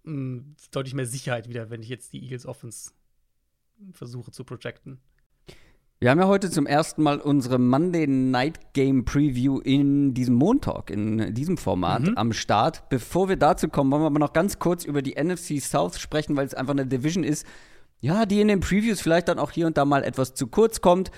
mh, 0.05 0.43
deutlich 0.71 0.95
mehr 0.95 1.07
Sicherheit 1.07 1.49
wieder, 1.49 1.71
wenn 1.71 1.83
ich 1.83 1.89
jetzt 1.89 2.13
die 2.13 2.23
Eagles 2.23 2.47
Offense 2.47 2.93
versuche 3.93 4.31
zu 4.31 4.45
projecten. 4.45 5.01
Wir 6.05 6.11
haben 6.11 6.19
ja 6.21 6.27
heute 6.27 6.51
zum 6.51 6.67
ersten 6.67 7.03
Mal 7.03 7.19
unsere 7.19 7.59
Monday 7.59 8.07
Night 8.07 8.75
Game 8.75 9.07
Preview 9.07 9.59
in 9.61 10.13
diesem 10.13 10.35
Montalk, 10.35 10.91
in 10.91 11.33
diesem 11.33 11.57
Format 11.57 12.03
Mhm. 12.03 12.19
am 12.19 12.33
Start. 12.35 12.87
Bevor 12.91 13.31
wir 13.31 13.37
dazu 13.37 13.69
kommen, 13.71 13.91
wollen 13.91 14.03
wir 14.03 14.09
aber 14.09 14.19
noch 14.19 14.35
ganz 14.35 14.59
kurz 14.59 14.85
über 14.85 15.01
die 15.01 15.15
NFC 15.17 15.61
South 15.63 15.99
sprechen, 15.99 16.37
weil 16.37 16.45
es 16.47 16.53
einfach 16.53 16.75
eine 16.75 16.85
Division 16.87 17.25
ist, 17.25 17.47
ja, 18.01 18.27
die 18.27 18.43
in 18.43 18.49
den 18.49 18.61
Previews 18.61 19.01
vielleicht 19.01 19.29
dann 19.29 19.39
auch 19.39 19.51
hier 19.51 19.67
und 19.67 19.79
da 19.79 19.87
mal 19.87 20.05
etwas 20.05 20.35
zu 20.35 20.47
kurz 20.47 20.83
kommt 20.83 21.11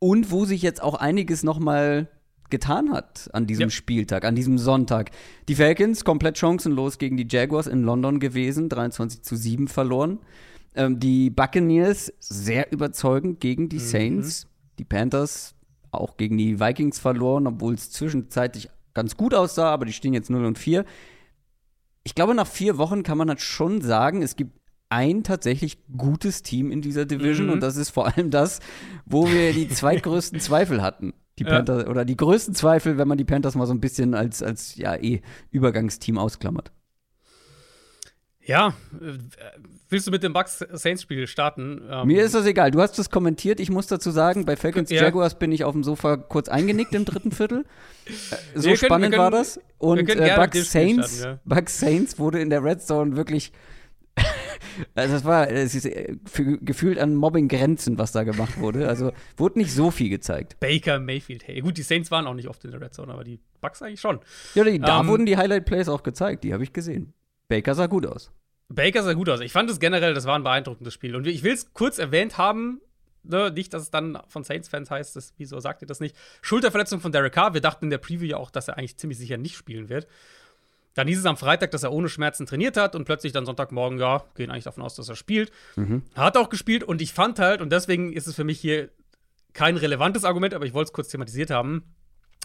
und 0.00 0.32
wo 0.32 0.44
sich 0.44 0.60
jetzt 0.60 0.82
auch 0.82 0.94
einiges 0.96 1.44
noch 1.44 1.60
mal 1.60 2.08
getan 2.50 2.92
hat 2.92 3.30
an 3.32 3.46
diesem 3.46 3.66
Ja. 3.68 3.70
Spieltag, 3.70 4.24
an 4.24 4.34
diesem 4.34 4.58
Sonntag. 4.58 5.12
Die 5.48 5.54
Falcons 5.54 6.04
komplett 6.04 6.36
chancenlos 6.36 6.98
gegen 6.98 7.16
die 7.16 7.28
Jaguars 7.30 7.68
in 7.68 7.84
London 7.84 8.18
gewesen, 8.18 8.68
23 8.68 9.22
zu 9.22 9.36
7 9.36 9.68
verloren. 9.68 10.18
Ähm, 10.74 10.98
die 11.00 11.30
Buccaneers 11.30 12.12
sehr 12.20 12.72
überzeugend 12.72 13.40
gegen 13.40 13.68
die 13.68 13.78
Saints. 13.78 14.46
Die 14.78 14.84
Panthers 14.84 15.54
auch 15.90 16.16
gegen 16.16 16.38
die 16.38 16.58
Vikings 16.58 16.98
verloren, 16.98 17.46
obwohl 17.46 17.74
es 17.74 17.90
zwischenzeitlich 17.90 18.70
ganz 18.94 19.16
gut 19.16 19.34
aussah, 19.34 19.70
aber 19.70 19.84
die 19.84 19.92
stehen 19.92 20.14
jetzt 20.14 20.30
0 20.30 20.44
und 20.46 20.58
4. 20.58 20.84
Ich 22.04 22.14
glaube, 22.14 22.34
nach 22.34 22.46
vier 22.46 22.78
Wochen 22.78 23.02
kann 23.02 23.18
man 23.18 23.28
halt 23.28 23.40
schon 23.40 23.80
sagen, 23.82 24.22
es 24.22 24.34
gibt 24.36 24.58
ein 24.88 25.22
tatsächlich 25.22 25.78
gutes 25.96 26.42
Team 26.42 26.70
in 26.70 26.82
dieser 26.82 27.04
Division 27.06 27.46
Mhm. 27.46 27.52
und 27.54 27.60
das 27.62 27.76
ist 27.76 27.90
vor 27.90 28.06
allem 28.06 28.30
das, 28.30 28.60
wo 29.06 29.30
wir 29.30 29.52
die 29.52 29.68
zweitgrößten 29.68 30.40
Zweifel 30.40 30.82
hatten. 30.82 31.12
Die 31.38 31.44
Ja. 31.44 31.50
Panthers, 31.50 31.86
oder 31.86 32.04
die 32.04 32.16
größten 32.16 32.54
Zweifel, 32.54 32.98
wenn 32.98 33.08
man 33.08 33.16
die 33.18 33.24
Panthers 33.24 33.54
mal 33.54 33.66
so 33.66 33.72
ein 33.72 33.80
bisschen 33.80 34.14
als, 34.14 34.42
als 34.42 34.76
ja, 34.76 34.94
eh 34.96 35.22
Übergangsteam 35.50 36.18
ausklammert. 36.18 36.72
Ja, 38.44 38.74
äh, 39.00 39.12
willst 39.88 40.06
du 40.06 40.10
mit 40.10 40.22
dem 40.24 40.32
Bucks-Saints-Spiel 40.32 41.26
starten? 41.28 41.82
Ähm, 41.88 42.08
Mir 42.08 42.24
ist 42.24 42.34
das 42.34 42.44
egal. 42.46 42.70
Du 42.72 42.80
hast 42.80 42.98
das 42.98 43.08
kommentiert. 43.10 43.60
Ich 43.60 43.70
muss 43.70 43.86
dazu 43.86 44.10
sagen, 44.10 44.44
bei 44.44 44.56
Falcons 44.56 44.90
Ja. 44.90 45.02
Jaguars 45.02 45.38
bin 45.38 45.52
ich 45.52 45.62
auf 45.64 45.72
dem 45.72 45.84
Sofa 45.84 46.16
kurz 46.16 46.48
eingenickt 46.48 46.92
im 46.94 47.04
dritten 47.04 47.30
Viertel. 47.32 47.64
Äh, 48.04 48.58
So 48.58 48.62
können- 48.68 48.76
spannend 48.78 49.12
wir 49.12 49.18
war 49.18 49.30
können- 49.30 49.42
das. 49.44 49.60
Und 49.78 50.04
können 50.06 50.22
äh, 50.22 50.34
Bucks 50.34 50.58
Spiel 50.58 50.64
Saints, 50.64 51.18
starten, 51.20 51.40
Bucks 51.44 51.78
Saints 51.78 52.18
wurde 52.18 52.40
in 52.40 52.50
der 52.50 52.64
Red 52.64 52.82
Zone 52.82 53.16
wirklich. 53.16 53.52
also 54.96 55.14
das 55.14 55.24
war 55.24 55.48
es 55.48 55.74
ist 55.76 55.86
äh, 55.86 56.16
gefühlt 56.60 56.98
an 56.98 57.14
Mobbing-Grenzen, 57.14 57.96
was 57.98 58.10
da 58.10 58.24
gemacht 58.24 58.58
wurde. 58.58 58.88
Also 58.88 59.12
wurde 59.36 59.60
nicht 59.60 59.72
so 59.72 59.92
viel 59.92 60.08
gezeigt. 60.10 60.58
Baker 60.58 60.98
Mayfield. 60.98 61.46
Hey, 61.46 61.60
gut, 61.60 61.78
die 61.78 61.82
Saints 61.82 62.10
waren 62.10 62.26
auch 62.26 62.34
nicht 62.34 62.48
oft 62.48 62.64
in 62.64 62.72
der 62.72 62.80
Red 62.80 62.92
Zone, 62.92 63.12
aber 63.12 63.22
die 63.22 63.38
Bucks 63.60 63.80
eigentlich 63.82 64.00
schon. 64.00 64.18
Ja, 64.56 64.64
die, 64.64 64.80
da 64.80 65.00
Ähm, 65.00 65.06
wurden 65.06 65.24
die 65.24 65.36
Highlight-Plays 65.36 65.88
auch 65.88 66.02
gezeigt. 66.02 66.42
Die 66.42 66.52
habe 66.52 66.64
ich 66.64 66.72
gesehen. 66.72 67.12
Baker 67.52 67.74
sah 67.74 67.86
gut 67.86 68.06
aus. 68.06 68.32
Baker 68.70 69.02
sah 69.02 69.12
gut 69.12 69.28
aus. 69.28 69.40
Ich 69.40 69.52
fand 69.52 69.68
es 69.68 69.78
generell, 69.78 70.14
das 70.14 70.24
war 70.24 70.36
ein 70.36 70.42
beeindruckendes 70.42 70.94
Spiel. 70.94 71.14
Und 71.14 71.26
ich 71.26 71.42
will 71.42 71.52
es 71.52 71.74
kurz 71.74 71.98
erwähnt 71.98 72.38
haben, 72.38 72.80
ne, 73.22 73.50
nicht, 73.50 73.74
dass 73.74 73.82
es 73.82 73.90
dann 73.90 74.18
von 74.26 74.42
Saints-Fans 74.42 74.90
heißt, 74.90 75.16
das, 75.16 75.34
wieso 75.36 75.60
sagt 75.60 75.82
ihr 75.82 75.86
das 75.86 76.00
nicht? 76.00 76.16
Schulterverletzung 76.40 77.00
von 77.00 77.12
Derek 77.12 77.34
Carr. 77.34 77.52
Wir 77.52 77.60
dachten 77.60 77.84
in 77.84 77.90
der 77.90 77.98
Preview 77.98 78.26
ja 78.26 78.36
auch, 78.38 78.50
dass 78.50 78.68
er 78.68 78.78
eigentlich 78.78 78.96
ziemlich 78.96 79.18
sicher 79.18 79.36
nicht 79.36 79.54
spielen 79.54 79.90
wird. 79.90 80.06
Dann 80.94 81.08
hieß 81.08 81.18
es 81.18 81.26
am 81.26 81.36
Freitag, 81.36 81.70
dass 81.72 81.82
er 81.82 81.92
ohne 81.92 82.08
Schmerzen 82.08 82.46
trainiert 82.46 82.78
hat 82.78 82.94
und 82.94 83.04
plötzlich 83.04 83.32
dann 83.32 83.44
Sonntagmorgen, 83.44 83.98
ja, 83.98 84.24
gehen 84.34 84.50
eigentlich 84.50 84.64
davon 84.64 84.82
aus, 84.82 84.94
dass 84.94 85.10
er 85.10 85.16
spielt. 85.16 85.50
Mhm. 85.76 86.02
Hat 86.14 86.38
auch 86.38 86.48
gespielt 86.48 86.84
und 86.84 87.02
ich 87.02 87.12
fand 87.12 87.38
halt, 87.38 87.60
und 87.60 87.70
deswegen 87.70 88.14
ist 88.14 88.26
es 88.26 88.34
für 88.34 88.44
mich 88.44 88.60
hier 88.60 88.90
kein 89.52 89.76
relevantes 89.76 90.24
Argument, 90.24 90.54
aber 90.54 90.64
ich 90.64 90.72
wollte 90.72 90.88
es 90.88 90.92
kurz 90.94 91.08
thematisiert 91.08 91.50
haben. 91.50 91.94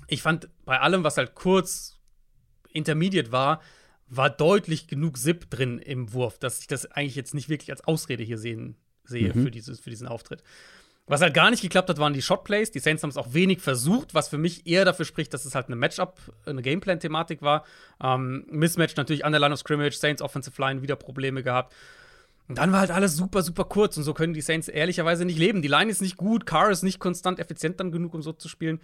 Ich 0.07 0.21
fand 0.21 0.49
bei 0.65 0.79
allem, 0.79 1.05
was 1.05 1.17
halt 1.17 1.33
kurz 1.33 1.97
intermediate 2.71 3.31
war, 3.31 3.61
war 4.09 4.29
deutlich 4.29 4.87
genug 4.87 5.17
Zip 5.17 5.49
drin 5.49 5.79
im 5.79 6.13
Wurf, 6.13 6.39
dass 6.39 6.59
ich 6.59 6.67
das 6.67 6.91
eigentlich 6.91 7.15
jetzt 7.15 7.33
nicht 7.33 7.49
wirklich 7.49 7.71
als 7.71 7.85
Ausrede 7.85 8.23
hier 8.23 8.37
sehen, 8.37 8.75
sehe 9.03 9.33
mhm. 9.33 9.43
für, 9.43 9.51
dieses, 9.51 9.79
für 9.79 9.89
diesen 9.89 10.07
Auftritt. 10.07 10.43
Was 11.09 11.21
halt 11.21 11.33
gar 11.33 11.49
nicht 11.49 11.61
geklappt 11.61 11.89
hat, 11.89 11.99
waren 11.99 12.11
die 12.11 12.21
Shotplays. 12.21 12.71
Die 12.71 12.79
Saints 12.79 13.01
haben 13.01 13.09
es 13.09 13.17
auch 13.17 13.33
wenig 13.33 13.61
versucht, 13.61 14.13
was 14.13 14.27
für 14.27 14.37
mich 14.37 14.67
eher 14.67 14.83
dafür 14.83 15.05
spricht, 15.05 15.33
dass 15.33 15.45
es 15.45 15.55
halt 15.55 15.67
eine 15.67 15.77
Matchup, 15.77 16.19
eine 16.45 16.61
Gameplan-Thematik 16.61 17.41
war. 17.41 17.63
Ähm, 18.03 18.45
Mismatch 18.49 18.97
natürlich 18.97 19.23
an 19.23 19.31
der 19.31 19.39
Line 19.39 19.53
of 19.53 19.59
Scrimmage, 19.59 19.97
Saints 19.97 20.21
Offensive 20.21 20.61
Line 20.61 20.81
wieder 20.81 20.97
Probleme 20.97 21.43
gehabt. 21.43 21.73
Und 22.49 22.57
dann 22.57 22.73
war 22.73 22.81
halt 22.81 22.91
alles 22.91 23.15
super, 23.15 23.41
super 23.41 23.63
kurz 23.63 23.95
und 23.97 24.03
so 24.03 24.13
können 24.13 24.33
die 24.33 24.41
Saints 24.41 24.67
ehrlicherweise 24.67 25.23
nicht 25.23 25.39
leben. 25.39 25.61
Die 25.61 25.67
Line 25.69 25.89
ist 25.89 26.01
nicht 26.01 26.17
gut, 26.17 26.45
Carr 26.45 26.71
ist 26.71 26.83
nicht 26.83 26.99
konstant 26.99 27.39
effizient 27.39 27.79
dann 27.79 27.91
genug, 27.91 28.13
um 28.13 28.21
so 28.21 28.33
zu 28.33 28.49
spielen 28.49 28.79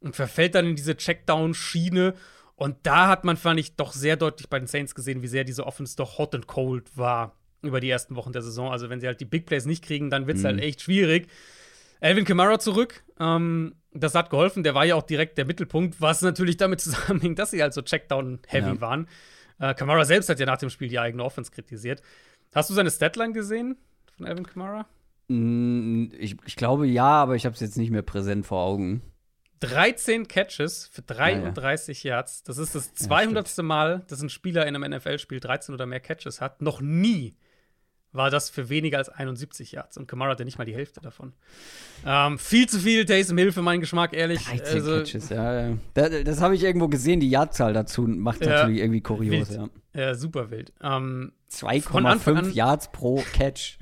und 0.00 0.16
verfällt 0.16 0.56
dann 0.56 0.66
in 0.66 0.76
diese 0.76 0.96
Checkdown-Schiene. 0.96 2.14
Und 2.60 2.76
da 2.82 3.08
hat 3.08 3.24
man, 3.24 3.38
fand 3.38 3.58
ich, 3.58 3.76
doch 3.76 3.94
sehr 3.94 4.16
deutlich 4.16 4.50
bei 4.50 4.58
den 4.58 4.68
Saints 4.68 4.94
gesehen, 4.94 5.22
wie 5.22 5.28
sehr 5.28 5.44
diese 5.44 5.66
Offense 5.66 5.96
doch 5.96 6.18
hot 6.18 6.34
and 6.34 6.46
cold 6.46 6.94
war 6.94 7.34
über 7.62 7.80
die 7.80 7.88
ersten 7.88 8.16
Wochen 8.16 8.32
der 8.32 8.42
Saison. 8.42 8.70
Also, 8.70 8.90
wenn 8.90 9.00
sie 9.00 9.06
halt 9.06 9.18
die 9.18 9.24
Big 9.24 9.46
Plays 9.46 9.64
nicht 9.64 9.82
kriegen, 9.82 10.10
dann 10.10 10.26
wird 10.26 10.36
es 10.36 10.44
halt 10.44 10.56
mhm. 10.56 10.60
halt 10.60 10.68
echt 10.68 10.82
schwierig. 10.82 11.28
Alvin 12.02 12.26
Kamara 12.26 12.58
zurück. 12.58 13.02
Ähm, 13.18 13.76
das 13.92 14.14
hat 14.14 14.28
geholfen. 14.28 14.62
Der 14.62 14.74
war 14.74 14.84
ja 14.84 14.94
auch 14.94 15.04
direkt 15.04 15.38
der 15.38 15.46
Mittelpunkt, 15.46 16.02
was 16.02 16.20
natürlich 16.20 16.58
damit 16.58 16.80
zusammenhing, 16.82 17.34
dass 17.34 17.50
sie 17.50 17.62
halt 17.62 17.72
so 17.72 17.80
Checkdown-heavy 17.80 18.74
ja. 18.74 18.80
waren. 18.82 19.08
Äh, 19.58 19.72
Kamara 19.72 20.04
selbst 20.04 20.28
hat 20.28 20.38
ja 20.38 20.44
nach 20.44 20.58
dem 20.58 20.68
Spiel 20.68 20.88
die 20.88 20.98
eigene 20.98 21.24
Offense 21.24 21.50
kritisiert. 21.50 22.02
Hast 22.54 22.68
du 22.68 22.74
seine 22.74 22.90
Statline 22.90 23.32
gesehen 23.32 23.78
von 24.18 24.26
Alvin 24.26 24.44
Kamara? 24.44 24.84
Mm, 25.28 26.08
ich, 26.18 26.36
ich 26.44 26.56
glaube 26.56 26.86
ja, 26.86 27.08
aber 27.08 27.36
ich 27.36 27.46
habe 27.46 27.54
es 27.54 27.60
jetzt 27.60 27.78
nicht 27.78 27.90
mehr 27.90 28.02
präsent 28.02 28.44
vor 28.44 28.60
Augen. 28.60 29.00
13 29.60 30.28
Catches 30.28 30.88
für 30.92 31.02
33 31.02 32.02
ja, 32.02 32.08
ja. 32.08 32.16
Yards. 32.16 32.42
Das 32.42 32.58
ist 32.58 32.74
das 32.74 32.94
200. 32.94 33.56
Ja, 33.56 33.62
Mal, 33.62 34.02
dass 34.08 34.22
ein 34.22 34.30
Spieler 34.30 34.66
in 34.66 34.74
einem 34.74 34.96
NFL-Spiel 34.96 35.40
13 35.40 35.74
oder 35.74 35.86
mehr 35.86 36.00
Catches 36.00 36.40
hat. 36.40 36.62
Noch 36.62 36.80
nie 36.80 37.36
war 38.12 38.30
das 38.30 38.50
für 38.50 38.68
weniger 38.68 38.98
als 38.98 39.08
71 39.08 39.72
Yards. 39.72 39.96
Und 39.96 40.08
Kamara 40.08 40.30
hatte 40.30 40.44
nicht 40.44 40.58
mal 40.58 40.64
die 40.64 40.74
Hälfte 40.74 41.00
davon. 41.00 41.32
Ähm, 42.04 42.38
viel 42.38 42.68
zu 42.68 42.80
viel 42.80 43.04
Taysom 43.04 43.38
Hill 43.38 43.52
für 43.52 43.62
meinen 43.62 43.80
Geschmack, 43.80 44.14
ehrlich. 44.14 44.44
13 44.44 44.74
also, 44.74 44.96
Catches, 44.98 45.28
ja. 45.28 45.68
ja. 45.68 45.76
Das, 45.94 46.10
das 46.24 46.40
habe 46.40 46.54
ich 46.54 46.64
irgendwo 46.64 46.88
gesehen, 46.88 47.20
die 47.20 47.30
Yardzahl 47.30 47.72
dazu 47.72 48.02
macht 48.02 48.40
natürlich 48.40 48.80
irgendwie 48.80 49.00
kurios, 49.00 49.50
wild. 49.50 49.60
ja. 49.60 49.68
Ja, 49.92 50.14
super 50.14 50.50
wild. 50.50 50.72
Ähm, 50.82 51.32
2,5 51.50 52.52
Yards 52.52 52.92
pro 52.92 53.24
Catch. 53.32 53.78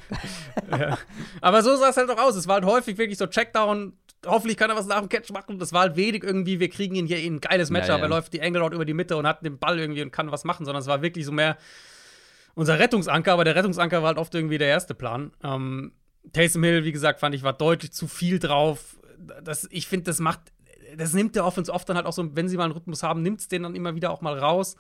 Aber 1.43 1.63
so 1.63 1.77
sah 1.77 1.91
es 1.91 1.99
halt 1.99 2.11
auch 2.11 2.19
aus. 2.19 2.35
Es 2.35 2.49
war 2.49 2.55
halt 2.55 2.65
häufig 2.65 2.97
wirklich 2.97 3.19
so 3.19 3.27
Checkdown, 3.27 3.93
hoffentlich 4.27 4.57
kann 4.57 4.71
er 4.71 4.77
was 4.77 4.87
nach 4.87 5.01
dem 5.01 5.09
Catch 5.09 5.31
machen. 5.31 5.59
Das 5.59 5.73
war 5.73 5.83
halt 5.83 5.97
wenig 5.97 6.25
irgendwie, 6.25 6.61
wir 6.61 6.69
kriegen 6.69 6.95
ihn 6.95 7.07
hier 7.07 7.21
in 7.21 7.37
ein 7.37 7.41
geiles 7.41 7.71
Matchup. 7.71 7.91
Ja, 7.91 7.97
ja. 7.99 8.03
Er 8.03 8.09
läuft 8.09 8.33
die 8.33 8.43
Angle 8.43 8.63
Route 8.63 8.75
über 8.75 8.85
die 8.85 8.95
Mitte 8.95 9.17
und 9.17 9.27
hat 9.27 9.45
den 9.45 9.59
Ball 9.59 9.79
irgendwie 9.79 10.03
und 10.03 10.11
kann 10.11 10.31
was 10.31 10.45
machen, 10.45 10.65
sondern 10.65 10.81
es 10.81 10.89
war 10.89 11.03
wirklich 11.03 11.25
so 11.25 11.33
mehr 11.33 11.57
unser 12.55 12.79
Rettungsanker, 12.79 13.33
aber 13.33 13.45
der 13.45 13.55
Rettungsanker 13.55 14.03
war 14.03 14.09
halt 14.09 14.19
oft 14.19 14.35
irgendwie 14.35 14.59
der 14.59 14.69
erste 14.69 14.95
Plan. 14.95 15.33
Ähm, 15.45 15.93
Taysom 16.33 16.65
Hill, 16.65 16.85
wie 16.85 16.93
gesagt, 16.93 17.21
fand 17.21 17.35
ich, 17.35 17.43
war 17.43 17.53
deutlich 17.53 17.93
zu 17.93 18.09
viel 18.09 18.41
drauf. 18.41 18.99
Das, 19.45 19.69
ich 19.71 19.87
finde, 19.87 20.05
das 20.05 20.19
macht, 20.19 20.41
das 20.97 21.13
nimmt 21.13 21.37
der 21.37 21.45
Offense 21.45 21.73
oft 21.73 21.89
dann 21.89 21.97
halt 21.97 22.07
auch 22.07 22.13
so, 22.13 22.35
wenn 22.35 22.49
sie 22.49 22.57
mal 22.57 22.65
einen 22.65 22.73
Rhythmus 22.73 23.03
haben, 23.03 23.23
nimmt 23.23 23.41
es 23.41 23.49
den 23.49 23.63
dann 23.63 23.77
immer 23.77 23.95
wieder 23.95 24.11
auch 24.11 24.21
mal 24.21 24.37
raus. 24.39 24.77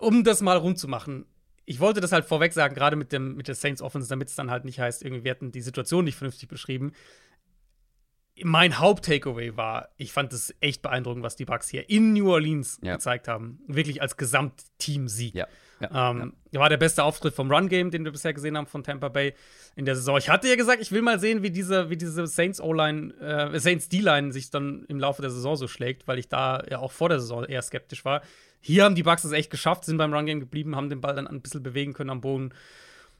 Um 0.00 0.24
das 0.24 0.40
mal 0.40 0.56
rund 0.56 0.78
zu 0.78 0.88
machen. 0.88 1.26
Ich 1.68 1.80
wollte 1.80 2.00
das 2.00 2.12
halt 2.12 2.24
vorweg 2.24 2.52
sagen, 2.52 2.74
gerade 2.74 2.96
mit, 2.96 3.12
dem, 3.12 3.36
mit 3.36 3.46
der 3.46 3.54
Saints 3.54 3.82
Offense, 3.82 4.08
damit 4.08 4.28
es 4.28 4.34
dann 4.34 4.50
halt 4.50 4.64
nicht 4.64 4.80
heißt, 4.80 5.02
irgendwie, 5.02 5.24
wir 5.24 5.32
hätten 5.32 5.52
die 5.52 5.60
Situation 5.60 6.04
nicht 6.04 6.16
vernünftig 6.16 6.48
beschrieben 6.48 6.92
mein 8.44 8.78
Haupt-Takeaway 8.78 9.56
war, 9.56 9.88
ich 9.96 10.12
fand 10.12 10.32
es 10.32 10.54
echt 10.60 10.82
beeindruckend, 10.82 11.22
was 11.22 11.36
die 11.36 11.44
Bucks 11.44 11.68
hier 11.68 11.88
in 11.88 12.12
New 12.12 12.30
Orleans 12.30 12.78
ja. 12.82 12.94
gezeigt 12.94 13.28
haben. 13.28 13.60
Wirklich 13.66 14.02
als 14.02 14.16
Gesamtteam-Sieg. 14.16 15.34
Ja. 15.34 15.46
Ja, 15.80 16.10
ähm, 16.10 16.32
ja. 16.50 16.60
War 16.60 16.68
der 16.68 16.76
beste 16.76 17.04
Auftritt 17.04 17.34
vom 17.34 17.50
Run-Game, 17.50 17.90
den 17.90 18.04
wir 18.04 18.12
bisher 18.12 18.32
gesehen 18.32 18.56
haben 18.56 18.66
von 18.66 18.82
Tampa 18.82 19.08
Bay 19.08 19.34
in 19.76 19.84
der 19.84 19.94
Saison. 19.94 20.18
Ich 20.18 20.28
hatte 20.28 20.48
ja 20.48 20.56
gesagt, 20.56 20.82
ich 20.82 20.92
will 20.92 21.02
mal 21.02 21.20
sehen, 21.20 21.42
wie 21.42 21.50
diese, 21.50 21.90
wie 21.90 21.96
diese 21.96 22.26
Saints 22.26 22.60
O-Line, 22.60 23.14
äh, 23.20 23.58
Saints 23.60 23.88
D-Line 23.88 24.32
sich 24.32 24.50
dann 24.50 24.84
im 24.88 24.98
Laufe 24.98 25.22
der 25.22 25.30
Saison 25.30 25.56
so 25.56 25.68
schlägt, 25.68 26.08
weil 26.08 26.18
ich 26.18 26.28
da 26.28 26.62
ja 26.68 26.78
auch 26.78 26.92
vor 26.92 27.08
der 27.08 27.20
Saison 27.20 27.44
eher 27.44 27.62
skeptisch 27.62 28.04
war. 28.04 28.22
Hier 28.60 28.84
haben 28.84 28.94
die 28.94 29.04
Bucks 29.04 29.24
es 29.24 29.32
echt 29.32 29.50
geschafft, 29.50 29.84
sind 29.84 29.98
beim 29.98 30.12
Run-Game 30.12 30.40
geblieben, 30.40 30.74
haben 30.74 30.90
den 30.90 31.00
Ball 31.00 31.14
dann 31.14 31.26
ein 31.26 31.40
bisschen 31.40 31.62
bewegen 31.62 31.92
können 31.92 32.10
am 32.10 32.20
Boden. 32.20 32.52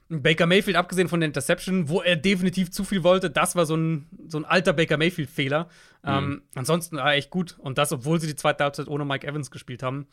Baker 0.09 0.47
Mayfield, 0.47 0.75
abgesehen 0.75 1.07
von 1.07 1.19
der 1.19 1.27
Interception, 1.27 1.87
wo 1.87 2.01
er 2.01 2.15
definitiv 2.15 2.71
zu 2.71 2.83
viel 2.83 3.03
wollte, 3.03 3.29
das 3.29 3.55
war 3.55 3.67
so 3.67 3.77
ein, 3.77 4.07
so 4.27 4.39
ein 4.39 4.45
alter 4.45 4.73
Baker 4.73 4.97
Mayfield-Fehler. 4.97 5.69
Mhm. 6.01 6.09
Ähm, 6.09 6.41
ansonsten 6.55 6.97
war 6.97 7.11
er 7.11 7.17
echt 7.17 7.29
gut. 7.29 7.57
Und 7.59 7.77
das, 7.77 7.91
obwohl 7.91 8.19
sie 8.19 8.27
die 8.27 8.35
zweite 8.35 8.63
Halbzeit 8.63 8.87
ohne 8.87 9.05
Mike 9.05 9.25
Evans 9.25 9.51
gespielt 9.51 9.83
haben. 9.83 10.07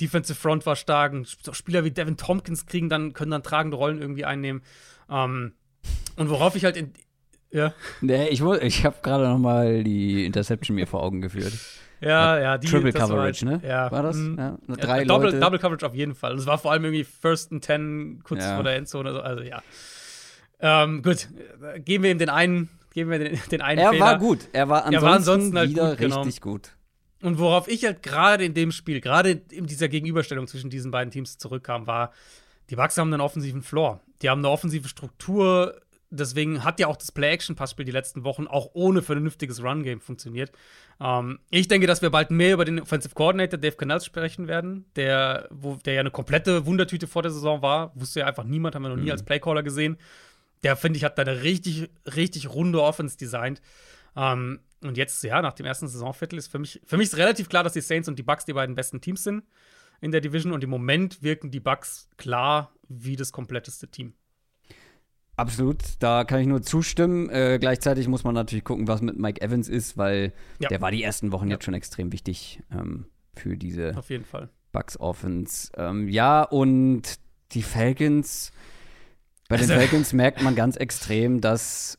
Defensive 0.00 0.38
Front 0.38 0.66
war 0.66 0.76
stark. 0.76 1.14
Spieler 1.52 1.84
wie 1.84 1.90
Devin 1.90 2.16
Tompkins 2.16 2.66
kriegen 2.66 2.88
dann, 2.88 3.12
können 3.12 3.30
dann 3.30 3.42
tragende 3.42 3.76
Rollen 3.76 4.00
irgendwie 4.00 4.24
einnehmen. 4.24 4.62
Ähm, 5.10 5.52
und 6.16 6.30
worauf 6.30 6.56
ich 6.56 6.64
halt 6.64 6.76
in. 6.76 6.92
Ja. 7.50 7.74
Nee, 8.00 8.28
ich, 8.28 8.40
ich 8.40 8.84
habe 8.84 8.96
gerade 9.02 9.28
noch 9.28 9.38
mal 9.38 9.84
die 9.84 10.24
Interception 10.24 10.74
mir 10.74 10.86
vor 10.86 11.02
Augen 11.02 11.20
geführt. 11.20 11.52
Ja, 12.00 12.38
ja, 12.38 12.58
die 12.58 12.66
Triple 12.66 12.92
Coverage, 12.92 13.46
halt, 13.46 13.62
ne? 13.62 13.68
Ja. 13.68 13.90
War 13.92 14.02
das? 14.02 14.16
Mhm. 14.16 14.36
Ja, 14.38 14.58
drei 14.76 15.00
ja, 15.00 15.04
Double, 15.04 15.26
Leute. 15.26 15.38
Double 15.38 15.58
Coverage 15.58 15.86
auf 15.86 15.94
jeden 15.94 16.14
Fall. 16.16 16.34
Es 16.34 16.46
war 16.46 16.58
vor 16.58 16.72
allem 16.72 16.84
irgendwie 16.84 17.04
First 17.04 17.52
and 17.52 17.62
Ten 17.62 18.20
kurz 18.24 18.42
ja. 18.42 18.56
vor 18.56 18.64
der 18.64 18.76
Endzone. 18.76 19.22
Also 19.22 19.42
ja. 19.42 19.62
Ähm, 20.58 21.02
gut, 21.02 21.28
geben 21.84 22.04
wir 22.04 22.10
ihm 22.10 22.18
den 22.18 22.28
einen, 22.28 22.70
geben 22.92 23.10
wir 23.10 23.18
den, 23.18 23.38
den 23.50 23.60
einen 23.60 23.80
Er 23.80 23.90
Fehler. 23.90 24.04
war 24.04 24.18
gut. 24.18 24.48
Er 24.52 24.68
war 24.68 24.84
ansonsten, 24.84 24.94
er 24.94 25.02
war 25.02 25.16
ansonsten 25.16 25.58
halt 25.58 25.70
wieder 25.70 25.90
gut, 25.90 25.98
genau. 25.98 26.22
richtig 26.22 26.40
gut. 26.40 26.70
Und 27.22 27.38
worauf 27.38 27.68
ich 27.68 27.84
halt 27.84 28.02
gerade 28.02 28.44
in 28.44 28.54
dem 28.54 28.72
Spiel, 28.72 29.00
gerade 29.00 29.42
in 29.50 29.66
dieser 29.66 29.88
Gegenüberstellung 29.88 30.46
zwischen 30.46 30.70
diesen 30.70 30.90
beiden 30.90 31.10
Teams 31.10 31.38
zurückkam, 31.38 31.86
war, 31.86 32.12
die 32.70 32.76
Bucks 32.76 32.98
haben 32.98 33.12
einen 33.12 33.20
offensiven 33.20 33.62
Floor. 33.62 34.00
Die 34.22 34.30
haben 34.30 34.40
eine 34.40 34.50
offensive 34.50 34.88
Struktur, 34.88 35.80
deswegen 36.12 36.62
hat 36.62 36.78
ja 36.78 36.86
auch 36.86 36.96
das 36.96 37.10
Play-Action-Passspiel 37.10 37.84
die 37.84 37.92
letzten 37.92 38.24
Wochen 38.24 38.46
auch 38.46 38.70
ohne 38.74 39.02
vernünftiges 39.02 39.62
Run-Game 39.62 40.00
funktioniert. 40.00 40.52
Ähm, 41.00 41.38
ich 41.50 41.68
denke, 41.68 41.86
dass 41.86 42.02
wir 42.02 42.10
bald 42.10 42.30
mehr 42.30 42.54
über 42.54 42.64
den 42.64 42.80
Offensive 42.80 43.14
Coordinator 43.14 43.58
Dave 43.58 43.76
Canals 43.76 44.04
sprechen 44.04 44.46
werden, 44.46 44.84
der, 44.96 45.48
wo, 45.50 45.76
der 45.76 45.94
ja 45.94 46.00
eine 46.00 46.10
komplette 46.10 46.66
Wundertüte 46.66 47.06
vor 47.06 47.22
der 47.22 47.32
Saison 47.32 47.62
war. 47.62 47.92
Wusste 47.94 48.20
ja 48.20 48.26
einfach 48.26 48.44
niemand, 48.44 48.74
haben 48.74 48.82
wir 48.82 48.90
noch 48.90 48.96
nie 48.96 49.04
mhm. 49.04 49.12
als 49.12 49.24
Playcaller 49.24 49.62
gesehen. 49.62 49.96
Der, 50.62 50.76
finde 50.76 50.98
ich, 50.98 51.04
hat 51.04 51.18
da 51.18 51.22
eine 51.22 51.42
richtig, 51.42 51.90
richtig 52.14 52.48
runde 52.50 52.82
Offense 52.82 53.16
designt. 53.16 53.60
Ähm, 54.14 54.60
und 54.88 54.96
jetzt, 54.96 55.22
ja, 55.24 55.42
nach 55.42 55.52
dem 55.52 55.66
ersten 55.66 55.88
Saisonviertel 55.88 56.38
ist 56.38 56.48
für 56.48 56.58
mich, 56.58 56.80
für 56.84 56.96
mich 56.96 57.08
ist 57.08 57.16
relativ 57.16 57.48
klar, 57.48 57.64
dass 57.64 57.72
die 57.72 57.80
Saints 57.80 58.08
und 58.08 58.18
die 58.18 58.22
Bucks 58.22 58.44
die 58.44 58.52
beiden 58.52 58.74
besten 58.74 59.00
Teams 59.00 59.24
sind 59.24 59.44
in 60.00 60.12
der 60.12 60.20
Division. 60.20 60.52
Und 60.52 60.64
im 60.64 60.70
Moment 60.70 61.22
wirken 61.22 61.50
die 61.50 61.60
Bucks 61.60 62.08
klar 62.16 62.72
wie 62.88 63.16
das 63.16 63.32
kompletteste 63.32 63.88
Team. 63.88 64.14
Absolut, 65.36 65.78
da 66.00 66.24
kann 66.24 66.40
ich 66.40 66.46
nur 66.46 66.62
zustimmen. 66.62 67.30
Äh, 67.30 67.58
gleichzeitig 67.58 68.06
muss 68.06 68.22
man 68.22 68.34
natürlich 68.34 68.64
gucken, 68.64 68.86
was 68.86 69.00
mit 69.00 69.18
Mike 69.18 69.40
Evans 69.40 69.68
ist, 69.68 69.96
weil 69.96 70.32
ja. 70.58 70.68
der 70.68 70.80
war 70.80 70.90
die 70.90 71.02
ersten 71.02 71.32
Wochen 71.32 71.48
ja. 71.48 71.54
jetzt 71.54 71.64
schon 71.64 71.74
extrem 71.74 72.12
wichtig 72.12 72.62
ähm, 72.70 73.06
für 73.34 73.56
diese 73.56 73.96
Auf 73.96 74.10
jeden 74.10 74.24
Fall. 74.24 74.50
Bucks 74.72 75.00
Offense. 75.00 75.72
Ähm, 75.76 76.08
ja, 76.08 76.42
und 76.42 77.18
die 77.52 77.62
Falcons, 77.62 78.52
bei 79.48 79.56
also. 79.56 79.72
den 79.72 79.80
Falcons 79.80 80.12
merkt 80.12 80.42
man 80.42 80.54
ganz 80.54 80.76
extrem, 80.76 81.40
dass 81.40 81.98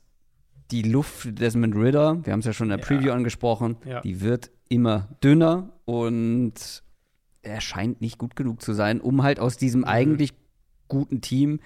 die 0.74 0.82
Luft 0.82 1.40
Desmond 1.40 1.76
Ritter, 1.76 2.26
wir 2.26 2.34
haben 2.34 2.40
es 2.40 2.48
ja 2.48 2.54
schon 2.54 2.72
in 2.72 2.78
der 2.78 2.80
ja. 2.80 2.86
Preview 2.86 3.12
angesprochen, 3.12 3.78
die 4.04 4.22
wird 4.22 4.50
immer 4.70 5.08
dünner 5.24 5.70
und 5.86 6.84
er 7.44 7.62
scheint 7.62 8.02
nicht 8.02 8.18
gut 8.18 8.36
genug 8.36 8.62
zu 8.62 8.74
sein, 8.74 9.00
um 9.00 9.22
halt 9.22 9.40
aus 9.40 9.58
diesem 9.58 9.82
mhm. 9.82 9.88
eigentlich 9.88 10.34
guten 10.88 11.22
Team 11.22 11.60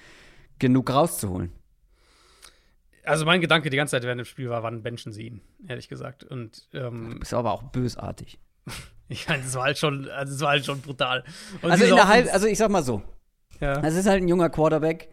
genug 0.60 0.92
rauszuholen. 0.92 1.54
Also 3.06 3.26
mein 3.26 3.40
Gedanke 3.40 3.70
die 3.70 3.78
ganze 3.78 3.92
Zeit 3.92 4.04
während 4.04 4.20
dem 4.20 4.26
Spiel 4.26 4.50
war, 4.50 4.64
wann 4.64 4.84
benchen 4.84 5.14
sie 5.14 5.28
ihn, 5.28 5.42
ehrlich 5.66 5.88
gesagt. 5.88 6.26
Und 6.26 6.68
ähm, 6.74 7.12
du 7.12 7.20
bist 7.20 7.34
aber 7.34 7.54
auch 7.54 7.64
bösartig. 7.64 8.40
ich 9.08 9.30
meine, 9.30 9.44
das 9.44 9.56
war 9.56 9.64
halt 9.64 9.78
schon, 9.78 10.10
also 10.10 10.34
das 10.34 10.42
war 10.42 10.50
halt 10.50 10.66
schon 10.66 10.82
brutal. 10.82 11.24
Und 11.62 11.72
also 11.72 11.86
in 11.86 11.96
der 11.96 12.10
Halb, 12.10 12.34
also 12.34 12.48
ich 12.48 12.58
sag 12.58 12.70
mal 12.70 12.84
so. 12.84 13.02
Ja. 13.62 13.80
Es 13.80 13.96
ist 13.96 14.08
halt 14.08 14.22
ein 14.22 14.28
junger 14.28 14.50
Quarterback, 14.50 15.10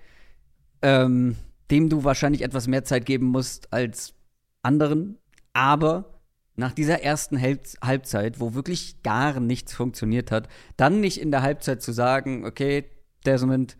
ähm, 0.82 1.36
dem 1.70 1.88
du 1.88 2.04
wahrscheinlich 2.04 2.42
etwas 2.42 2.66
mehr 2.66 2.84
Zeit 2.84 3.06
geben 3.06 3.26
musst 3.26 3.72
als 3.72 4.14
anderen. 4.62 5.18
Aber 5.52 6.20
nach 6.56 6.72
dieser 6.72 7.02
ersten 7.02 7.40
Halbzeit, 7.40 8.40
wo 8.40 8.54
wirklich 8.54 9.02
gar 9.02 9.40
nichts 9.40 9.74
funktioniert 9.74 10.30
hat, 10.30 10.48
dann 10.76 11.00
nicht 11.00 11.20
in 11.20 11.30
der 11.30 11.42
Halbzeit 11.42 11.82
zu 11.82 11.92
sagen, 11.92 12.44
okay, 12.44 12.84
Desmond, 13.26 13.76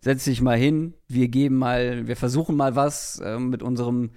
setz 0.00 0.24
dich 0.24 0.40
mal 0.42 0.56
hin, 0.58 0.94
wir 1.08 1.28
geben 1.28 1.56
mal, 1.56 2.06
wir 2.06 2.16
versuchen 2.16 2.56
mal 2.56 2.76
was 2.76 3.18
äh, 3.20 3.38
mit 3.38 3.62
unserem 3.62 4.10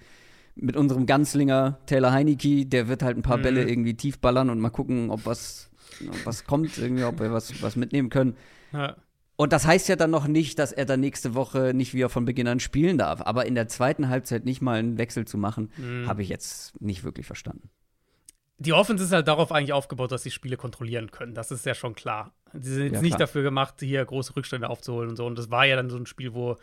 mit 0.56 0.76
unserem 0.76 1.06
Ganzlinger 1.06 1.80
Taylor 1.86 2.12
Heineke, 2.12 2.66
der 2.66 2.90
wird 2.90 3.04
halt 3.04 3.18
ein 3.18 3.22
paar 3.24 3.38
Mhm. 3.38 3.42
Bälle 3.44 3.70
irgendwie 3.70 3.96
tief 3.96 4.20
ballern 4.20 4.50
und 4.50 4.60
mal 4.60 4.70
gucken, 4.70 5.10
ob 5.10 5.26
was, 5.26 5.72
ob 6.06 6.26
was 6.26 6.44
kommt, 6.44 6.78
irgendwie, 6.78 7.06
ob 7.06 7.20
wir 7.22 7.32
was, 7.32 7.62
was 7.64 7.78
mitnehmen 7.78 8.10
können. 8.10 8.36
Ja. 8.74 8.98
Und 9.42 9.54
das 9.54 9.66
heißt 9.66 9.90
ja 9.90 9.96
dann 9.96 10.12
noch 10.12 10.28
nicht, 10.28 10.60
dass 10.60 10.72
er 10.72 10.86
dann 10.86 11.00
nächste 11.00 11.34
Woche 11.34 11.74
nicht 11.74 11.96
wieder 11.96 12.10
von 12.10 12.26
Beginn 12.26 12.48
an 12.48 12.60
spielen 12.60 13.00
darf. 13.00 13.22
Aber 13.24 13.48
in 13.48 13.56
der 13.56 13.68
zweiten 13.68 14.08
Halbzeit 14.08 14.46
nicht 14.46 14.62
mal 14.62 14.78
einen 14.78 15.00
Wechsel 15.00 15.26
zu 15.26 15.38
machen, 15.40 15.72
Mhm. 15.78 16.08
habe 16.08 16.22
ich 16.22 16.30
jetzt 16.30 16.80
nicht 16.80 17.04
wirklich 17.04 17.26
verstanden. 17.26 17.70
Die 18.60 18.74
Offense 18.74 19.04
ist 19.04 19.12
halt 19.12 19.28
darauf 19.28 19.52
eigentlich 19.52 19.74
aufgebaut, 19.74 20.12
dass 20.12 20.22
sie 20.22 20.30
Spiele 20.30 20.58
kontrollieren 20.58 21.10
können. 21.10 21.34
Das 21.34 21.50
ist 21.50 21.66
ja 21.66 21.74
schon 21.74 21.96
klar. 21.96 22.36
Sie 22.54 22.72
sind 22.72 22.84
jetzt 22.84 22.96
Ja, 22.98 23.02
nicht 23.02 23.20
dafür 23.20 23.42
gemacht, 23.42 23.76
hier 23.80 24.06
große 24.06 24.36
Rückstände 24.36 24.70
aufzuholen 24.70 25.10
und 25.10 25.16
so. 25.16 25.26
Und 25.26 25.40
das 25.40 25.50
war 25.50 25.66
ja 25.66 25.76
dann 25.76 25.90
so 25.90 25.98
ein 25.98 26.06
Spiel, 26.06 26.36
wo 26.36 26.58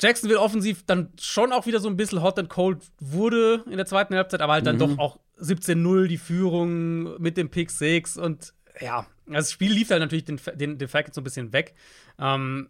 Jacksonville 0.00 0.40
offensiv 0.40 0.84
dann 0.86 1.12
schon 1.20 1.52
auch 1.52 1.66
wieder 1.66 1.78
so 1.78 1.88
ein 1.88 1.96
bisschen 1.96 2.22
hot 2.22 2.38
and 2.40 2.48
cold 2.48 2.78
wurde 2.98 3.62
in 3.70 3.76
der 3.76 3.86
zweiten 3.86 4.14
Halbzeit, 4.16 4.40
aber 4.40 4.54
halt 4.54 4.66
dann 4.66 4.76
Mhm. 4.76 4.80
doch 4.80 4.98
auch 4.98 5.20
17-0 5.38 6.08
die 6.08 6.18
Führung 6.18 7.20
mit 7.20 7.36
dem 7.36 7.50
Pick 7.50 7.70
6 7.70 8.16
und 8.16 8.54
ja, 8.80 9.06
das 9.26 9.52
Spiel 9.52 9.72
lief 9.72 9.90
halt 9.90 10.00
natürlich 10.00 10.24
den, 10.24 10.40
den, 10.54 10.78
den 10.78 10.88
Falcons 10.88 11.14
so 11.14 11.20
ein 11.20 11.24
bisschen 11.24 11.52
weg. 11.52 11.74
Ähm, 12.18 12.68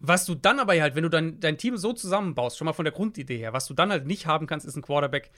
was 0.00 0.26
du 0.26 0.34
dann 0.34 0.60
aber 0.60 0.80
halt, 0.80 0.94
wenn 0.94 1.02
du 1.02 1.10
dein, 1.10 1.40
dein 1.40 1.58
Team 1.58 1.76
so 1.76 1.92
zusammenbaust, 1.92 2.56
schon 2.56 2.66
mal 2.66 2.72
von 2.72 2.84
der 2.84 2.92
Grundidee 2.92 3.38
her, 3.38 3.52
was 3.52 3.66
du 3.66 3.74
dann 3.74 3.90
halt 3.90 4.06
nicht 4.06 4.26
haben 4.26 4.46
kannst, 4.46 4.64
ist 4.66 4.76
ein 4.76 4.82
Quarterback, 4.82 5.30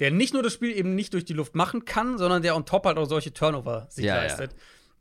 der 0.00 0.10
nicht 0.10 0.34
nur 0.34 0.42
das 0.42 0.52
Spiel 0.52 0.70
eben 0.76 0.94
nicht 0.94 1.14
durch 1.14 1.24
die 1.24 1.32
Luft 1.32 1.54
machen 1.54 1.84
kann, 1.84 2.18
sondern 2.18 2.42
der 2.42 2.54
on 2.56 2.64
top 2.64 2.86
halt 2.86 2.96
auch 2.96 3.06
solche 3.06 3.32
Turnover 3.32 3.86
sich 3.90 4.04
Ja, 4.04 4.16
ja. 4.16 4.22
leistet, 4.22 4.54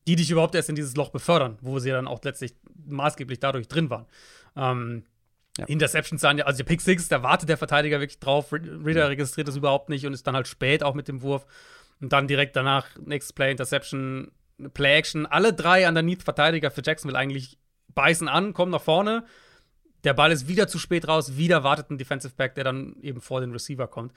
die 0.08 0.16
dich 0.16 0.32
überhaupt 0.32 0.56
erst 0.56 0.70
in 0.70 0.76
dieses 0.76 0.96
Loch 0.96 1.10
befördern, 1.10 1.58
wo 1.62 1.80
sie 1.80 1.90
dann 1.90 2.08
auch 2.08 2.22
letztlich 2.24 2.56
maßgeblich 2.86 3.40
dadurch 3.40 3.68
drin 3.68 3.90
waren. 3.90 4.06
Ähm, 4.56 5.04
Ja. 5.58 5.66
Interceptions 5.66 6.20
sahen 6.22 6.40
ja, 6.40 6.46
also 6.46 6.58
der 6.58 6.64
Pick 6.64 6.82
Six, 6.82 7.08
da 7.10 7.22
wartet 7.22 7.48
der 7.48 7.58
Verteidiger 7.58 8.00
wirklich 8.00 8.20
drauf. 8.20 8.52
Ritter 8.52 9.10
registriert 9.10 9.48
das 9.48 9.56
überhaupt 9.56 9.90
nicht 9.90 10.06
und 10.08 10.14
ist 10.14 10.26
dann 10.26 10.36
halt 10.36 10.48
spät 10.48 10.82
auch 10.84 10.96
mit 10.96 11.08
dem 11.08 11.22
Wurf. 11.22 11.46
Und 12.04 12.12
dann 12.12 12.28
direkt 12.28 12.58
danach, 12.58 12.86
Next 13.00 13.34
Play, 13.34 13.52
Interception, 13.52 14.30
Play 14.74 14.98
Action. 14.98 15.26
Alle 15.26 15.54
drei 15.54 15.88
Underneath-Verteidiger 15.88 16.70
für 16.70 16.82
Jacksonville 16.86 17.18
eigentlich 17.18 17.58
beißen 17.96 18.28
an, 18.28 18.54
kommen 18.54 18.74
nach 18.74 18.82
vorne. 18.82 19.24
Der 20.04 20.14
Ball 20.14 20.34
ist 20.34 20.50
wieder 20.50 20.68
zu 20.68 20.80
spät 20.80 21.08
raus, 21.08 21.38
wieder 21.38 21.64
wartet 21.64 21.90
ein 21.90 21.98
Defensive 21.98 22.36
Back, 22.36 22.56
der 22.56 22.66
dann 22.66 22.98
eben 23.02 23.22
vor 23.22 23.40
den 23.40 23.54
Receiver 23.54 23.88
kommt. 23.88 24.12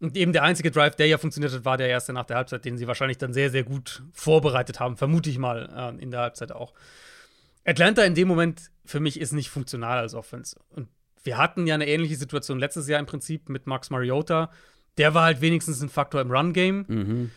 Und 0.00 0.16
eben 0.16 0.32
der 0.32 0.44
einzige 0.44 0.70
Drive, 0.70 0.96
der 0.96 1.08
ja 1.08 1.18
funktioniert 1.18 1.52
hat, 1.52 1.66
war 1.66 1.76
der 1.76 1.90
erste 1.90 2.14
nach 2.14 2.24
der 2.24 2.38
Halbzeit, 2.38 2.64
den 2.64 2.78
sie 2.78 2.86
wahrscheinlich 2.86 3.18
dann 3.18 3.34
sehr, 3.34 3.50
sehr 3.50 3.64
gut 3.64 4.02
vorbereitet 4.14 4.80
haben, 4.80 4.96
vermute 4.96 5.28
ich 5.28 5.36
mal, 5.36 5.68
äh, 5.76 6.02
in 6.02 6.10
der 6.10 6.20
Halbzeit 6.20 6.52
auch. 6.52 6.72
Atlanta 7.66 8.02
in 8.04 8.14
dem 8.14 8.28
Moment 8.28 8.70
für 8.86 9.00
mich 9.00 9.20
ist 9.20 9.32
nicht 9.32 9.50
funktional 9.50 9.98
als 9.98 10.14
Offense. 10.14 10.58
Und 10.70 10.88
wir 11.22 11.36
hatten 11.36 11.66
ja 11.66 11.74
eine 11.74 11.86
ähnliche 11.86 12.16
Situation 12.16 12.58
letztes 12.58 12.88
Jahr 12.88 12.98
im 12.98 13.04
Prinzip 13.04 13.50
mit 13.50 13.66
Max 13.66 13.90
Mariota. 13.90 14.50
Der 14.98 15.14
war 15.14 15.24
halt 15.24 15.40
wenigstens 15.40 15.82
ein 15.82 15.88
Faktor 15.88 16.20
im 16.20 16.30
Run-Game. 16.30 16.84
Mhm. 16.88 17.30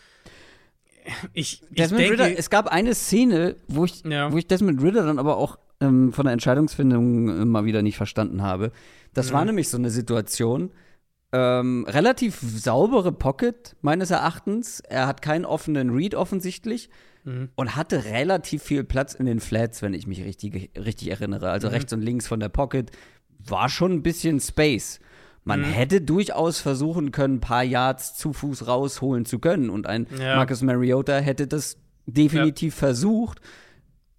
Ich, 1.34 1.62
ich 1.72 1.88
denke, 1.88 2.12
Ritter, 2.12 2.38
es 2.38 2.50
gab 2.50 2.68
eine 2.68 2.94
Szene, 2.94 3.56
wo 3.68 3.86
ich, 3.86 4.04
Ja. 4.06 4.32
wo 4.32 4.38
ich 4.38 4.48
Desmond 4.48 4.82
Ritter 4.82 5.04
dann 5.06 5.18
aber 5.20 5.38
auch 5.38 5.58
ähm, 5.82 6.12
von 6.14 6.26
der 6.26 6.34
Entscheidungsfindung 6.34 7.30
äh, 7.42 7.46
mal 7.46 7.66
wieder 7.66 7.82
nicht 7.82 7.98
verstanden 7.98 8.42
habe. 8.42 8.72
Das 9.14 9.30
Mhm. 9.30 9.34
war 9.34 9.46
nämlich 9.46 9.70
so 9.70 9.78
eine 9.78 9.90
Situation, 9.90 10.72
ähm, 11.32 11.86
relativ 11.88 12.40
saubere 12.42 13.12
Pocket 13.12 13.76
meines 13.82 14.12
Erachtens. 14.12 14.82
Er 14.82 15.08
hat 15.08 15.22
keinen 15.22 15.46
offenen 15.46 15.90
Read 15.92 16.16
offensichtlich 16.16 16.90
Mhm. 17.24 17.50
und 17.56 17.76
hatte 17.76 18.06
relativ 18.06 18.62
viel 18.64 18.84
Platz 18.84 19.14
in 19.14 19.26
den 19.26 19.40
Flats, 19.40 19.82
wenn 19.82 19.94
ich 19.94 20.06
mich 20.06 20.24
richtig, 20.24 20.72
richtig 20.78 21.10
erinnere. 21.10 21.50
Also 21.50 21.68
Mhm. 21.68 21.74
rechts 21.74 21.94
und 21.94 22.02
links 22.02 22.28
von 22.28 22.40
der 22.40 22.50
Pocket 22.50 22.92
war 23.40 23.70
schon 23.70 23.94
ein 23.94 24.04
bisschen 24.04 24.40
Space. 24.42 25.00
Man 25.50 25.62
Mhm. 25.62 25.66
hätte 25.74 26.02
durchaus 26.02 26.62
versuchen 26.62 27.12
können, 27.12 27.36
ein 27.36 27.42
paar 27.42 27.64
Yards 27.64 28.16
zu 28.16 28.32
Fuß 28.34 28.68
rausholen 28.68 29.26
zu 29.26 29.40
können. 29.40 29.70
Und 29.70 29.86
ein 29.88 30.08
Ja. 30.20 30.38
Marcus 30.38 30.62
Mariota 30.62 31.18
hätte 31.18 31.48
das 31.48 31.78
definitiv 32.06 32.76
versucht. 32.76 33.42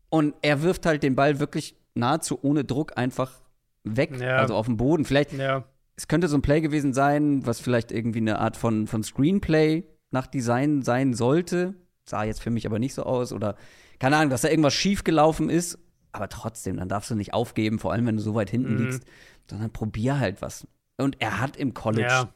Und 0.09 0.35
er 0.43 0.63
wirft 0.63 0.87
halt 0.87 1.03
den 1.03 1.15
Ball 1.15 1.41
wirklich 1.41 1.77
nahezu 1.95 2.39
ohne 2.43 2.65
Druck 2.65 2.97
einfach 2.99 3.41
weg, 3.85 4.19
Ja. 4.21 4.37
also 4.37 4.55
auf 4.55 4.67
den 4.67 4.77
Boden. 4.77 5.05
Vielleicht, 5.05 5.33
ja. 5.33 5.65
es 5.97 6.09
könnte 6.09 6.29
so 6.29 6.37
ein 6.37 6.43
Play 6.43 6.61
gewesen 6.61 6.93
sein, 6.93 7.47
was 7.47 7.61
vielleicht 7.61 7.93
irgendwie 7.93 8.19
eine 8.21 8.39
Art 8.39 8.57
von, 8.57 8.87
von 8.87 9.03
Screenplay 9.03 9.85
nach 10.11 10.27
Design 10.27 10.83
sein 10.83 11.15
sollte. 11.15 11.75
Sah 12.05 12.25
jetzt 12.25 12.43
für 12.43 12.51
mich 12.51 12.67
aber 12.67 12.79
nicht 12.79 12.95
so 12.95 13.05
aus. 13.05 13.33
Oder 13.33 13.57
keine 14.01 14.17
Ahnung, 14.17 14.31
dass 14.31 14.43
da 14.43 14.49
irgendwas 14.49 14.75
schief 14.75 15.05
gelaufen 15.05 15.49
ist. 15.49 15.79
Aber 16.13 16.29
trotzdem, 16.29 16.77
dann 16.79 16.89
darfst 16.89 17.11
du 17.11 17.15
nicht 17.15 17.33
aufgeben, 17.35 17.79
vor 17.79 17.93
allem 17.93 18.07
wenn 18.07 18.17
du 18.17 18.23
so 18.23 18.35
weit 18.35 18.51
hinten 18.51 18.75
Mhm. 18.75 18.83
liegst, 18.85 19.05
sondern 19.49 19.71
probier 19.71 20.19
halt 20.19 20.43
was. 20.43 20.67
Und 21.03 21.17
er 21.21 21.41
hat 21.41 21.57
im 21.57 21.75
College 21.75 22.09
Ja. 22.09 22.29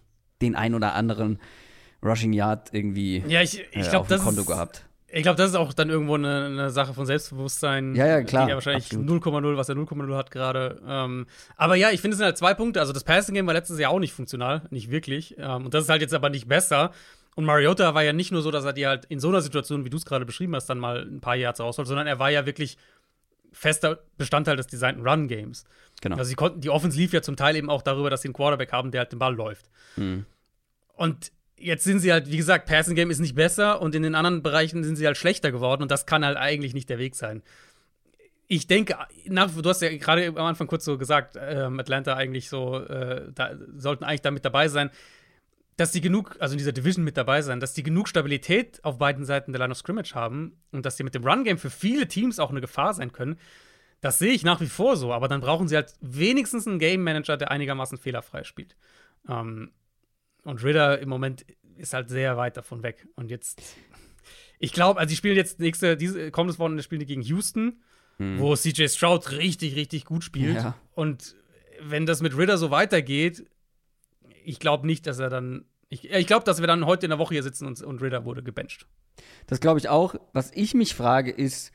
den 0.42 0.56
ein 0.56 0.74
oder 0.74 0.94
anderen 0.94 1.38
Rushing 2.02 2.32
Yard 2.32 2.72
irgendwie 2.72 3.24
Ja, 3.26 3.42
ich, 3.42 3.60
ich 3.60 3.76
äh, 3.76 3.80
glaube, 3.82 4.00
auf 4.00 4.06
dem 4.08 4.16
das 4.16 4.22
Konto 4.24 4.40
ist, 4.42 4.46
gehabt. 4.46 4.84
Ich 5.08 5.22
glaube, 5.22 5.36
das 5.36 5.50
ist 5.50 5.56
auch 5.56 5.72
dann 5.72 5.90
irgendwo 5.90 6.16
eine, 6.16 6.46
eine 6.46 6.70
Sache 6.70 6.92
von 6.92 7.06
Selbstbewusstsein. 7.06 7.94
Ja, 7.94 8.06
ja, 8.06 8.22
klar, 8.24 8.48
ja 8.48 8.54
wahrscheinlich 8.56 8.86
absolut. 8.86 9.24
0,0, 9.24 9.56
was 9.56 9.68
er 9.68 9.76
0,0 9.76 10.16
hat 10.16 10.32
gerade. 10.32 10.82
Ähm, 10.86 11.26
aber 11.56 11.76
ja, 11.76 11.90
ich 11.90 12.00
finde, 12.00 12.14
es 12.14 12.18
sind 12.18 12.24
halt 12.24 12.36
zwei 12.36 12.52
Punkte. 12.52 12.80
Also, 12.80 12.92
das 12.92 13.04
Passing 13.04 13.34
Game 13.34 13.46
war 13.46 13.54
letztes 13.54 13.78
Jahr 13.78 13.92
auch 13.92 14.00
nicht 14.00 14.12
funktional, 14.12 14.62
nicht 14.70 14.90
wirklich. 14.90 15.36
Ähm, 15.38 15.66
und 15.66 15.72
das 15.74 15.84
ist 15.84 15.90
halt 15.90 16.02
jetzt 16.02 16.14
aber 16.14 16.30
nicht 16.30 16.48
besser. 16.48 16.90
Und 17.36 17.44
Mariota 17.44 17.94
war 17.94 18.02
ja 18.02 18.12
nicht 18.12 18.32
nur 18.32 18.42
so, 18.42 18.50
dass 18.50 18.64
er 18.64 18.72
dir 18.72 18.88
halt 18.88 19.04
in 19.06 19.20
so 19.20 19.28
einer 19.28 19.40
Situation, 19.40 19.84
wie 19.84 19.90
du 19.90 19.96
es 19.96 20.04
gerade 20.04 20.24
beschrieben 20.26 20.56
hast, 20.56 20.66
dann 20.66 20.78
mal 20.80 21.02
ein 21.02 21.20
paar 21.20 21.36
Yards 21.36 21.60
rausholt, 21.60 21.86
sondern 21.86 22.08
er 22.08 22.18
war 22.18 22.30
ja 22.30 22.44
wirklich 22.44 22.76
fester 23.52 24.00
Bestandteil 24.18 24.56
des 24.56 24.66
designten 24.66 25.06
Run-Games. 25.06 25.64
Genau. 26.04 26.16
Also, 26.16 26.28
sie 26.28 26.34
konnten, 26.36 26.60
die 26.60 26.70
Offense 26.70 26.96
lief 26.96 27.12
ja 27.12 27.22
zum 27.22 27.34
Teil 27.34 27.56
eben 27.56 27.68
auch 27.68 27.82
darüber, 27.82 28.10
dass 28.10 28.22
sie 28.22 28.28
einen 28.28 28.34
Quarterback 28.34 28.72
haben, 28.72 28.90
der 28.90 29.00
halt 29.00 29.12
den 29.12 29.18
Ball 29.18 29.34
läuft. 29.34 29.70
Mhm. 29.96 30.26
Und 30.96 31.32
jetzt 31.56 31.84
sind 31.84 32.00
sie 32.00 32.12
halt, 32.12 32.30
wie 32.30 32.36
gesagt, 32.36 32.66
Passing 32.66 32.94
Game 32.94 33.10
ist 33.10 33.20
nicht 33.20 33.34
besser 33.34 33.80
und 33.80 33.94
in 33.94 34.02
den 34.02 34.14
anderen 34.14 34.42
Bereichen 34.42 34.84
sind 34.84 34.96
sie 34.96 35.06
halt 35.06 35.16
schlechter 35.16 35.50
geworden 35.50 35.82
und 35.82 35.90
das 35.90 36.06
kann 36.06 36.24
halt 36.24 36.36
eigentlich 36.36 36.74
nicht 36.74 36.90
der 36.90 36.98
Weg 36.98 37.14
sein. 37.14 37.42
Ich 38.46 38.66
denke, 38.66 38.96
nach, 39.26 39.50
du 39.50 39.68
hast 39.68 39.80
ja 39.80 39.96
gerade 39.96 40.26
am 40.26 40.36
Anfang 40.36 40.66
kurz 40.66 40.84
so 40.84 40.98
gesagt, 40.98 41.38
ähm, 41.40 41.80
Atlanta 41.80 42.14
eigentlich 42.14 42.50
so, 42.50 42.78
äh, 42.78 43.32
da, 43.34 43.52
sollten 43.76 44.04
eigentlich 44.04 44.20
da 44.20 44.30
mit 44.30 44.44
dabei 44.44 44.68
sein, 44.68 44.90
dass 45.76 45.90
die 45.90 46.02
genug, 46.02 46.36
also 46.38 46.52
in 46.52 46.58
dieser 46.58 46.72
Division 46.72 47.04
mit 47.04 47.16
dabei 47.16 47.40
sein, 47.40 47.58
dass 47.58 47.72
die 47.72 47.82
genug 47.82 48.08
Stabilität 48.08 48.84
auf 48.84 48.98
beiden 48.98 49.24
Seiten 49.24 49.52
der 49.52 49.60
Line 49.60 49.72
of 49.72 49.78
Scrimmage 49.78 50.14
haben 50.14 50.58
und 50.70 50.84
dass 50.84 50.98
sie 50.98 51.02
mit 51.02 51.14
dem 51.14 51.26
Run-Game 51.26 51.58
für 51.58 51.70
viele 51.70 52.06
Teams 52.06 52.38
auch 52.38 52.50
eine 52.50 52.60
Gefahr 52.60 52.92
sein 52.92 53.12
können. 53.12 53.38
Das 54.04 54.18
sehe 54.18 54.32
ich 54.32 54.44
nach 54.44 54.60
wie 54.60 54.66
vor 54.66 54.98
so, 54.98 55.14
aber 55.14 55.28
dann 55.28 55.40
brauchen 55.40 55.66
sie 55.66 55.76
halt 55.76 55.94
wenigstens 56.02 56.66
einen 56.66 56.78
Game 56.78 57.02
Manager, 57.02 57.38
der 57.38 57.50
einigermaßen 57.50 57.96
fehlerfrei 57.96 58.44
spielt. 58.44 58.76
Ähm, 59.26 59.72
und 60.42 60.62
Ritter 60.62 60.98
im 60.98 61.08
Moment 61.08 61.46
ist 61.78 61.94
halt 61.94 62.10
sehr 62.10 62.36
weit 62.36 62.58
davon 62.58 62.82
weg. 62.82 63.08
Und 63.16 63.30
jetzt, 63.30 63.62
ich 64.58 64.74
glaube, 64.74 65.00
also 65.00 65.08
die 65.08 65.16
spielen 65.16 65.36
jetzt 65.36 65.58
nächste, 65.58 65.96
diese 65.96 66.30
kommendes 66.30 66.58
Wochenende 66.58 66.82
spielen 66.82 66.98
die 66.98 67.06
gegen 67.06 67.22
Houston, 67.22 67.82
wo 68.18 68.54
CJ 68.54 68.88
Stroud 68.88 69.30
richtig, 69.38 69.74
richtig 69.74 70.04
gut 70.04 70.22
spielt. 70.22 70.56
Ja. 70.56 70.76
Und 70.92 71.34
wenn 71.80 72.04
das 72.04 72.20
mit 72.20 72.36
Ritter 72.36 72.58
so 72.58 72.70
weitergeht, 72.70 73.46
ich 74.44 74.60
glaube 74.60 74.86
nicht, 74.86 75.06
dass 75.06 75.18
er 75.18 75.30
dann. 75.30 75.64
Ich, 75.88 76.10
ich 76.10 76.26
glaube, 76.26 76.44
dass 76.44 76.60
wir 76.60 76.66
dann 76.66 76.84
heute 76.84 77.06
in 77.06 77.10
der 77.10 77.18
Woche 77.18 77.32
hier 77.32 77.42
sitzen 77.42 77.66
und, 77.66 77.80
und 77.80 78.02
Ritter 78.02 78.26
wurde 78.26 78.42
gebencht. 78.42 78.86
Das 79.46 79.60
glaube 79.60 79.78
ich 79.78 79.88
auch. 79.88 80.14
Was 80.34 80.52
ich 80.52 80.74
mich 80.74 80.94
frage, 80.94 81.30
ist, 81.30 81.72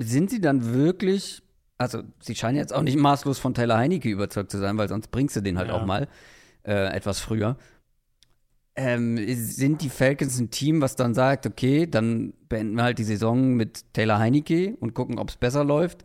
sind 0.00 0.30
sie 0.30 0.40
dann 0.40 0.74
wirklich, 0.74 1.42
also 1.78 2.02
sie 2.20 2.34
scheinen 2.34 2.56
jetzt 2.58 2.72
auch 2.74 2.82
nicht 2.82 2.96
maßlos 2.98 3.38
von 3.38 3.54
Taylor 3.54 3.78
Heineke 3.78 4.08
überzeugt 4.08 4.50
zu 4.50 4.58
sein, 4.58 4.76
weil 4.78 4.88
sonst 4.88 5.10
bringst 5.10 5.36
du 5.36 5.40
den 5.40 5.58
halt 5.58 5.68
Ja. 5.68 5.74
auch 5.74 5.86
mal 5.86 6.08
äh, 6.64 6.94
etwas 6.94 7.20
früher. 7.20 7.56
Ähm, 8.76 9.18
sind 9.34 9.82
die 9.82 9.88
Falcons 9.90 10.38
ein 10.38 10.50
Team, 10.50 10.80
was 10.80 10.96
dann 10.96 11.12
sagt, 11.12 11.44
okay, 11.46 11.86
dann 11.86 12.32
beenden 12.48 12.76
wir 12.76 12.84
halt 12.84 12.98
die 12.98 13.04
Saison 13.04 13.54
mit 13.54 13.92
Taylor 13.92 14.18
Heineke 14.18 14.76
und 14.80 14.94
gucken, 14.94 15.18
ob 15.18 15.28
es 15.28 15.36
besser 15.36 15.64
läuft? 15.64 16.04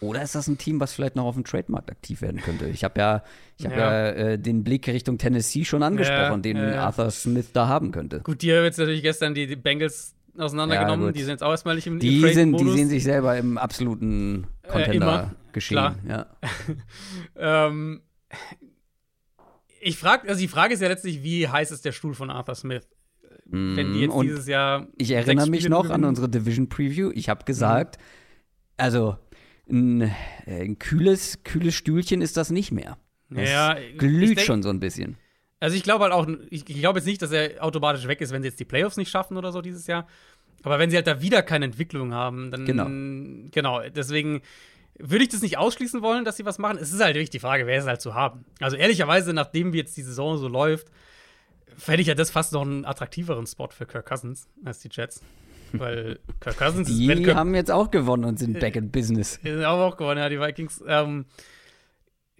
Oder 0.00 0.22
ist 0.22 0.34
das 0.34 0.46
ein 0.48 0.58
Team, 0.58 0.78
was 0.80 0.92
vielleicht 0.92 1.14
noch 1.16 1.24
auf 1.24 1.34
dem 1.36 1.44
Trademark 1.44 1.90
aktiv 1.90 2.22
werden 2.22 2.40
könnte? 2.42 2.66
Ich 2.68 2.82
habe 2.84 2.98
ja, 3.00 3.22
ich 3.56 3.66
hab 3.66 3.72
ja, 3.72 3.78
Ja. 3.78 4.08
äh, 4.10 4.38
den 4.38 4.62
Blick 4.64 4.86
Richtung 4.88 5.16
Tennessee 5.16 5.64
schon 5.64 5.82
angesprochen, 5.82 6.42
Ja, 6.44 6.52
den. 6.52 6.74
Arthur 6.74 7.10
Smith 7.12 7.50
da 7.52 7.68
haben 7.68 7.92
könnte. 7.92 8.20
Gut, 8.20 8.42
die 8.42 8.52
haben 8.52 8.64
jetzt 8.64 8.78
natürlich 8.78 9.02
gestern 9.02 9.34
die, 9.34 9.46
die 9.46 9.56
Bengals 9.56 10.14
auseinandergenommen. 10.36 11.06
Ja, 11.06 11.12
die 11.12 11.20
sind 11.20 11.30
jetzt 11.30 11.42
auch 11.42 11.50
erstmal 11.50 11.74
nicht 11.74 11.86
im, 11.86 11.94
im 11.94 11.98
Die, 12.00 12.32
sind, 12.32 12.58
die 12.58 12.70
sehen 12.70 12.88
sich 12.88 13.04
selber 13.04 13.36
im 13.36 13.58
absoluten 13.58 14.46
Äh, 14.62 14.68
Contender 14.68 14.94
immer, 14.94 15.34
geschehen. 15.52 15.94
Ja. 16.08 16.26
Ähm, 17.36 18.02
ich 19.80 19.96
frage, 19.98 20.28
also 20.28 20.40
die 20.40 20.48
Frage 20.48 20.74
ist 20.74 20.80
ja 20.80 20.88
letztlich, 20.88 21.22
wie 21.22 21.48
heiß 21.48 21.70
ist 21.70 21.84
der 21.84 21.92
Stuhl 21.92 22.14
von 22.14 22.30
Arthur 22.30 22.54
Smith? 22.54 22.88
Wenn 23.46 23.92
die 23.92 24.00
jetzt 24.00 24.10
Mhm. 24.10 24.16
Und 24.16 24.26
dieses 24.26 24.46
Jahr. 24.46 24.86
Ich 24.96 25.10
erinnere 25.10 25.48
mich 25.48 25.60
Spiele 25.62 25.70
noch 25.74 25.90
an 25.90 26.04
unsere 26.04 26.28
Division 26.28 26.68
Preview. 26.68 27.10
Ich 27.14 27.28
habe 27.28 27.44
gesagt, 27.44 27.98
also 28.76 29.16
ein, 29.68 30.00
äh, 30.02 30.10
ein 30.46 30.78
kühles, 30.78 31.42
kühles 31.44 31.74
Stühlchen 31.74 32.22
ist 32.22 32.36
das 32.36 32.50
nicht 32.50 32.72
mehr. 32.72 32.96
Das 33.28 33.50
Ja, 33.50 33.76
glüht 33.98 34.40
schon 34.40 34.62
so 34.62 34.68
ein 34.68 34.80
bisschen. 34.80 35.16
Also 35.62 35.76
ich 35.76 35.84
glaube 35.84 36.02
halt 36.02 36.12
auch, 36.12 36.26
ich, 36.50 36.68
ich 36.68 36.80
glaube 36.80 36.98
jetzt 36.98 37.06
nicht, 37.06 37.22
dass 37.22 37.30
er 37.30 37.62
automatisch 37.62 38.08
weg 38.08 38.20
ist, 38.20 38.32
wenn 38.32 38.42
sie 38.42 38.48
jetzt 38.48 38.58
die 38.58 38.64
Playoffs 38.64 38.96
nicht 38.96 39.10
schaffen 39.10 39.36
oder 39.36 39.52
so 39.52 39.62
dieses 39.62 39.86
Jahr. 39.86 40.08
Aber 40.64 40.80
wenn 40.80 40.90
sie 40.90 40.96
halt 40.96 41.06
da 41.06 41.20
wieder 41.22 41.40
keine 41.42 41.66
Entwicklung 41.66 42.12
haben, 42.12 42.50
dann 42.50 42.64
Genau. 42.64 42.86
genau. 43.52 43.88
Deswegen 43.90 44.42
würde 44.98 45.22
ich 45.22 45.30
das 45.30 45.40
nicht 45.40 45.58
ausschließen 45.58 46.02
wollen, 46.02 46.24
dass 46.24 46.36
sie 46.36 46.44
was 46.44 46.58
machen. 46.58 46.78
Es 46.80 46.92
ist 46.92 47.00
halt 47.00 47.14
wirklich 47.14 47.30
die 47.30 47.38
Frage, 47.38 47.64
wer 47.68 47.78
ist 47.78 47.86
halt 47.86 48.00
zu 48.00 48.12
haben. 48.14 48.44
Also 48.58 48.76
ehrlicherweise, 48.76 49.32
nachdem 49.32 49.72
jetzt 49.72 49.96
die 49.96 50.02
Saison 50.02 50.36
so 50.36 50.48
läuft, 50.48 50.88
fände 51.76 52.00
ich 52.02 52.08
ja 52.08 52.14
das 52.16 52.32
fast 52.32 52.52
noch 52.52 52.62
einen 52.62 52.84
attraktiveren 52.84 53.46
Spot 53.46 53.68
für 53.68 53.86
Kirk 53.86 54.06
Cousins 54.06 54.48
als 54.64 54.80
die 54.80 54.88
Jets. 54.90 55.22
Weil 55.70 56.18
Kirk 56.40 56.58
Cousins 56.58 56.88
Die 56.88 57.06
wenn 57.06 57.22
Kirk, 57.22 57.36
haben 57.36 57.54
jetzt 57.54 57.70
auch 57.70 57.92
gewonnen 57.92 58.24
und 58.24 58.36
sind 58.40 58.58
back 58.58 58.74
in 58.74 58.90
business. 58.90 59.38
die 59.44 59.50
sind 59.50 59.64
auch 59.64 59.96
gewonnen, 59.96 60.18
ja, 60.18 60.28
die 60.28 60.40
Vikings. 60.40 60.82
Ähm, 60.88 61.24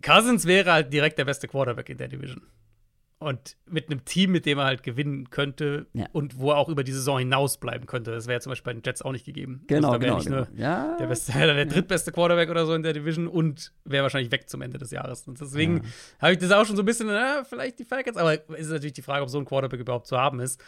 Cousins 0.04 0.44
wäre 0.44 0.72
halt 0.72 0.92
direkt 0.92 1.18
der 1.18 1.24
beste 1.24 1.46
Quarterback 1.46 1.88
in 1.88 1.98
der 1.98 2.08
Division. 2.08 2.42
Und 3.22 3.56
mit 3.66 3.90
einem 3.90 4.04
Team, 4.04 4.32
mit 4.32 4.46
dem 4.46 4.58
er 4.58 4.64
halt 4.64 4.82
gewinnen 4.82 5.30
könnte 5.30 5.86
Ja. 5.92 6.06
und 6.12 6.38
wo 6.38 6.50
er 6.50 6.56
auch 6.58 6.68
über 6.68 6.84
die 6.84 6.92
Saison 6.92 7.18
hinaus 7.18 7.58
bleiben 7.58 7.86
könnte. 7.86 8.10
Das 8.10 8.26
wäre 8.26 8.40
zum 8.40 8.50
Beispiel 8.50 8.72
bei 8.72 8.78
den 8.80 8.82
Jets 8.84 9.02
auch 9.02 9.12
nicht 9.12 9.24
gegeben. 9.24 9.62
Genau, 9.66 9.88
also 9.88 9.98
da 9.98 10.04
wäre 10.04 10.16
genau. 10.22 10.38
nicht 10.38 10.48
genau. 10.50 10.50
nur 10.50 10.58
Ja, 10.58 10.96
der, 10.98 11.06
beste, 11.06 11.32
der 11.32 11.64
drittbeste 11.66 12.12
Quarterback 12.12 12.50
oder 12.50 12.66
so 12.66 12.74
in 12.74 12.82
der 12.82 12.92
Division 12.92 13.28
und 13.28 13.72
wäre 13.84 14.02
wahrscheinlich 14.02 14.30
weg 14.32 14.48
zum 14.50 14.62
Ende 14.62 14.78
des 14.78 14.90
Jahres. 14.90 15.26
Und 15.28 15.40
deswegen 15.40 15.78
Ja. 15.78 15.82
habe 16.20 16.32
ich 16.32 16.38
das 16.38 16.50
auch 16.52 16.66
schon 16.66 16.76
so 16.76 16.82
ein 16.82 16.86
bisschen, 16.86 17.06
na, 17.06 17.44
vielleicht 17.44 17.78
die 17.78 17.84
Falcons, 17.84 18.16
aber 18.16 18.34
es 18.34 18.66
ist 18.66 18.70
natürlich 18.70 18.92
die 18.94 19.02
Frage, 19.02 19.22
ob 19.22 19.28
so 19.30 19.38
ein 19.38 19.44
Quarterback 19.44 19.80
überhaupt 19.80 20.06
zu 20.06 20.18
haben 20.18 20.40
ist. 20.40 20.62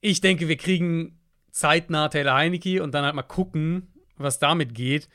Ich 0.00 0.20
denke, 0.20 0.48
wir 0.48 0.56
kriegen 0.56 1.18
zeitnah 1.50 2.08
Taylor 2.08 2.34
Heineke 2.34 2.82
und 2.82 2.92
dann 2.94 3.04
halt 3.04 3.14
mal 3.14 3.22
gucken, 3.22 3.92
was 4.16 4.38
damit 4.38 4.74
geht. 4.74 5.08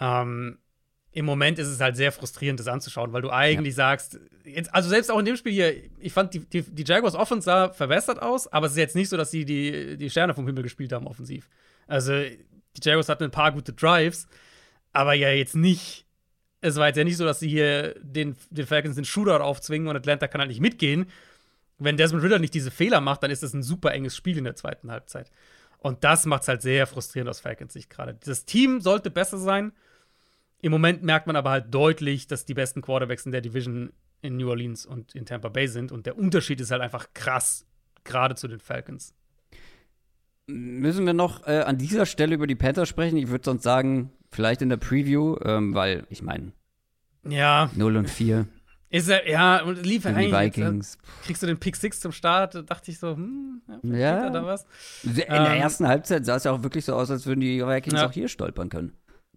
Ähm, 0.00 0.58
Im 1.12 1.24
Moment 1.24 1.58
ist 1.58 1.66
es 1.66 1.80
halt 1.80 1.96
sehr 1.96 2.12
frustrierend, 2.12 2.60
das 2.60 2.68
anzuschauen, 2.68 3.12
weil 3.12 3.22
du 3.22 3.30
eigentlich 3.30 3.74
sagst, 3.74 4.20
jetzt, 4.44 4.72
also 4.72 4.88
selbst 4.88 5.10
auch 5.10 5.18
in 5.18 5.24
dem 5.24 5.36
Spiel 5.36 5.52
hier, 5.52 5.74
ich 5.98 6.12
fand, 6.12 6.34
die, 6.34 6.40
die, 6.40 6.62
die 6.62 6.84
Jaguars 6.84 7.16
Offense 7.16 7.46
sah 7.46 7.70
verbessert 7.70 8.22
aus, 8.22 8.46
aber 8.46 8.66
es 8.66 8.72
ist 8.72 8.78
jetzt 8.78 8.94
nicht 8.94 9.08
so, 9.08 9.16
dass 9.16 9.30
sie 9.30 9.44
die, 9.44 9.96
die 9.96 10.10
Sterne 10.10 10.34
vom 10.34 10.46
Himmel 10.46 10.62
gespielt 10.62 10.92
haben 10.92 11.08
offensiv. 11.08 11.48
Also, 11.88 12.12
die 12.12 12.80
Jaguars 12.80 13.08
hatten 13.08 13.24
ein 13.24 13.32
paar 13.32 13.50
gute 13.50 13.72
Drives, 13.72 14.28
aber 14.92 15.14
ja 15.14 15.30
jetzt 15.30 15.56
nicht. 15.56 16.06
Es 16.60 16.76
war 16.76 16.86
jetzt 16.86 16.96
ja 16.96 17.04
nicht 17.04 17.16
so, 17.16 17.24
dass 17.24 17.40
sie 17.40 17.48
hier 17.48 17.94
den, 18.00 18.36
den 18.50 18.66
Falcons 18.66 18.94
den 18.94 19.04
Shootout 19.04 19.42
aufzwingen 19.42 19.88
und 19.88 19.96
Atlanta 19.96 20.28
kann 20.28 20.40
halt 20.40 20.50
nicht 20.50 20.60
mitgehen. 20.60 21.06
Wenn 21.78 21.96
Desmond 21.96 22.22
Ritter 22.22 22.38
nicht 22.38 22.54
diese 22.54 22.70
Fehler 22.70 23.00
macht, 23.00 23.22
dann 23.22 23.30
ist 23.30 23.42
das 23.42 23.54
ein 23.54 23.62
super 23.62 23.92
enges 23.92 24.14
Spiel 24.14 24.36
in 24.36 24.44
der 24.44 24.54
zweiten 24.54 24.90
Halbzeit. 24.90 25.30
Und 25.78 26.04
das 26.04 26.26
macht 26.26 26.42
es 26.42 26.48
halt 26.48 26.62
sehr 26.62 26.86
frustrierend 26.86 27.30
aus 27.30 27.40
Falcons 27.40 27.72
Sicht 27.72 27.88
gerade. 27.88 28.18
Das 28.24 28.44
Team 28.44 28.82
sollte 28.82 29.10
besser 29.10 29.38
sein. 29.38 29.72
Im 30.62 30.72
Moment 30.72 31.02
merkt 31.02 31.26
man 31.26 31.36
aber 31.36 31.50
halt 31.50 31.72
deutlich, 31.74 32.26
dass 32.26 32.44
die 32.44 32.54
besten 32.54 32.82
Quarterbacks 32.82 33.24
in 33.26 33.32
der 33.32 33.40
Division 33.40 33.92
in 34.22 34.36
New 34.36 34.48
Orleans 34.50 34.84
und 34.84 35.14
in 35.14 35.24
Tampa 35.24 35.48
Bay 35.48 35.66
sind. 35.68 35.90
Und 35.92 36.04
der 36.06 36.18
Unterschied 36.18 36.60
ist 36.60 36.70
halt 36.70 36.82
einfach 36.82 37.08
krass, 37.14 37.66
gerade 38.04 38.34
zu 38.34 38.46
den 38.48 38.60
Falcons. 38.60 39.14
Müssen 40.46 41.06
wir 41.06 41.12
noch 41.12 41.46
äh, 41.46 41.60
an 41.60 41.78
dieser 41.78 42.06
Stelle 42.06 42.34
über 42.34 42.46
die 42.46 42.56
Panthers 42.56 42.88
sprechen? 42.88 43.16
Ich 43.16 43.28
würde 43.28 43.44
sonst 43.44 43.62
sagen, 43.62 44.10
vielleicht 44.30 44.62
in 44.62 44.68
der 44.68 44.78
Preview, 44.78 45.36
ähm, 45.44 45.74
weil 45.74 46.04
ich 46.10 46.22
meine, 46.22 46.52
Ja, 47.26 47.70
0 47.76 47.96
und 47.96 48.10
4 48.10 48.46
ist 48.92 49.08
er, 49.08 49.28
ja, 49.30 49.62
und 49.62 49.86
lief 49.86 50.02
die 50.02 50.08
eigentlich. 50.08 50.32
Vikings. 50.56 50.98
Kriegst 51.22 51.44
du 51.44 51.46
den 51.46 51.58
Pick 51.60 51.76
Six 51.76 52.00
zum 52.00 52.10
Start? 52.10 52.56
Da 52.56 52.62
dachte 52.62 52.90
ich 52.90 52.98
so, 52.98 53.14
hm, 53.14 53.62
ja, 53.84 54.28
da 54.30 54.44
was. 54.44 54.66
In 55.04 55.14
der 55.14 55.28
Ähm, 55.30 55.60
ersten 55.60 55.86
Halbzeit 55.86 56.26
sah 56.26 56.34
es 56.34 56.42
ja 56.44 56.50
auch 56.50 56.64
wirklich 56.64 56.84
so 56.84 56.94
aus, 56.94 57.08
als 57.08 57.24
würden 57.24 57.38
die 57.38 57.64
Vikings 57.64 58.00
Ja. 58.00 58.08
auch 58.08 58.12
hier 58.12 58.26
stolpern 58.26 58.68
können. 58.68 58.92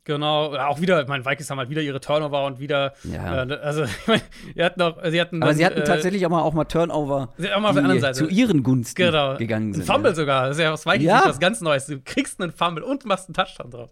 Genau, 0.05 0.53
auch 0.55 0.81
wieder, 0.81 1.01
ich 1.01 1.07
meine, 1.07 1.25
Vikings 1.25 1.49
haben 1.49 1.59
halt 1.59 1.69
wieder 1.69 1.81
ihre 1.81 2.01
Turnover 2.01 2.45
und 2.45 2.59
wieder, 2.59 2.93
Ja. 3.03 3.43
äh, 3.45 3.53
also, 3.59 3.83
ich 4.01 4.07
meine, 4.07 4.21
sie 4.53 4.63
hatten 4.63 4.81
auch, 4.81 4.97
sie 5.09 5.21
hatten 5.21 5.37
Aber 5.41 5.51
dann, 5.51 5.57
sie 5.57 5.65
hatten 5.65 5.79
äh, 5.81 5.83
tatsächlich 5.85 6.25
auch 6.25 6.29
mal, 6.29 6.41
auch 6.41 6.53
mal 6.53 6.65
Turnover, 6.65 7.29
sie 7.37 7.45
hatten 7.45 7.55
auch 7.55 7.61
mal 7.61 7.69
auf 7.69 7.75
der 7.75 7.83
anderen 7.83 8.01
Seite. 8.01 8.19
zu 8.19 8.27
ihren 8.27 8.63
Gunsten 8.63 8.95
Genau. 9.01 9.37
gegangen 9.37 9.69
Ein 9.69 9.73
sind. 9.75 9.85
Fumble 9.85 10.11
ja. 10.11 10.15
sogar. 10.15 10.47
Das 10.47 10.57
ist 10.57 10.61
ja 10.63 10.73
aus 10.73 10.85
Vikings 10.85 11.05
Ja. 11.05 11.23
was 11.25 11.39
ganz 11.39 11.61
Neues. 11.61 11.85
Du 11.85 12.01
kriegst 12.03 12.41
einen 12.41 12.51
Fumble 12.51 12.83
und 12.83 13.05
machst 13.05 13.27
einen 13.29 13.33
Touchdown 13.35 13.71
drauf. 13.71 13.91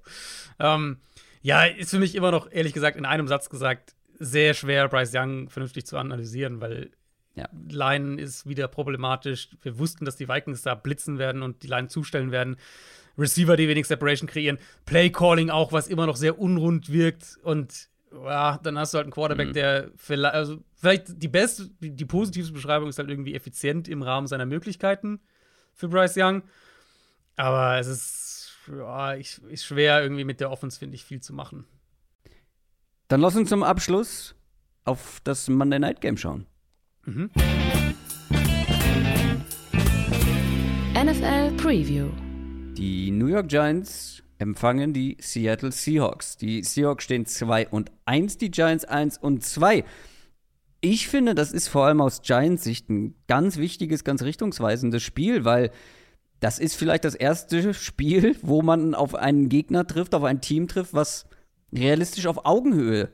Ähm, 0.60 0.98
ja, 1.42 1.64
ist 1.64 1.92
für 1.92 2.00
mich 2.00 2.14
immer 2.16 2.32
noch, 2.32 2.52
ehrlich 2.52 2.74
gesagt, 2.74 2.98
in 2.98 3.06
einem 3.06 3.28
Satz 3.30 3.50
gesagt, 3.50 3.96
sehr 4.20 4.54
schwer, 4.54 4.88
Bryce 4.90 5.14
Young 5.16 5.50
vernünftig 5.50 5.86
zu 5.86 5.98
analysieren, 5.98 6.60
weil 6.62 6.92
Ja. 7.36 7.48
Line 7.70 8.22
ist 8.22 8.46
wieder 8.50 8.68
problematisch. 8.68 9.48
Wir 9.62 9.80
wussten, 9.80 10.04
dass 10.04 10.18
die 10.18 10.28
Vikings 10.28 10.62
da 10.64 10.76
blitzen 10.76 11.18
werden 11.18 11.42
und 11.42 11.64
die 11.64 11.68
Line 11.68 11.88
zustellen 11.88 12.32
werden. 12.32 12.58
Receiver, 13.18 13.56
die 13.58 13.68
wenig 13.68 13.88
Separation 13.88 14.28
kreieren. 14.28 14.58
Play 14.86 15.10
Calling 15.10 15.50
auch, 15.50 15.72
was 15.72 15.88
immer 15.88 16.06
noch 16.06 16.16
sehr 16.16 16.40
unrund 16.40 16.92
wirkt. 16.92 17.38
Und 17.44 17.90
ja, 18.14 18.58
dann 18.64 18.78
hast 18.78 18.94
du 18.94 18.98
halt 18.98 19.06
einen 19.06 19.14
Quarterback, 19.14 19.50
Mhm. 19.50 19.54
der 19.54 19.92
vielleicht, 19.96 20.34
also 20.34 20.64
vielleicht 20.76 21.22
die 21.22 21.28
beste, 21.28 21.70
die, 21.80 22.06
positivste 22.06 22.54
Beschreibung 22.54 22.90
ist 22.90 23.00
halt 23.00 23.10
irgendwie 23.10 23.36
effizient 23.36 23.88
im 23.88 24.02
Rahmen 24.02 24.28
seiner 24.28 24.46
Möglichkeiten 24.46 25.20
für 25.74 25.88
Bryce 25.88 26.18
Young. 26.18 26.44
Aber 27.38 27.80
es 27.80 27.88
ist, 27.88 28.52
ja, 28.68 29.16
ich, 29.16 29.42
ist 29.50 29.66
schwer, 29.66 30.02
irgendwie 30.04 30.26
mit 30.26 30.40
der 30.40 30.52
Offense, 30.52 30.78
finde 30.78 30.96
ich, 30.96 31.06
viel 31.06 31.22
zu 31.22 31.34
machen. 31.34 31.66
Dann 33.08 33.22
lass 33.22 33.36
uns 33.36 33.50
zum 33.50 33.64
Abschluss 33.64 34.36
auf 34.84 35.20
das 35.24 35.48
Monday 35.50 35.80
Night 35.80 36.02
Game 36.02 36.18
schauen. 36.18 36.46
NFL 40.94 41.52
Preview. 41.58 42.10
Die 42.82 43.12
New 43.12 43.28
York 43.28 43.48
Giants 43.48 44.24
empfangen 44.40 44.92
die 44.92 45.16
Seattle 45.20 45.72
Seahawks. 45.72 46.38
Die 46.38 46.64
Seahawks 46.64 47.04
stehen 47.04 47.28
2 47.28 47.68
und 47.68 47.92
1, 48.06 48.40
die 48.40 48.50
Giants 48.50 48.86
1 48.86 49.20
und 49.20 49.44
2. 49.44 49.86
Ich 50.80 51.08
finde, 51.08 51.36
das 51.36 51.52
ist 51.52 51.68
vor 51.68 51.86
allem 51.86 52.02
aus 52.02 52.24
Giants 52.24 52.64
Sicht 52.64 52.90
ein 52.90 53.14
ganz 53.28 53.58
wichtiges, 53.58 54.04
ganz 54.04 54.24
richtungsweisendes 54.24 55.04
Spiel, 55.04 55.46
weil 55.46 55.70
das 56.40 56.58
ist 56.58 56.74
vielleicht 56.74 57.06
das 57.06 57.14
erste 57.14 57.76
Spiel, 57.76 58.36
wo 58.42 58.64
man 58.64 58.96
auf 58.96 59.14
einen 59.14 59.48
Gegner 59.48 59.86
trifft, 59.86 60.16
auf 60.16 60.24
ein 60.24 60.42
Team 60.42 60.68
trifft, 60.68 60.96
was 60.96 61.28
realistisch 61.72 62.26
auf 62.26 62.48
Augenhöhe 62.48 63.10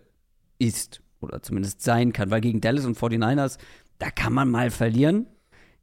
ist 0.60 1.02
oder 1.20 1.44
zumindest 1.44 1.82
sein 1.82 2.14
kann, 2.14 2.32
weil 2.32 2.40
gegen 2.40 2.62
Dallas 2.62 2.86
und 2.86 2.98
49ers, 2.98 3.58
da 4.00 4.12
kann 4.12 4.32
man 4.32 4.50
mal 4.50 4.72
verlieren. 4.72 5.28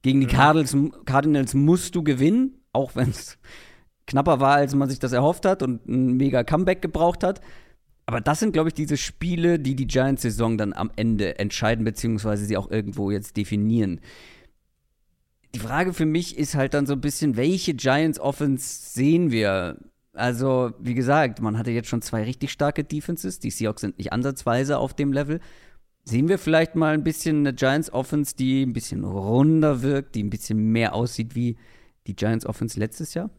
Gegen 0.01 0.21
die 0.21 0.27
Cardinals, 0.27 0.75
Cardinals 1.05 1.53
musst 1.53 1.95
du 1.95 2.03
gewinnen, 2.03 2.63
auch 2.73 2.97
wenn 2.97 3.11
es 3.11 3.37
knapper 4.07 4.41
war, 4.41 4.57
als 4.57 4.75
man 4.75 4.89
sich 4.89 4.99
das 4.99 5.13
erhofft 5.13 5.47
hat 5.47 5.63
und 5.63 5.89
ein 5.89 6.17
mega 6.17 6.45
Comeback 6.45 6.83
gebraucht 6.83 7.25
hat. 7.25 7.41
Aber 8.07 8.21
das 8.21 8.41
sind, 8.41 8.53
glaube 8.53 8.69
ich, 8.69 8.75
diese 8.75 8.97
Spiele, 8.97 9.59
die 9.59 9.75
die 9.75 9.87
Giants-Saison 9.87 10.59
dann 10.59 10.73
am 10.75 10.91
Ende 10.95 11.39
entscheiden, 11.39 11.85
beziehungsweise 11.85 12.45
sie 12.45 12.57
auch 12.57 12.71
irgendwo 12.71 13.11
jetzt 13.11 13.37
definieren. 13.37 14.01
Die 15.55 15.61
Frage 15.61 15.95
für 15.95 16.05
mich 16.05 16.37
ist 16.37 16.55
halt 16.55 16.75
dann 16.75 16.87
so 16.87 16.93
ein 16.95 17.01
bisschen, 17.01 17.37
welche 17.37 17.75
Giants-Offense 17.75 18.91
sehen 18.93 19.31
wir? 19.31 19.79
Also, 20.13 20.73
wie 20.79 20.95
gesagt, 20.95 21.41
man 21.41 21.59
hatte 21.59 21.71
jetzt 21.71 21.89
schon 21.89 22.03
zwei 22.03 22.25
richtig 22.25 22.53
starke 22.53 22.85
Defenses. 22.85 23.39
Die 23.39 23.51
Seahawks 23.51 23.81
sind 23.81 23.99
nicht 23.99 24.13
ansatzweise 24.13 24.79
auf 24.79 24.95
dem 24.95 25.13
Level. 25.13 25.41
Sehen 26.05 26.29
wir 26.29 26.39
vielleicht 26.39 26.77
mal 26.77 26.93
ein 26.93 27.05
bisschen 27.05 27.39
eine 27.39 27.55
Giants 27.55 27.91
Offense, 27.91 28.37
die 28.37 28.63
ein 28.63 28.75
bisschen 28.75 29.05
runder 29.05 29.83
wirkt, 29.83 30.15
die 30.15 30.23
ein 30.23 30.31
bisschen 30.31 30.59
mehr 30.59 30.95
aussieht 30.95 31.35
wie 31.35 31.57
die 32.07 32.15
Giants 32.15 32.45
Offense 32.45 32.79
letztes 32.79 33.15
Jahr? 33.15 33.31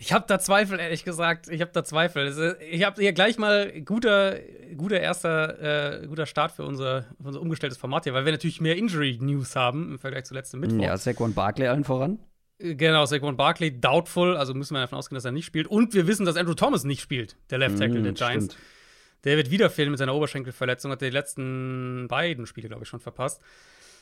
Ich 0.00 0.12
habe 0.12 0.24
da 0.28 0.38
Zweifel, 0.38 0.78
ehrlich 0.78 1.04
gesagt. 1.04 1.48
Ich 1.48 1.60
habe 1.60 1.72
da 1.72 1.82
Zweifel. 1.82 2.56
Ich 2.70 2.84
habe 2.84 3.02
hier 3.02 3.12
gleich 3.12 3.36
mal 3.36 3.80
guter, 3.82 4.38
guter 4.76 5.00
erster, 5.00 6.02
äh, 6.02 6.06
guter 6.06 6.24
Start 6.26 6.52
für 6.52 6.64
unser, 6.64 7.02
für 7.20 7.26
unser 7.28 7.40
umgestelltes 7.40 7.78
Format 7.78 8.04
hier, 8.04 8.14
weil 8.14 8.24
wir 8.24 8.32
natürlich 8.32 8.60
mehr 8.60 8.76
Injury-News 8.76 9.56
haben 9.56 9.92
im 9.92 9.98
Vergleich 9.98 10.24
zu 10.24 10.34
letztem 10.34 10.60
Mittwoch. 10.60 10.82
Ja, 10.82 10.96
Saquon 10.96 11.34
Barkley 11.34 11.66
allen 11.66 11.82
voran. 11.84 12.20
Genau, 12.60 13.06
Saquon 13.06 13.36
Barkley 13.36 13.80
doubtful, 13.80 14.36
also 14.36 14.54
müssen 14.54 14.74
wir 14.74 14.80
davon 14.80 14.98
ausgehen, 14.98 15.16
dass 15.16 15.24
er 15.24 15.32
nicht 15.32 15.46
spielt. 15.46 15.66
Und 15.66 15.94
wir 15.94 16.06
wissen, 16.06 16.24
dass 16.26 16.36
Andrew 16.36 16.54
Thomas 16.54 16.84
nicht 16.84 17.00
spielt, 17.00 17.36
der 17.50 17.58
Left 17.58 17.78
Tackle 17.78 18.00
Mm, 18.00 18.04
der 18.04 18.12
Giants. 18.12 18.46
stimmt. 18.46 18.56
Der 19.24 19.36
wird 19.36 19.50
wieder 19.50 19.68
fehlen 19.68 19.90
mit 19.90 19.98
seiner 19.98 20.14
Oberschenkelverletzung, 20.14 20.92
hat 20.92 21.00
die 21.02 21.10
letzten 21.10 22.06
beiden 22.08 22.46
Spiele, 22.46 22.68
glaube 22.68 22.84
ich, 22.84 22.88
schon 22.88 23.00
verpasst. 23.00 23.42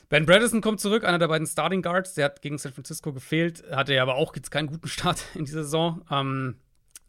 Ben 0.08 0.24
Bredesen 0.24 0.60
kommt 0.60 0.80
zurück, 0.80 1.04
einer 1.04 1.18
der 1.18 1.28
beiden 1.28 1.46
Starting 1.46 1.82
Guards. 1.82 2.14
Der 2.14 2.26
hat 2.26 2.42
gegen 2.42 2.58
San 2.58 2.72
Francisco 2.72 3.12
gefehlt, 3.12 3.64
hatte 3.70 3.94
ja 3.94 4.02
aber 4.02 4.14
auch 4.14 4.34
jetzt 4.36 4.50
keinen 4.50 4.68
guten 4.68 4.88
Start 4.88 5.24
in 5.34 5.44
dieser 5.44 5.64
Saison. 5.64 6.04
Ähm, 6.10 6.60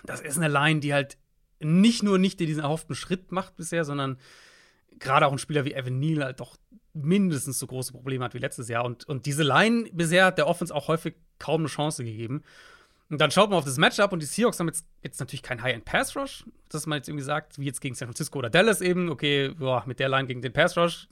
das 0.03 0.21
ist 0.21 0.37
eine 0.37 0.47
Line, 0.47 0.79
die 0.79 0.93
halt 0.93 1.17
nicht 1.59 2.03
nur 2.03 2.17
nicht 2.17 2.39
diesen 2.39 2.63
erhofften 2.63 2.95
Schritt 2.95 3.31
macht 3.31 3.55
bisher, 3.55 3.83
sondern 3.83 4.17
gerade 4.99 5.27
auch 5.27 5.31
ein 5.31 5.37
Spieler 5.37 5.65
wie 5.65 5.73
Evan 5.73 5.99
Neal 5.99 6.23
halt 6.23 6.39
doch 6.39 6.57
mindestens 6.93 7.59
so 7.59 7.67
große 7.67 7.91
Probleme 7.91 8.25
hat 8.25 8.33
wie 8.33 8.39
letztes 8.39 8.67
Jahr. 8.67 8.83
Und, 8.85 9.07
und 9.07 9.25
diese 9.25 9.43
Line 9.43 9.89
bisher 9.93 10.25
hat 10.25 10.37
der 10.37 10.47
Offense 10.47 10.73
auch 10.73 10.87
häufig 10.87 11.15
kaum 11.39 11.61
eine 11.61 11.69
Chance 11.69 12.03
gegeben. 12.03 12.43
Und 13.09 13.21
dann 13.21 13.31
schaut 13.31 13.49
man 13.49 13.59
auf 13.59 13.65
das 13.65 13.77
Matchup 13.77 14.11
und 14.11 14.21
die 14.21 14.25
Seahawks 14.25 14.59
haben 14.59 14.67
jetzt, 14.67 14.85
jetzt 15.01 15.19
natürlich 15.19 15.41
kein 15.41 15.61
High-End-Pass-Rush, 15.61 16.43
dass 16.67 16.87
man 16.87 16.97
jetzt 16.97 17.07
irgendwie 17.07 17.23
sagt, 17.23 17.57
wie 17.57 17.65
jetzt 17.65 17.79
gegen 17.79 17.95
San 17.95 18.07
Francisco 18.07 18.37
oder 18.39 18.49
Dallas 18.49 18.81
eben, 18.81 19.09
okay, 19.09 19.49
boah, 19.49 19.83
mit 19.85 19.99
der 19.99 20.09
Line 20.09 20.27
gegen 20.27 20.41
den 20.41 20.51
Pass-Rush, 20.51 21.07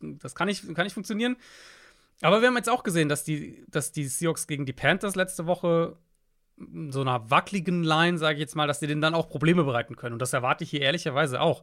das 0.00 0.34
kann 0.34 0.48
nicht, 0.48 0.74
kann 0.74 0.84
nicht 0.84 0.92
funktionieren. 0.92 1.36
Aber 2.20 2.40
wir 2.40 2.48
haben 2.48 2.56
jetzt 2.56 2.68
auch 2.68 2.82
gesehen, 2.82 3.08
dass 3.08 3.24
die, 3.24 3.64
dass 3.68 3.92
die 3.92 4.04
Seahawks 4.04 4.46
gegen 4.46 4.66
die 4.66 4.72
Panthers 4.72 5.14
letzte 5.14 5.46
Woche 5.46 5.96
so 6.90 7.00
einer 7.00 7.30
wackeligen 7.30 7.84
Line, 7.84 8.18
sage 8.18 8.34
ich 8.34 8.40
jetzt 8.40 8.56
mal, 8.56 8.66
dass 8.66 8.80
die 8.80 8.86
denen 8.86 9.00
dann 9.00 9.14
auch 9.14 9.28
Probleme 9.28 9.64
bereiten 9.64 9.96
können. 9.96 10.14
Und 10.14 10.22
das 10.22 10.32
erwarte 10.32 10.64
ich 10.64 10.70
hier 10.70 10.80
ehrlicherweise 10.80 11.40
auch. 11.40 11.62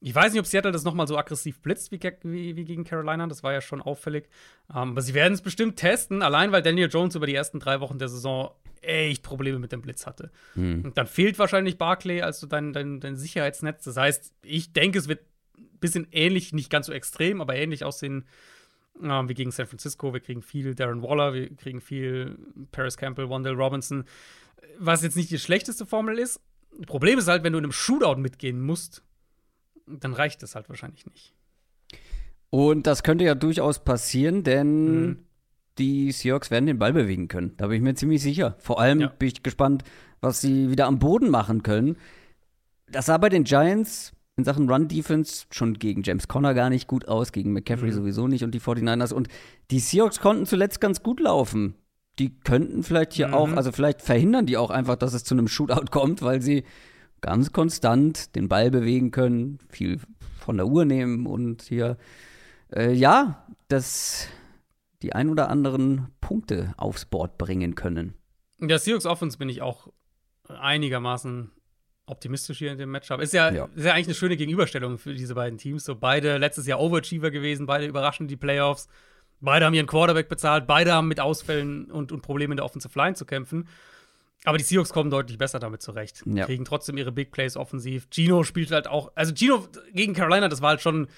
Ich 0.00 0.14
weiß 0.14 0.32
nicht, 0.32 0.40
ob 0.40 0.46
Seattle 0.46 0.70
das 0.70 0.84
nochmal 0.84 1.08
so 1.08 1.18
aggressiv 1.18 1.60
blitzt 1.60 1.90
wie, 1.90 2.00
wie, 2.22 2.54
wie 2.54 2.64
gegen 2.64 2.84
Carolina. 2.84 3.26
Das 3.26 3.42
war 3.42 3.52
ja 3.52 3.60
schon 3.60 3.80
auffällig. 3.80 4.28
Ähm, 4.70 4.90
aber 4.90 5.02
sie 5.02 5.14
werden 5.14 5.32
es 5.32 5.42
bestimmt 5.42 5.76
testen, 5.76 6.22
allein 6.22 6.52
weil 6.52 6.62
Daniel 6.62 6.88
Jones 6.88 7.14
über 7.14 7.26
die 7.26 7.34
ersten 7.34 7.58
drei 7.58 7.80
Wochen 7.80 7.98
der 7.98 8.08
Saison 8.08 8.52
echt 8.82 9.22
Probleme 9.22 9.58
mit 9.58 9.72
dem 9.72 9.82
Blitz 9.82 10.06
hatte. 10.06 10.30
Mhm. 10.54 10.84
Und 10.84 10.98
dann 10.98 11.06
fehlt 11.06 11.38
wahrscheinlich 11.38 11.78
Barclay 11.78 12.22
als 12.22 12.40
so 12.40 12.46
dein, 12.46 12.72
dein, 12.72 13.00
dein 13.00 13.16
Sicherheitsnetz. 13.16 13.84
Das 13.84 13.96
heißt, 13.96 14.32
ich 14.42 14.72
denke, 14.72 14.98
es 14.98 15.08
wird 15.08 15.20
ein 15.58 15.78
bisschen 15.80 16.06
ähnlich, 16.10 16.52
nicht 16.52 16.70
ganz 16.70 16.86
so 16.86 16.92
extrem, 16.92 17.40
aber 17.40 17.56
ähnlich 17.56 17.84
aussehen 17.84 18.24
äh, 19.02 19.28
wie 19.28 19.34
gegen 19.34 19.50
San 19.50 19.66
Francisco. 19.66 20.12
Wir 20.12 20.20
kriegen 20.20 20.42
viel 20.42 20.74
Darren 20.74 21.02
Waller, 21.02 21.34
wir 21.34 21.54
kriegen 21.56 21.80
viel 21.80 22.38
Paris 22.72 22.96
Campbell, 22.96 23.28
Wendell 23.30 23.54
Robinson, 23.54 24.04
was 24.78 25.02
jetzt 25.02 25.16
nicht 25.16 25.30
die 25.30 25.38
schlechteste 25.38 25.86
Formel 25.86 26.18
ist. 26.18 26.40
Problem 26.86 27.18
ist 27.18 27.28
halt, 27.28 27.44
wenn 27.44 27.52
du 27.52 27.58
in 27.58 27.64
einem 27.64 27.72
Shootout 27.72 28.20
mitgehen 28.20 28.60
musst, 28.60 29.02
dann 29.86 30.12
reicht 30.12 30.42
das 30.42 30.54
halt 30.54 30.68
wahrscheinlich 30.68 31.06
nicht. 31.06 31.32
Und 32.50 32.86
das 32.86 33.02
könnte 33.02 33.24
ja 33.24 33.34
durchaus 33.34 33.84
passieren, 33.84 34.42
denn 34.42 35.06
mhm. 35.06 35.24
Die 35.78 36.12
Seahawks 36.12 36.50
werden 36.50 36.66
den 36.66 36.78
Ball 36.78 36.92
bewegen 36.92 37.28
können. 37.28 37.54
Da 37.56 37.68
bin 37.68 37.76
ich 37.76 37.82
mir 37.82 37.94
ziemlich 37.94 38.22
sicher. 38.22 38.56
Vor 38.58 38.80
allem 38.80 39.00
ja. 39.00 39.06
bin 39.08 39.28
ich 39.28 39.42
gespannt, 39.42 39.84
was 40.20 40.40
sie 40.40 40.70
wieder 40.70 40.86
am 40.86 40.98
Boden 40.98 41.30
machen 41.30 41.62
können. 41.62 41.96
Das 42.90 43.06
sah 43.06 43.18
bei 43.18 43.28
den 43.28 43.44
Giants 43.44 44.12
in 44.36 44.44
Sachen 44.44 44.70
Run-Defense 44.70 45.46
schon 45.50 45.74
gegen 45.74 46.02
James 46.02 46.28
Conner 46.28 46.54
gar 46.54 46.70
nicht 46.70 46.86
gut 46.86 47.08
aus, 47.08 47.32
gegen 47.32 47.52
McCaffrey 47.52 47.90
mhm. 47.90 47.94
sowieso 47.94 48.28
nicht 48.28 48.44
und 48.44 48.52
die 48.52 48.60
49ers. 48.60 49.12
Und 49.12 49.28
die 49.70 49.80
Seahawks 49.80 50.20
konnten 50.20 50.46
zuletzt 50.46 50.80
ganz 50.80 51.02
gut 51.02 51.20
laufen. 51.20 51.74
Die 52.18 52.38
könnten 52.40 52.82
vielleicht 52.82 53.12
hier 53.12 53.28
mhm. 53.28 53.34
auch, 53.34 53.52
also 53.52 53.72
vielleicht 53.72 54.02
verhindern 54.02 54.46
die 54.46 54.56
auch 54.56 54.70
einfach, 54.70 54.96
dass 54.96 55.12
es 55.12 55.24
zu 55.24 55.34
einem 55.34 55.48
Shootout 55.48 55.90
kommt, 55.90 56.22
weil 56.22 56.40
sie 56.40 56.64
ganz 57.20 57.52
konstant 57.52 58.34
den 58.36 58.48
Ball 58.48 58.70
bewegen 58.70 59.10
können, 59.10 59.58
viel 59.68 60.00
von 60.38 60.56
der 60.56 60.66
Uhr 60.66 60.84
nehmen 60.84 61.26
und 61.26 61.62
hier, 61.62 61.96
äh, 62.74 62.92
ja, 62.92 63.44
das 63.66 64.28
die 65.02 65.12
ein 65.12 65.28
oder 65.28 65.48
anderen 65.48 66.08
Punkte 66.20 66.74
aufs 66.76 67.04
Board 67.04 67.38
bringen 67.38 67.74
können. 67.74 68.14
Der 68.58 68.78
Seahawks 68.78 69.06
Offense 69.06 69.38
bin 69.38 69.48
ich 69.48 69.62
auch 69.62 69.88
einigermaßen 70.48 71.52
optimistisch 72.06 72.58
hier 72.58 72.72
in 72.72 72.78
dem 72.78 72.90
Matchup. 72.90 73.20
Ist 73.20 73.34
ja, 73.34 73.50
ja. 73.50 73.68
ist 73.74 73.84
ja 73.84 73.92
eigentlich 73.92 74.08
eine 74.08 74.14
schöne 74.14 74.36
Gegenüberstellung 74.36 74.98
für 74.98 75.14
diese 75.14 75.34
beiden 75.34 75.58
Teams. 75.58 75.84
So 75.84 75.94
beide 75.94 76.38
letztes 76.38 76.66
Jahr 76.66 76.80
Overachiever 76.80 77.30
gewesen, 77.30 77.66
beide 77.66 77.86
überraschen 77.86 78.28
die 78.28 78.36
Playoffs. 78.36 78.88
Beide 79.40 79.66
haben 79.66 79.74
ihren 79.74 79.86
Quarterback 79.86 80.28
bezahlt, 80.28 80.66
beide 80.66 80.92
haben 80.92 81.06
mit 81.06 81.20
Ausfällen 81.20 81.90
und, 81.92 82.10
und 82.10 82.22
Problemen 82.22 82.52
in 82.52 82.56
der 82.56 82.64
Offensive 82.64 82.98
Line 82.98 83.14
zu 83.14 83.24
kämpfen. 83.24 83.68
Aber 84.44 84.58
die 84.58 84.64
Seahawks 84.64 84.92
kommen 84.92 85.10
deutlich 85.10 85.38
besser 85.38 85.58
damit 85.58 85.82
zurecht. 85.82 86.22
Ja. 86.26 86.44
Kriegen 86.44 86.64
trotzdem 86.64 86.96
ihre 86.96 87.12
Big 87.12 87.30
Plays 87.30 87.56
offensiv. 87.56 88.08
Gino 88.10 88.42
spielt 88.42 88.70
halt 88.70 88.88
auch. 88.88 89.12
Also 89.14 89.34
Gino 89.34 89.68
gegen 89.92 90.14
Carolina, 90.14 90.48
das 90.48 90.62
war 90.62 90.70
halt 90.70 90.80
schon. 90.80 91.08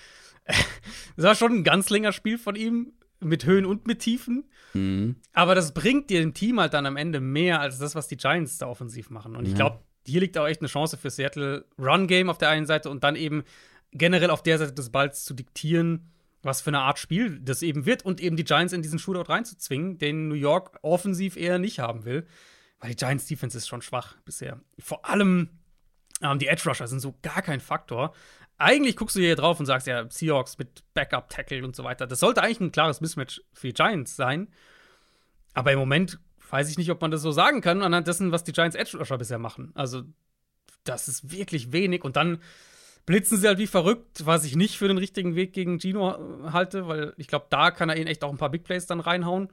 das 1.16 1.24
war 1.24 1.34
schon 1.34 1.52
ein 1.52 1.64
ganz 1.64 1.90
länger 1.90 2.12
Spiel 2.12 2.38
von 2.38 2.56
ihm. 2.56 2.92
Mit 3.20 3.44
Höhen 3.44 3.66
und 3.66 3.86
mit 3.86 4.00
Tiefen. 4.00 4.44
Mhm. 4.72 5.16
Aber 5.32 5.54
das 5.54 5.74
bringt 5.74 6.10
dir 6.10 6.20
dem 6.20 6.34
Team 6.34 6.58
halt 6.58 6.72
dann 6.74 6.86
am 6.86 6.96
Ende 6.96 7.20
mehr 7.20 7.60
als 7.60 7.78
das, 7.78 7.94
was 7.94 8.08
die 8.08 8.16
Giants 8.16 8.58
da 8.58 8.66
offensiv 8.66 9.10
machen. 9.10 9.36
Und 9.36 9.46
ich 9.46 9.54
glaube, 9.54 9.80
hier 10.06 10.20
liegt 10.20 10.38
auch 10.38 10.46
echt 10.46 10.60
eine 10.60 10.68
Chance 10.68 10.96
für 10.96 11.10
Seattle, 11.10 11.66
Run-Game 11.78 12.30
auf 12.30 12.38
der 12.38 12.48
einen 12.48 12.66
Seite 12.66 12.88
und 12.90 13.04
dann 13.04 13.16
eben 13.16 13.44
generell 13.92 14.30
auf 14.30 14.42
der 14.42 14.58
Seite 14.58 14.72
des 14.72 14.90
Balls 14.90 15.24
zu 15.24 15.34
diktieren, 15.34 16.10
was 16.42 16.62
für 16.62 16.70
eine 16.70 16.80
Art 16.80 16.98
Spiel 16.98 17.38
das 17.40 17.62
eben 17.62 17.84
wird 17.84 18.04
und 18.04 18.20
eben 18.20 18.36
die 18.36 18.44
Giants 18.44 18.72
in 18.72 18.82
diesen 18.82 18.98
Shootout 18.98 19.30
reinzuzwingen, 19.30 19.98
den 19.98 20.28
New 20.28 20.34
York 20.34 20.78
offensiv 20.82 21.36
eher 21.36 21.58
nicht 21.58 21.78
haben 21.78 22.04
will. 22.04 22.26
Weil 22.78 22.90
die 22.90 22.96
Giants 22.96 23.26
Defense 23.26 23.58
ist 23.58 23.68
schon 23.68 23.82
schwach 23.82 24.16
bisher. 24.24 24.60
Vor 24.78 25.06
allem 25.06 25.50
ähm, 26.22 26.38
die 26.38 26.46
Edge 26.46 26.68
Rusher 26.68 26.86
sind 26.86 27.00
so 27.00 27.14
gar 27.22 27.42
kein 27.42 27.60
Faktor. 27.60 28.14
Eigentlich 28.62 28.94
guckst 28.94 29.16
du 29.16 29.20
hier 29.20 29.36
drauf 29.36 29.58
und 29.58 29.64
sagst 29.64 29.86
ja, 29.86 30.04
Seahawks 30.10 30.58
mit 30.58 30.84
Backup 30.92 31.30
Tackle 31.30 31.64
und 31.64 31.74
so 31.74 31.82
weiter. 31.82 32.06
Das 32.06 32.20
sollte 32.20 32.42
eigentlich 32.42 32.60
ein 32.60 32.72
klares 32.72 33.00
Mismatch 33.00 33.40
für 33.54 33.68
die 33.68 33.72
Giants 33.72 34.16
sein. 34.16 34.48
Aber 35.54 35.72
im 35.72 35.78
Moment 35.78 36.18
weiß 36.50 36.68
ich 36.68 36.76
nicht, 36.76 36.90
ob 36.90 37.00
man 37.00 37.10
das 37.10 37.22
so 37.22 37.32
sagen 37.32 37.62
kann, 37.62 37.82
anhand 37.82 38.06
dessen, 38.06 38.32
was 38.32 38.44
die 38.44 38.52
Giants 38.52 38.76
Edge 38.76 38.98
Rusher 38.98 39.16
bisher 39.16 39.38
machen. 39.38 39.72
Also, 39.74 40.02
das 40.84 41.08
ist 41.08 41.32
wirklich 41.32 41.72
wenig. 41.72 42.04
Und 42.04 42.16
dann 42.16 42.42
blitzen 43.06 43.38
sie 43.38 43.46
halt 43.46 43.58
wie 43.58 43.66
verrückt, 43.66 44.26
was 44.26 44.44
ich 44.44 44.56
nicht 44.56 44.76
für 44.76 44.88
den 44.88 44.98
richtigen 44.98 45.36
Weg 45.36 45.54
gegen 45.54 45.80
Gino 45.80 46.52
halte, 46.52 46.86
weil 46.86 47.14
ich 47.16 47.28
glaube, 47.28 47.46
da 47.48 47.70
kann 47.70 47.88
er 47.88 47.96
ihnen 47.96 48.08
echt 48.08 48.22
auch 48.24 48.30
ein 48.30 48.36
paar 48.36 48.50
Big 48.50 48.64
Plays 48.64 48.86
dann 48.86 49.00
reinhauen. 49.00 49.48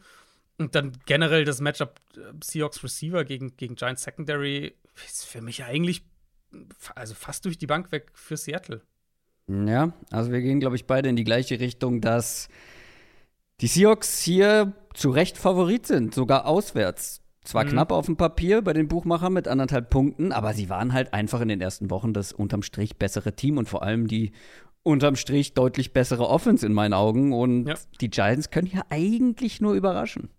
Und 0.57 0.75
dann 0.75 0.91
generell 1.05 1.45
das 1.45 1.61
Matchup 1.61 2.01
äh, 2.17 2.33
Seahawks 2.43 2.83
Receiver 2.83 3.23
gegen, 3.23 3.55
gegen 3.55 3.75
Giants 3.75 4.03
Secondary 4.03 4.75
ist 5.05 5.25
für 5.25 5.39
mich 5.41 5.63
eigentlich 5.63 6.03
also 6.93 7.13
fast 7.13 7.45
durch 7.45 7.57
die 7.57 7.67
Bank 7.67 7.93
weg 7.93 8.11
für 8.13 8.35
Seattle. 8.35 8.81
Ja, 9.47 9.93
also 10.11 10.31
wir 10.31 10.41
gehen, 10.41 10.59
glaube 10.59 10.75
ich, 10.75 10.85
beide 10.85 11.09
in 11.09 11.15
die 11.15 11.23
gleiche 11.23 11.59
Richtung, 11.59 12.01
dass 12.01 12.49
die 13.61 13.67
Seahawks 13.67 14.19
hier 14.19 14.73
zu 14.93 15.09
Recht 15.09 15.37
Favorit 15.37 15.87
sind, 15.87 16.13
sogar 16.13 16.45
auswärts. 16.45 17.21
Zwar 17.43 17.63
mhm. 17.63 17.69
knapp 17.69 17.91
auf 17.93 18.07
dem 18.07 18.17
Papier 18.17 18.61
bei 18.61 18.73
den 18.73 18.89
Buchmachern 18.89 19.31
mit 19.31 19.47
anderthalb 19.47 19.89
Punkten, 19.89 20.33
aber 20.33 20.53
sie 20.53 20.69
waren 20.69 20.91
halt 20.91 21.13
einfach 21.13 21.39
in 21.39 21.47
den 21.47 21.61
ersten 21.61 21.89
Wochen 21.89 22.11
das 22.11 22.33
unterm 22.33 22.61
Strich 22.61 22.97
bessere 22.97 23.33
Team 23.33 23.57
und 23.57 23.69
vor 23.69 23.83
allem 23.83 24.07
die 24.07 24.33
unterm 24.83 25.15
Strich 25.15 25.53
deutlich 25.53 25.93
bessere 25.93 26.27
Offense 26.27 26.65
in 26.65 26.73
meinen 26.73 26.93
Augen. 26.93 27.31
Und 27.31 27.67
ja. 27.67 27.75
die 28.01 28.09
Giants 28.09 28.49
können 28.49 28.67
hier 28.67 28.83
eigentlich 28.89 29.61
nur 29.61 29.75
überraschen. 29.75 30.29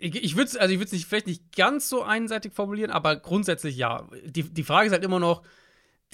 Ich, 0.00 0.16
ich 0.16 0.34
würde 0.34 0.48
es 0.48 0.56
also 0.56 0.74
nicht, 0.74 1.06
vielleicht 1.06 1.28
nicht 1.28 1.54
ganz 1.54 1.88
so 1.88 2.02
einseitig 2.02 2.52
formulieren, 2.52 2.90
aber 2.90 3.14
grundsätzlich 3.14 3.76
ja. 3.76 4.08
Die, 4.26 4.42
die 4.42 4.64
Frage 4.64 4.86
ist 4.86 4.92
halt 4.92 5.04
immer 5.04 5.20
noch, 5.20 5.42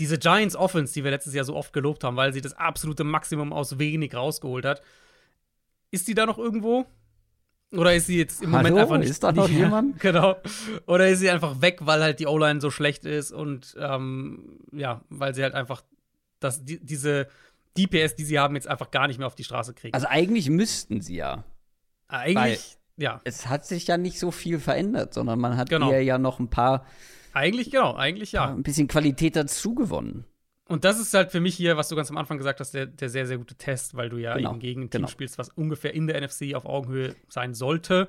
diese 0.00 0.18
Giants 0.18 0.56
Offense, 0.56 0.94
die 0.94 1.04
wir 1.04 1.10
letztes 1.10 1.34
Jahr 1.34 1.44
so 1.44 1.54
oft 1.54 1.72
gelobt 1.72 2.02
haben, 2.02 2.16
weil 2.16 2.32
sie 2.32 2.40
das 2.40 2.54
absolute 2.54 3.04
Maximum 3.04 3.52
aus 3.52 3.78
wenig 3.78 4.14
rausgeholt 4.14 4.64
hat, 4.64 4.82
ist 5.90 6.08
die 6.08 6.14
da 6.14 6.26
noch 6.26 6.38
irgendwo? 6.38 6.86
Oder 7.72 7.94
ist 7.94 8.06
sie 8.06 8.18
jetzt 8.18 8.42
im 8.42 8.50
Moment 8.50 8.76
einfach 8.76 8.98
nicht? 8.98 9.10
Ist 9.10 9.22
da 9.22 9.30
noch 9.30 9.48
nicht, 9.48 9.58
jemand? 9.58 10.00
Genau. 10.00 10.36
Oder 10.86 11.08
ist 11.08 11.20
sie 11.20 11.30
einfach 11.30 11.60
weg, 11.60 11.80
weil 11.82 12.02
halt 12.02 12.18
die 12.18 12.26
O-Line 12.26 12.60
so 12.60 12.70
schlecht 12.70 13.04
ist 13.04 13.30
und 13.30 13.76
ähm, 13.78 14.58
ja, 14.72 15.02
weil 15.08 15.34
sie 15.34 15.42
halt 15.42 15.54
einfach 15.54 15.82
das, 16.40 16.64
die, 16.64 16.84
diese 16.84 17.28
DPS, 17.76 18.16
die 18.16 18.24
sie 18.24 18.38
haben, 18.38 18.56
jetzt 18.56 18.66
einfach 18.66 18.90
gar 18.90 19.06
nicht 19.06 19.18
mehr 19.18 19.26
auf 19.26 19.36
die 19.36 19.44
Straße 19.44 19.74
kriegen. 19.74 19.94
Also 19.94 20.08
eigentlich 20.08 20.50
müssten 20.50 21.00
sie 21.00 21.16
ja. 21.16 21.44
Eigentlich, 22.08 22.76
ja. 22.96 23.20
Es 23.24 23.46
hat 23.46 23.66
sich 23.66 23.86
ja 23.86 23.96
nicht 23.96 24.18
so 24.18 24.32
viel 24.32 24.58
verändert, 24.58 25.14
sondern 25.14 25.38
man 25.38 25.56
hat 25.56 25.68
genau. 25.68 25.92
ja 25.92 26.18
noch 26.18 26.40
ein 26.40 26.48
paar. 26.48 26.84
Eigentlich, 27.32 27.70
genau, 27.70 27.94
eigentlich 27.94 28.32
ja. 28.32 28.50
Ein 28.50 28.62
bisschen 28.62 28.88
Qualität 28.88 29.36
dazu 29.36 29.74
gewonnen. 29.74 30.24
Und 30.68 30.84
das 30.84 31.00
ist 31.00 31.12
halt 31.14 31.32
für 31.32 31.40
mich 31.40 31.56
hier, 31.56 31.76
was 31.76 31.88
du 31.88 31.96
ganz 31.96 32.10
am 32.10 32.16
Anfang 32.16 32.38
gesagt 32.38 32.60
hast, 32.60 32.72
der, 32.74 32.86
der 32.86 33.08
sehr, 33.08 33.26
sehr 33.26 33.38
gute 33.38 33.56
Test, 33.56 33.96
weil 33.96 34.08
du 34.08 34.18
ja 34.18 34.36
genau, 34.36 34.52
eben 34.52 34.60
gegen 34.60 34.80
ein 34.82 34.90
Team 34.90 35.00
genau. 35.00 35.08
spielst, 35.08 35.36
was 35.36 35.48
ungefähr 35.48 35.92
in 35.94 36.06
der 36.06 36.20
NFC 36.20 36.54
auf 36.54 36.64
Augenhöhe 36.64 37.16
sein 37.28 37.54
sollte. 37.54 38.08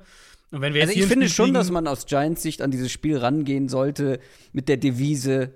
Und 0.52 0.60
wenn 0.60 0.72
wir 0.72 0.82
jetzt 0.82 0.90
also 0.90 1.00
ich 1.00 1.06
finde 1.06 1.28
schon, 1.28 1.54
dass 1.54 1.72
man 1.72 1.88
aus 1.88 2.06
Giants 2.06 2.42
Sicht 2.42 2.62
an 2.62 2.70
dieses 2.70 2.92
Spiel 2.92 3.16
rangehen 3.16 3.68
sollte 3.68 4.20
mit 4.52 4.68
der 4.68 4.76
Devise 4.76 5.54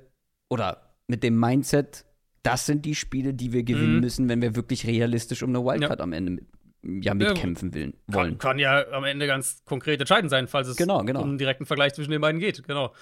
oder 0.48 0.96
mit 1.06 1.22
dem 1.22 1.38
Mindset, 1.38 2.06
das 2.42 2.66
sind 2.66 2.84
die 2.84 2.96
Spiele, 2.96 3.34
die 3.34 3.52
wir 3.52 3.62
gewinnen 3.62 3.96
mhm. 3.96 4.00
müssen, 4.00 4.28
wenn 4.28 4.42
wir 4.42 4.56
wirklich 4.56 4.84
realistisch 4.86 5.44
um 5.44 5.50
eine 5.50 5.64
Wildcard 5.64 6.00
ja. 6.00 6.02
am 6.02 6.12
Ende 6.12 6.42
ja 6.82 7.14
mitkämpfen 7.14 7.74
will, 7.74 7.94
wollen. 8.06 8.38
Kann, 8.38 8.50
kann, 8.50 8.58
ja 8.58 8.86
am 8.92 9.04
Ende 9.04 9.26
ganz 9.26 9.62
konkret 9.64 10.00
entscheidend 10.00 10.30
sein, 10.30 10.48
falls 10.48 10.68
es 10.68 10.76
genau, 10.76 11.02
genau. 11.04 11.22
um 11.22 11.30
einen 11.30 11.38
direkten 11.38 11.66
Vergleich 11.66 11.94
zwischen 11.94 12.10
den 12.10 12.20
beiden 12.20 12.40
geht. 12.40 12.62
Genau. 12.66 12.92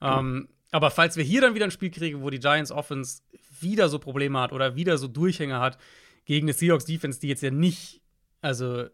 Ähm, 0.00 0.48
aber 0.70 0.90
falls 0.90 1.16
wir 1.16 1.24
hier 1.24 1.40
dann 1.40 1.54
wieder 1.54 1.64
ein 1.66 1.70
Spiel 1.70 1.90
kriegen, 1.90 2.22
wo 2.22 2.30
die 2.30 2.40
Giants 2.40 2.72
Offense 2.72 3.22
wieder 3.60 3.88
so 3.88 3.98
Probleme 3.98 4.40
hat 4.40 4.52
oder 4.52 4.74
wieder 4.74 4.98
so 4.98 5.08
Durchhänge 5.08 5.60
hat 5.60 5.78
gegen 6.24 6.46
eine 6.46 6.52
Seahawks 6.52 6.84
Defense, 6.84 7.20
die 7.20 7.28
jetzt 7.28 7.42
ja 7.42 7.50
nicht, 7.50 8.02
also 8.40 8.86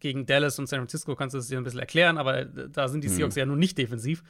gegen 0.00 0.26
Dallas 0.26 0.58
und 0.58 0.68
San 0.68 0.80
Francisco 0.80 1.16
kannst 1.16 1.34
du 1.34 1.38
es 1.38 1.48
dir 1.48 1.58
ein 1.58 1.64
bisschen 1.64 1.80
erklären, 1.80 2.18
aber 2.18 2.44
da 2.44 2.88
sind 2.88 3.02
die 3.02 3.08
mhm. 3.08 3.12
Seahawks 3.12 3.36
mhm. 3.36 3.40
ja 3.40 3.46
nun 3.46 3.58
nicht 3.58 3.78
defensiv. 3.78 4.22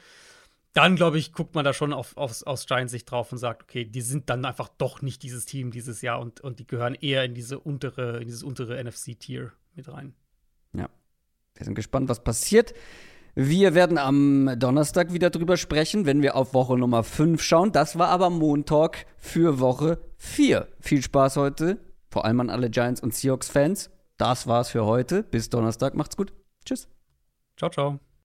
Dann, 0.73 0.95
glaube 0.95 1.17
ich, 1.17 1.33
guckt 1.33 1.55
man 1.55 1.65
da 1.65 1.73
schon 1.73 1.93
auf, 1.93 2.15
auf, 2.15 2.45
aus 2.45 2.67
Giants 2.67 2.91
Sicht 2.91 3.09
drauf 3.09 3.31
und 3.31 3.39
sagt, 3.39 3.63
okay, 3.63 3.85
die 3.85 4.01
sind 4.01 4.29
dann 4.29 4.45
einfach 4.45 4.69
doch 4.69 5.01
nicht 5.01 5.23
dieses 5.23 5.45
Team 5.45 5.71
dieses 5.71 6.01
Jahr 6.01 6.19
und, 6.19 6.41
und 6.41 6.59
die 6.59 6.67
gehören 6.67 6.93
eher 6.95 7.23
in 7.23 7.33
diese 7.33 7.59
untere, 7.59 8.19
in 8.19 8.25
dieses 8.25 8.43
untere 8.43 8.81
NFC-Tier 8.83 9.51
mit 9.75 9.87
rein. 9.87 10.13
Ja. 10.73 10.89
Wir 11.55 11.65
sind 11.65 11.75
gespannt, 11.75 12.07
was 12.07 12.23
passiert. 12.23 12.73
Wir 13.35 13.75
werden 13.75 13.97
am 13.97 14.51
Donnerstag 14.57 15.13
wieder 15.13 15.29
drüber 15.29 15.57
sprechen, 15.57 16.05
wenn 16.05 16.21
wir 16.21 16.35
auf 16.35 16.53
Woche 16.53 16.77
Nummer 16.77 17.03
5 17.03 17.41
schauen. 17.41 17.71
Das 17.71 17.97
war 17.97 18.09
aber 18.09 18.29
Montag 18.29 19.05
für 19.17 19.59
Woche 19.59 19.99
4. 20.17 20.67
Viel 20.79 21.01
Spaß 21.01 21.37
heute, 21.37 21.77
vor 22.09 22.25
allem 22.25 22.39
an 22.41 22.49
alle 22.49 22.69
Giants 22.69 23.01
und 23.01 23.13
Seahawks-Fans. 23.13 23.91
Das 24.17 24.47
war's 24.47 24.69
für 24.69 24.85
heute. 24.85 25.23
Bis 25.23 25.49
Donnerstag. 25.49 25.95
Macht's 25.95 26.17
gut. 26.17 26.33
Tschüss. 26.65 26.87
Ciao, 27.57 27.69
ciao. 27.69 28.08